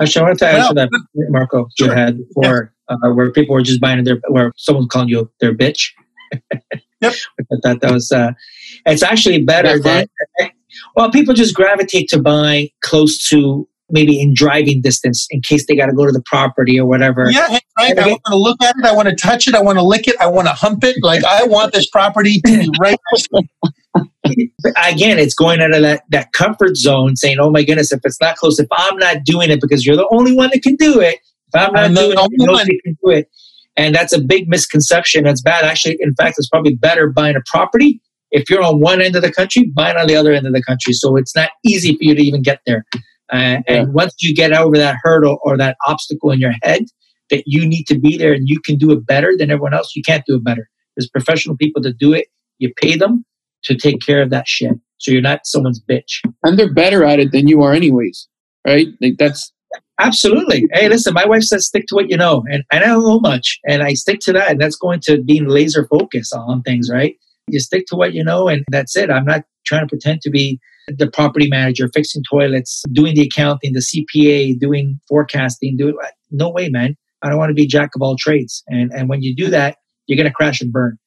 Actually, 0.00 0.20
I 0.20 0.24
wanted 0.24 0.38
to 0.38 0.48
answer 0.48 0.74
well, 0.74 0.88
that, 1.14 1.30
Marco, 1.30 1.68
sure. 1.78 1.88
you 1.88 1.94
had 1.94 2.18
before, 2.18 2.72
yeah. 2.90 2.96
uh, 3.04 3.12
where 3.12 3.30
people 3.30 3.54
were 3.54 3.62
just 3.62 3.80
buying 3.80 4.02
their, 4.02 4.18
where 4.28 4.52
someone's 4.56 4.88
calling 4.88 5.08
you 5.08 5.30
their 5.40 5.54
bitch. 5.54 5.90
Yep. 7.00 7.14
I 7.40 7.56
thought 7.62 7.80
that 7.80 7.92
was, 7.92 8.10
uh, 8.12 8.32
it's 8.86 9.02
actually 9.02 9.44
better 9.44 9.78
that, 9.80 10.08
well, 10.94 11.10
people 11.10 11.34
just 11.34 11.54
gravitate 11.54 12.08
to 12.10 12.20
buy 12.20 12.70
close 12.82 13.28
to 13.28 13.68
maybe 13.90 14.20
in 14.20 14.34
driving 14.34 14.80
distance 14.80 15.26
in 15.30 15.40
case 15.40 15.66
they 15.66 15.76
got 15.76 15.86
to 15.86 15.92
go 15.92 16.06
to 16.06 16.12
the 16.12 16.22
property 16.26 16.78
or 16.78 16.86
whatever. 16.86 17.30
Yeah, 17.30 17.58
right. 17.78 17.98
I 17.98 18.08
want 18.08 18.22
to 18.26 18.36
look 18.36 18.62
at 18.62 18.74
it. 18.76 18.84
I 18.84 18.92
want 18.92 19.08
to 19.08 19.14
touch 19.14 19.46
it. 19.46 19.54
I 19.54 19.62
want 19.62 19.78
to 19.78 19.82
lick 19.82 20.08
it. 20.08 20.16
I 20.20 20.26
want 20.26 20.48
to 20.48 20.52
hump 20.52 20.82
it. 20.84 20.96
Like 21.02 21.24
I 21.24 21.44
want 21.44 21.72
this 21.72 21.88
property 21.88 22.40
to 22.44 22.58
be 22.58 22.70
right. 22.80 22.98
Again, 24.76 25.18
it's 25.18 25.34
going 25.34 25.60
out 25.60 25.74
of 25.74 25.82
that, 25.82 26.02
that 26.10 26.32
comfort 26.32 26.76
zone 26.76 27.16
saying, 27.16 27.38
oh 27.38 27.50
my 27.50 27.62
goodness, 27.62 27.92
if 27.92 28.00
it's 28.04 28.20
not 28.20 28.36
close, 28.36 28.58
if 28.58 28.66
I'm 28.72 28.98
not 28.98 29.24
doing 29.24 29.50
it 29.50 29.60
because 29.60 29.86
you're 29.86 29.96
the 29.96 30.08
only 30.10 30.34
one 30.34 30.50
that 30.52 30.62
can 30.62 30.74
do 30.76 31.00
it, 31.00 31.20
if 31.48 31.54
I'm 31.54 31.72
not 31.72 31.84
I'm 31.84 31.94
doing 31.94 32.18
it, 32.18 32.30
nobody 32.32 32.80
can 32.84 32.98
do 33.04 33.10
it. 33.10 33.30
And 33.76 33.94
that's 33.94 34.12
a 34.12 34.20
big 34.20 34.48
misconception. 34.48 35.24
That's 35.24 35.42
bad. 35.42 35.64
Actually, 35.64 35.98
in 36.00 36.14
fact, 36.14 36.36
it's 36.38 36.48
probably 36.48 36.74
better 36.74 37.08
buying 37.08 37.36
a 37.36 37.42
property 37.46 38.00
if 38.30 38.48
you're 38.50 38.62
on 38.62 38.80
one 38.80 39.00
end 39.00 39.16
of 39.16 39.22
the 39.22 39.32
country, 39.32 39.70
buying 39.74 39.96
on 39.96 40.06
the 40.06 40.16
other 40.16 40.32
end 40.32 40.46
of 40.46 40.52
the 40.52 40.62
country. 40.62 40.92
So 40.92 41.16
it's 41.16 41.34
not 41.36 41.50
easy 41.64 41.96
for 41.96 42.02
you 42.02 42.14
to 42.14 42.22
even 42.22 42.42
get 42.42 42.60
there. 42.66 42.84
Uh, 43.32 43.36
yeah. 43.36 43.60
And 43.68 43.94
once 43.94 44.14
you 44.20 44.34
get 44.34 44.52
over 44.52 44.76
that 44.76 44.96
hurdle 45.02 45.38
or 45.42 45.56
that 45.58 45.76
obstacle 45.86 46.30
in 46.30 46.40
your 46.40 46.54
head 46.62 46.84
that 47.30 47.42
you 47.46 47.66
need 47.66 47.84
to 47.84 47.98
be 47.98 48.16
there 48.16 48.32
and 48.32 48.48
you 48.48 48.60
can 48.60 48.76
do 48.76 48.92
it 48.92 49.04
better 49.06 49.34
than 49.36 49.50
everyone 49.50 49.74
else, 49.74 49.94
you 49.94 50.02
can't 50.02 50.24
do 50.26 50.36
it 50.36 50.44
better. 50.44 50.68
There's 50.96 51.08
professional 51.08 51.56
people 51.56 51.82
that 51.82 51.98
do 51.98 52.12
it. 52.12 52.28
You 52.58 52.72
pay 52.80 52.96
them 52.96 53.24
to 53.64 53.74
take 53.74 54.00
care 54.00 54.22
of 54.22 54.30
that 54.30 54.48
shit. 54.48 54.72
So 54.98 55.10
you're 55.10 55.20
not 55.20 55.40
someone's 55.44 55.80
bitch. 55.80 56.22
And 56.42 56.58
they're 56.58 56.72
better 56.72 57.04
at 57.04 57.18
it 57.18 57.32
than 57.32 57.48
you 57.48 57.62
are, 57.62 57.72
anyways. 57.72 58.28
Right? 58.66 58.88
Like 59.00 59.14
that's 59.18 59.52
absolutely. 59.98 60.66
Hey, 60.72 60.88
listen, 60.88 61.14
my 61.14 61.26
wife 61.26 61.44
says 61.44 61.66
stick 61.66 61.86
to 61.88 61.94
what 61.94 62.10
you 62.10 62.16
know, 62.16 62.44
and, 62.50 62.64
and 62.72 62.84
I 62.84 62.88
don't 62.88 63.02
know 63.02 63.20
much, 63.20 63.58
and 63.68 63.82
I 63.82 63.94
stick 63.94 64.20
to 64.20 64.32
that, 64.32 64.50
and 64.50 64.60
that's 64.60 64.76
going 64.76 65.00
to 65.04 65.22
being 65.22 65.46
laser 65.46 65.86
focused 65.88 66.34
on 66.34 66.62
things, 66.62 66.90
right? 66.90 67.16
You 67.48 67.60
stick 67.60 67.86
to 67.88 67.96
what 67.96 68.12
you 68.12 68.24
know, 68.24 68.48
and 68.48 68.64
that's 68.70 68.96
it. 68.96 69.10
I'm 69.10 69.24
not 69.24 69.44
trying 69.64 69.82
to 69.82 69.88
pretend 69.88 70.20
to 70.22 70.30
be 70.30 70.58
the 70.88 71.10
property 71.10 71.48
manager, 71.48 71.88
fixing 71.92 72.22
toilets, 72.28 72.82
doing 72.92 73.14
the 73.14 73.22
accounting, 73.22 73.72
the 73.72 73.80
CPA, 73.80 74.58
doing 74.58 75.00
forecasting, 75.08 75.76
doing 75.76 75.96
no 76.30 76.48
way, 76.48 76.68
man. 76.68 76.96
I 77.22 77.28
don't 77.28 77.38
want 77.38 77.50
to 77.50 77.54
be 77.54 77.66
jack 77.66 77.90
of 77.94 78.02
all 78.02 78.16
trades. 78.16 78.62
And 78.68 78.92
and 78.92 79.08
when 79.08 79.22
you 79.22 79.34
do 79.34 79.48
that, 79.50 79.78
you're 80.06 80.16
gonna 80.16 80.32
crash 80.32 80.60
and 80.60 80.72
burn. 80.72 80.98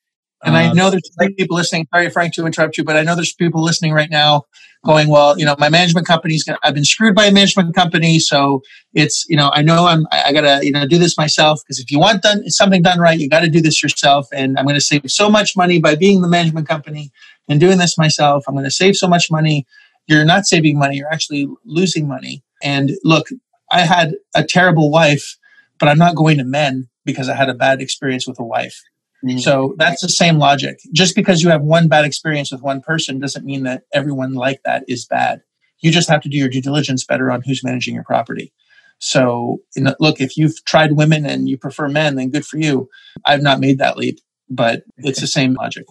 And 0.44 0.56
I 0.56 0.68
um, 0.68 0.78
know 0.78 0.90
there's 0.90 1.10
people 1.38 1.58
listening. 1.58 1.88
Sorry, 1.94 2.10
Frank, 2.10 2.34
to 2.36 2.46
interrupt 2.46 2.78
you, 2.78 2.84
but 2.84 2.96
I 2.96 3.02
know 3.02 3.16
there's 3.16 3.34
people 3.34 3.62
listening 3.62 3.92
right 3.94 4.10
now 4.10 4.44
going, 4.86 5.10
"Well, 5.10 5.38
you 5.38 5.46
know, 5.46 5.56
my 5.60 5.68
management 5.70 6.08
company's 6.08 6.44
gonna, 6.44 6.58
I've 6.64 6.74
been 6.74 6.86
screwed 6.86 7.14
by 7.14 7.26
a 7.26 7.32
management 7.32 7.76
company, 7.76 8.20
so 8.20 8.62
it's 8.94 9.26
you 9.28 9.36
know, 9.36 9.52
I 9.54 9.62
know 9.62 9.88
I'm 9.88 10.08
I 10.12 10.32
gotta 10.32 10.60
you 10.64 10.72
know 10.72 10.88
do 10.88 10.98
this 10.98 11.18
myself 11.18 11.62
because 11.64 11.80
if 11.80 11.92
you 11.92 12.00
want 12.00 12.22
done 12.22 12.50
something 12.50 12.82
done 12.82 13.00
right, 13.00 13.20
you 13.20 13.30
got 13.30 13.42
to 13.42 13.50
do 13.50 13.62
this 13.62 13.84
yourself, 13.84 14.28
and 14.34 14.58
I'm 14.58 14.66
going 14.66 14.76
to 14.76 14.82
save 14.82 15.02
so 15.08 15.30
much 15.30 15.58
money 15.58 15.80
by 15.80 15.96
being 15.96 16.22
the 16.22 16.30
management 16.30 16.68
company 16.68 17.12
and 17.50 17.60
doing 17.60 17.78
this 17.78 17.98
myself. 17.98 18.46
I'm 18.48 18.56
going 18.56 18.64
to 18.66 18.72
save 18.72 18.96
so 18.96 19.08
much 19.08 19.30
money. 19.30 19.68
You're 20.08 20.26
not 20.26 20.46
saving 20.46 20.80
money; 20.80 20.96
you're 20.98 21.12
actually 21.12 21.48
losing 21.66 22.08
money. 22.08 22.44
And 22.64 22.92
look, 23.04 23.28
I 23.72 23.82
had 23.82 24.16
a 24.36 24.44
terrible 24.44 24.90
wife, 24.90 25.38
but 25.80 25.90
I'm 25.90 25.98
not 25.98 26.16
going 26.16 26.38
to 26.38 26.46
men 26.46 26.88
because 27.06 27.28
I 27.28 27.36
had 27.36 27.50
a 27.50 27.54
bad 27.54 27.82
experience 27.82 28.28
with 28.28 28.40
a 28.40 28.44
wife. 28.44 28.82
Mm-hmm. 29.26 29.40
So 29.40 29.76
that's 29.78 30.02
the 30.02 30.10
same 30.10 30.38
logic. 30.38 30.80
Just 30.94 31.16
because 31.16 31.44
you 31.44 31.50
have 31.50 31.62
one 31.62 31.88
bad 31.88 32.06
experience 32.06 32.52
with 32.52 32.62
one 32.62 32.82
person 32.82 33.20
doesn't 33.20 33.46
mean 33.46 33.64
that 33.64 33.84
everyone 33.94 34.34
like 34.34 34.62
that 34.64 34.84
is 34.88 35.06
bad. 35.06 35.42
You 35.82 35.92
just 35.92 36.10
have 36.10 36.22
to 36.22 36.30
do 36.30 36.38
your 36.38 36.50
due 36.50 36.62
diligence 36.62 37.06
better 37.06 37.32
on 37.32 37.42
who's 37.46 37.64
managing 37.64 37.96
your 37.96 38.04
property. 38.04 38.54
So, 39.00 39.60
look, 40.00 40.20
if 40.20 40.36
you've 40.38 40.64
tried 40.66 40.94
women 40.94 41.26
and 41.26 41.48
you 41.48 41.58
prefer 41.58 41.88
men, 41.88 42.16
then 42.16 42.30
good 42.30 42.46
for 42.46 42.58
you. 42.58 42.90
I've 43.26 43.42
not 43.42 43.62
made 43.62 43.78
that 43.80 43.98
leap, 43.98 44.20
but 44.50 44.84
it's 44.98 45.22
the 45.22 45.28
same 45.28 45.54
logic. 45.54 45.86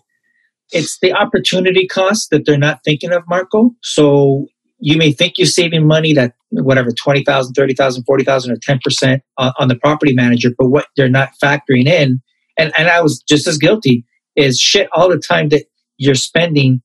It's 0.73 0.99
the 0.99 1.15
opportunity 1.15 1.87
cost 1.87 2.29
that 2.31 2.45
they're 2.45 2.59
not 2.59 2.85
thinking 2.85 3.13
of, 3.13 3.23
Marco. 3.27 3.71
So 3.83 4.47
you 4.79 4.99
may 4.99 5.13
think 5.13 5.35
you're 5.39 5.47
saving 5.47 5.87
money 5.87 6.13
that 6.13 6.35
whatever 6.51 6.91
20,000, 6.93 7.55
30,000, 7.55 8.05
40,000 8.05 8.53
or 8.53 8.57
10% 8.57 9.21
on, 9.39 9.53
on 9.59 9.69
the 9.69 9.77
property 9.77 10.13
manager, 10.13 10.51
but 10.57 10.69
what 10.69 10.89
they're 10.97 11.09
not 11.09 11.31
factoring 11.43 11.87
in 11.87 12.21
and, 12.59 12.73
and 12.77 12.89
I 12.89 13.01
was 13.01 13.23
just 13.23 13.47
as 13.47 13.57
guilty, 13.57 14.05
is 14.37 14.59
shit 14.59 14.89
all 14.93 15.09
the 15.09 15.19
time 15.19 15.49
that 15.51 15.65
you're 15.97 16.15
spending 16.15 16.83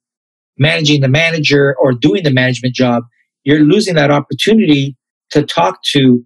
managing 0.57 1.01
the 1.01 1.07
manager 1.07 1.76
or 1.80 1.93
doing 1.93 2.24
the 2.24 2.32
management 2.32 2.76
job. 2.76 3.03
You're 3.43 3.61
losing 3.61 3.95
that 3.95 4.11
opportunity 4.11 4.95
to 5.32 5.43
talk 5.43 5.84
to 5.91 6.24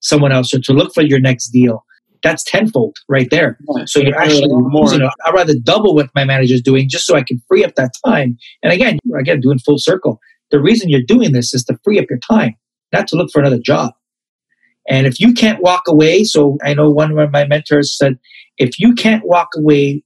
someone 0.00 0.32
else 0.32 0.52
or 0.52 0.60
to 0.60 0.72
look 0.72 0.92
for 0.92 1.02
your 1.02 1.20
next 1.20 1.48
deal. 1.48 1.84
That's 2.22 2.42
tenfold 2.42 2.96
right 3.08 3.28
there. 3.30 3.58
So 3.86 4.00
you're 4.00 4.18
actually 4.18 4.48
losing. 4.50 5.02
I'd 5.02 5.34
rather 5.34 5.54
double 5.62 5.94
what 5.94 6.10
my 6.14 6.24
manager 6.24 6.54
is 6.54 6.62
doing 6.62 6.88
just 6.88 7.06
so 7.06 7.14
I 7.14 7.22
can 7.22 7.40
free 7.48 7.64
up 7.64 7.76
that 7.76 7.92
time. 8.04 8.36
And 8.62 8.72
again, 8.72 8.98
again, 9.18 9.40
doing 9.40 9.60
full 9.60 9.78
circle. 9.78 10.20
The 10.50 10.60
reason 10.60 10.88
you're 10.88 11.02
doing 11.02 11.32
this 11.32 11.54
is 11.54 11.62
to 11.64 11.78
free 11.84 11.98
up 11.98 12.06
your 12.10 12.18
time, 12.18 12.56
not 12.92 13.06
to 13.08 13.16
look 13.16 13.30
for 13.32 13.40
another 13.40 13.58
job. 13.58 13.92
And 14.88 15.06
if 15.06 15.20
you 15.20 15.32
can't 15.34 15.62
walk 15.62 15.82
away, 15.86 16.24
so 16.24 16.58
I 16.64 16.74
know 16.74 16.90
one 16.90 17.16
of 17.16 17.30
my 17.30 17.46
mentors 17.46 17.96
said, 17.96 18.18
if 18.56 18.78
you 18.80 18.94
can't 18.94 19.24
walk 19.26 19.48
away 19.56 20.02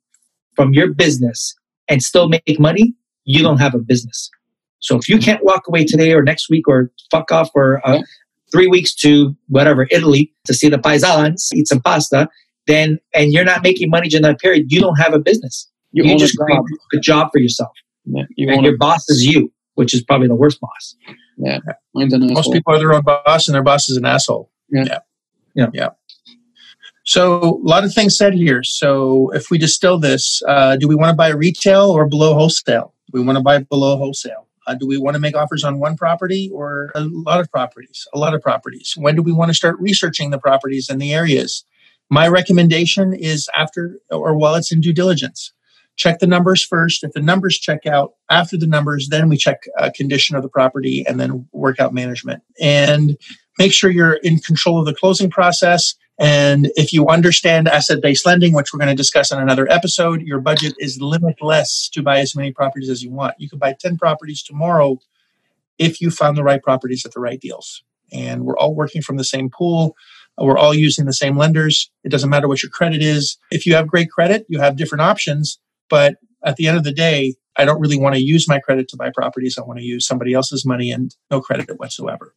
from 0.57 0.75
your 0.75 0.93
business 0.93 1.55
and 1.89 2.03
still 2.03 2.29
make 2.29 2.59
money, 2.59 2.95
you 3.25 3.43
don't 3.43 3.59
have 3.59 3.75
a 3.75 3.79
business. 3.79 4.31
So 4.81 4.97
if 4.97 5.09
you 5.09 5.19
can't 5.19 5.45
walk 5.45 5.69
away 5.69 5.85
today 5.85 6.13
or 6.13 6.23
next 6.23 6.51
week 6.51 6.67
or 6.67 6.91
fuck 7.11 7.31
off 7.31 7.51
for 7.53 7.81
uh, 7.87 7.99
three 8.53 8.67
weeks 8.67 8.95
to 8.97 9.35
whatever 9.49 9.87
Italy 9.91 10.33
to 10.45 10.55
see 10.55 10.69
the 10.69 10.79
paisans, 10.79 11.49
eat 11.55 11.69
some 11.69 11.81
pasta, 11.81 12.29
then 12.67 12.99
and 13.15 13.33
you're 13.33 13.45
not 13.45 13.63
making 13.63 13.91
money 13.91 14.09
during 14.09 14.23
that 14.23 14.41
period, 14.41 14.67
you 14.69 14.81
don't 14.81 14.97
have 14.97 15.15
a 15.15 15.19
business. 15.19 15.69
You, 15.93 16.05
you 16.05 16.19
just 16.19 16.37
create 16.39 16.59
a 16.95 16.99
job 16.99 17.29
for 17.33 17.39
yourself. 17.39 17.71
Yeah, 18.05 18.25
you 18.37 18.49
and 18.51 18.65
your 18.65 18.77
boss 18.79 19.09
is 19.09 19.25
you, 19.25 19.53
which 19.75 19.95
is 19.95 20.03
probably 20.03 20.29
the 20.29 20.35
worst 20.35 20.61
boss. 20.61 20.97
Yeah, 21.39 21.59
most 22.35 22.47
people 22.53 22.75
are 22.75 22.79
their 22.79 22.93
own 22.93 23.03
boss, 23.03 23.49
and 23.49 23.55
their 23.55 23.63
boss 23.63 23.89
is 23.89 23.97
an 23.97 24.05
asshole. 24.05 24.51
Yeah. 24.73 24.85
yeah. 24.87 24.99
Yeah. 25.55 25.67
Yeah. 25.73 25.89
So 27.05 27.61
a 27.63 27.69
lot 27.69 27.85
of 27.85 27.93
things 27.93 28.17
said 28.17 28.35
here. 28.35 28.63
So 28.63 29.31
if 29.31 29.51
we 29.51 29.59
distill 29.59 29.99
this, 29.99 30.43
uh, 30.47 30.77
do 30.77 30.87
we 30.87 30.95
want 30.95 31.11
to 31.11 31.17
buy 31.17 31.29
retail 31.29 31.91
or 31.91 32.09
below 32.09 32.35
wholesale? 32.35 32.95
Do 33.13 33.21
we 33.21 33.25
want 33.25 33.37
to 33.39 33.43
buy 33.43 33.59
below 33.59 33.97
wholesale? 33.97 34.49
Uh, 34.67 34.75
do 34.75 34.87
we 34.87 34.97
want 34.97 35.15
to 35.15 35.21
make 35.21 35.37
offers 35.37 35.65
on 35.65 35.81
one 35.81 35.97
property 35.97 36.49
or 36.55 36.93
a 36.95 37.01
lot 37.01 37.41
of 37.41 37.51
properties? 37.51 38.07
A 38.15 38.19
lot 38.19 38.35
of 38.35 38.41
properties. 38.41 38.95
When 38.97 39.17
do 39.17 39.23
we 39.23 39.33
want 39.33 39.51
to 39.51 39.55
start 39.55 39.77
researching 39.81 40.31
the 40.31 40.39
properties 40.39 40.89
and 40.89 41.03
the 41.03 41.13
areas? 41.13 41.65
My 42.09 42.29
recommendation 42.29 43.13
is 43.13 43.49
after 43.57 43.99
or 44.11 44.37
while 44.37 44.55
it's 44.55 44.71
in 44.71 44.81
due 44.81 44.93
diligence. 44.93 45.53
Check 45.97 46.21
the 46.21 46.27
numbers 46.27 46.65
first. 46.65 47.05
If 47.05 47.13
the 47.13 47.21
numbers 47.21 47.59
check 47.59 47.87
out, 47.87 48.15
after 48.31 48.57
the 48.57 48.67
numbers, 48.67 49.09
then 49.09 49.29
we 49.29 49.37
check 49.37 49.65
uh, 49.79 49.91
condition 49.95 50.37
of 50.37 50.43
the 50.43 50.49
property 50.49 51.05
and 51.07 51.19
then 51.19 51.47
work 51.53 51.81
out 51.81 51.93
management. 51.93 52.43
And 52.61 53.17
make 53.59 53.73
sure 53.73 53.91
you're 53.91 54.15
in 54.15 54.39
control 54.39 54.79
of 54.79 54.87
the 54.87 54.95
closing 54.95 55.31
process. 55.31 55.95
And 56.19 56.71
if 56.77 56.93
you 56.93 57.09
understand 57.09 57.69
asset 57.69 58.01
based 58.01 58.27
lending, 58.27 58.55
which 58.55 58.73
we're 58.73 58.79
going 58.79 58.95
to 58.95 58.95
discuss 58.95 59.33
on 59.33 59.43
another 59.43 59.71
episode, 59.71 60.23
your 60.23 60.41
budget 60.41 60.75
is 60.79 61.01
limitless 61.01 61.89
to 61.91 62.03
buy 62.03 62.19
as 62.19 62.37
many 62.37 62.53
properties 62.53 62.91
as 62.91 63.03
you 63.03 63.11
want. 63.11 63.35
You 63.39 63.49
can 63.49 63.59
buy 63.59 63.75
10 63.79 63.99
properties 63.99 64.43
tomorrow 64.43 64.99
if 65.79 66.01
you 66.01 66.11
found 66.11 66.37
the 66.37 66.45
right 66.45 66.63
properties 66.63 67.05
at 67.05 67.13
the 67.13 67.21
right 67.21 67.41
deals. 67.41 67.83
And 68.13 68.45
we're 68.45 68.59
all 68.59 68.75
working 68.75 69.03
from 69.03 69.17
the 69.17 69.25
same 69.25 69.49
pool. 69.51 69.97
We're 70.39 70.59
all 70.59 70.75
using 70.75 71.07
the 71.07 71.13
same 71.13 71.37
lenders. 71.37 71.91
It 72.05 72.11
doesn't 72.11 72.31
matter 72.31 72.49
what 72.49 72.63
your 72.63 72.71
credit 72.71 73.03
is. 73.03 73.39
If 73.51 73.67
you 73.67 73.75
have 73.75 73.87
great 73.87 74.11
credit, 74.11 74.47
you 74.49 74.61
have 74.61 74.77
different 74.77 75.03
options. 75.03 75.59
But 75.89 76.17
at 76.45 76.57
the 76.57 76.69
end 76.69 76.77
of 76.77 76.85
the 76.85 76.93
day, 76.93 77.35
I 77.57 77.65
don't 77.65 77.81
really 77.81 77.99
want 77.99 78.15
to 78.15 78.23
use 78.23 78.49
my 78.49 78.59
credit 78.59 78.89
to 78.89 78.97
buy 78.97 79.11
properties. 79.11 79.59
I 79.59 79.63
want 79.63 79.79
to 79.79 79.85
use 79.85 80.07
somebody 80.07 80.33
else's 80.33 80.65
money 80.65 80.91
and 80.91 81.15
no 81.31 81.41
credit 81.41 81.69
whatsoever. 81.79 82.35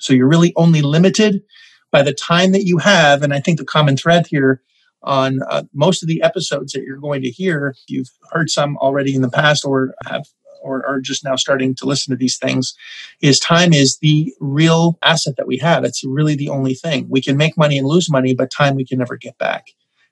So 0.00 0.12
you're 0.12 0.28
really 0.28 0.52
only 0.56 0.82
limited 0.82 1.42
by 1.90 2.02
the 2.02 2.12
time 2.12 2.52
that 2.52 2.64
you 2.64 2.78
have. 2.78 3.22
And 3.22 3.32
I 3.32 3.40
think 3.40 3.58
the 3.58 3.64
common 3.64 3.96
thread 3.96 4.26
here 4.26 4.62
on 5.02 5.40
uh, 5.48 5.64
most 5.72 6.02
of 6.02 6.08
the 6.08 6.22
episodes 6.22 6.72
that 6.72 6.82
you're 6.82 6.98
going 6.98 7.22
to 7.22 7.30
hear, 7.30 7.74
you've 7.88 8.10
heard 8.30 8.50
some 8.50 8.76
already 8.78 9.14
in 9.14 9.22
the 9.22 9.30
past 9.30 9.64
or 9.64 9.94
have 10.06 10.24
or 10.62 10.86
are 10.86 11.00
just 11.00 11.24
now 11.24 11.36
starting 11.36 11.74
to 11.74 11.86
listen 11.86 12.10
to 12.12 12.16
these 12.16 12.36
things 12.36 12.74
is 13.20 13.38
time 13.38 13.72
is 13.72 13.98
the 14.02 14.32
real 14.40 14.98
asset 15.02 15.34
that 15.36 15.46
we 15.46 15.58
have. 15.58 15.84
It's 15.84 16.04
really 16.04 16.36
the 16.36 16.50
only 16.50 16.74
thing. 16.74 17.06
We 17.08 17.22
can 17.22 17.36
make 17.36 17.56
money 17.56 17.78
and 17.78 17.86
lose 17.86 18.10
money, 18.10 18.34
but 18.34 18.50
time 18.50 18.74
we 18.74 18.84
can 18.84 18.98
never 18.98 19.16
get 19.16 19.38
back. 19.38 19.68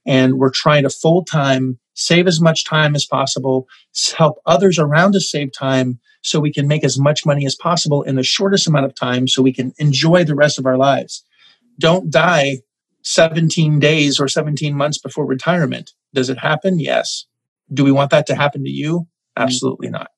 And 0.06 0.38
we're 0.38 0.50
trying 0.50 0.84
to 0.84 0.90
full 0.90 1.24
time 1.24 1.78
save 1.98 2.28
as 2.28 2.40
much 2.40 2.64
time 2.64 2.94
as 2.94 3.04
possible, 3.04 3.68
help 4.16 4.40
others 4.46 4.78
around 4.78 5.16
us 5.16 5.28
save 5.30 5.52
time 5.52 5.98
so 6.22 6.38
we 6.38 6.52
can 6.52 6.68
make 6.68 6.84
as 6.84 6.98
much 6.98 7.26
money 7.26 7.44
as 7.44 7.56
possible 7.56 8.02
in 8.02 8.14
the 8.14 8.22
shortest 8.22 8.68
amount 8.68 8.86
of 8.86 8.94
time 8.94 9.26
so 9.26 9.42
we 9.42 9.52
can 9.52 9.72
enjoy 9.78 10.22
the 10.22 10.34
rest 10.34 10.58
of 10.58 10.66
our 10.66 10.76
lives. 10.76 11.24
Don't 11.78 12.08
die 12.08 12.58
17 13.02 13.80
days 13.80 14.20
or 14.20 14.28
17 14.28 14.76
months 14.76 14.98
before 14.98 15.26
retirement. 15.26 15.92
Does 16.14 16.30
it 16.30 16.38
happen? 16.38 16.78
Yes. 16.78 17.26
Do 17.72 17.82
we 17.82 17.92
want 17.92 18.10
that 18.12 18.26
to 18.28 18.36
happen 18.36 18.62
to 18.64 18.70
you? 18.70 19.00
Mm-hmm. 19.00 19.42
Absolutely 19.42 19.90
not. 19.90 20.10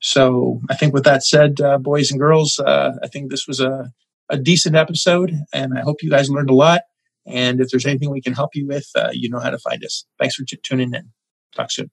So 0.00 0.60
I 0.68 0.74
think 0.74 0.92
with 0.92 1.04
that 1.04 1.24
said, 1.24 1.60
uh, 1.60 1.78
boys 1.78 2.10
and 2.10 2.20
girls, 2.20 2.58
uh, 2.58 2.96
I 3.02 3.06
think 3.06 3.30
this 3.30 3.46
was 3.46 3.60
a, 3.60 3.92
a 4.28 4.36
decent 4.36 4.74
episode 4.74 5.32
and 5.52 5.78
I 5.78 5.82
hope 5.82 6.02
you 6.02 6.10
guys 6.10 6.30
learned 6.30 6.50
a 6.50 6.54
lot. 6.54 6.82
And 7.26 7.60
if 7.60 7.68
there's 7.70 7.86
anything 7.86 8.10
we 8.10 8.20
can 8.20 8.32
help 8.32 8.54
you 8.54 8.66
with, 8.66 8.88
uh, 8.96 9.10
you 9.12 9.28
know 9.28 9.40
how 9.40 9.50
to 9.50 9.58
find 9.58 9.84
us. 9.84 10.06
Thanks 10.18 10.36
for 10.36 10.44
t- 10.44 10.58
tuning 10.62 10.94
in. 10.94 11.10
Talk 11.54 11.70
soon. 11.70 11.90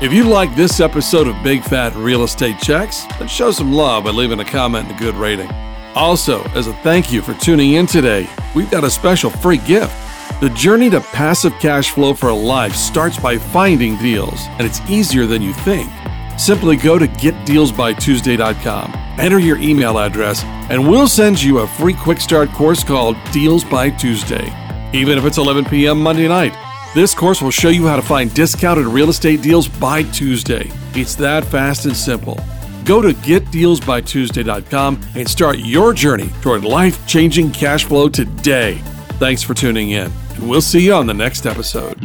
If 0.00 0.12
you 0.12 0.22
like 0.24 0.54
this 0.54 0.78
episode 0.78 1.26
of 1.26 1.42
Big 1.42 1.64
Fat 1.64 1.92
Real 1.96 2.22
Estate 2.22 2.60
Checks, 2.60 3.04
then 3.18 3.26
show 3.26 3.50
some 3.50 3.72
love 3.72 4.04
by 4.04 4.10
leaving 4.10 4.38
a 4.38 4.44
comment 4.44 4.86
and 4.86 4.96
a 4.96 4.98
good 4.98 5.16
rating. 5.16 5.50
Also, 5.96 6.44
as 6.50 6.68
a 6.68 6.72
thank 6.74 7.10
you 7.10 7.20
for 7.20 7.34
tuning 7.34 7.72
in 7.72 7.86
today, 7.86 8.28
we've 8.54 8.70
got 8.70 8.84
a 8.84 8.90
special 8.90 9.28
free 9.28 9.58
gift. 9.58 9.92
The 10.40 10.50
journey 10.50 10.88
to 10.90 11.00
passive 11.00 11.52
cash 11.54 11.90
flow 11.90 12.14
for 12.14 12.28
a 12.28 12.34
life 12.34 12.76
starts 12.76 13.18
by 13.18 13.38
finding 13.38 13.96
deals, 13.96 14.38
and 14.50 14.60
it's 14.60 14.80
easier 14.88 15.26
than 15.26 15.42
you 15.42 15.52
think. 15.52 15.90
Simply 16.38 16.76
go 16.76 16.98
to 16.98 17.06
getdealsbytuesday.com, 17.06 18.92
enter 19.18 19.38
your 19.38 19.58
email 19.58 19.98
address, 19.98 20.44
and 20.70 20.88
we'll 20.88 21.08
send 21.08 21.42
you 21.42 21.58
a 21.58 21.66
free 21.66 21.94
quick 21.94 22.20
start 22.20 22.48
course 22.50 22.84
called 22.84 23.16
Deals 23.32 23.64
by 23.64 23.90
Tuesday. 23.90 24.52
Even 24.94 25.18
if 25.18 25.24
it's 25.24 25.36
11 25.38 25.64
p.m. 25.66 26.00
Monday 26.00 26.28
night, 26.28 26.54
this 26.94 27.14
course 27.14 27.42
will 27.42 27.50
show 27.50 27.68
you 27.68 27.86
how 27.86 27.96
to 27.96 28.02
find 28.02 28.32
discounted 28.32 28.86
real 28.86 29.10
estate 29.10 29.42
deals 29.42 29.68
by 29.68 30.04
Tuesday. 30.04 30.70
It's 30.94 31.14
that 31.16 31.44
fast 31.44 31.84
and 31.84 31.96
simple. 31.96 32.38
Go 32.84 33.02
to 33.02 33.10
getdealsbytuesday.com 33.10 35.00
and 35.16 35.28
start 35.28 35.58
your 35.58 35.92
journey 35.92 36.30
toward 36.40 36.64
life 36.64 37.06
changing 37.06 37.50
cash 37.50 37.84
flow 37.84 38.08
today. 38.08 38.76
Thanks 39.18 39.42
for 39.42 39.52
tuning 39.54 39.90
in, 39.90 40.10
and 40.34 40.48
we'll 40.48 40.62
see 40.62 40.86
you 40.86 40.94
on 40.94 41.06
the 41.06 41.14
next 41.14 41.44
episode. 41.46 41.98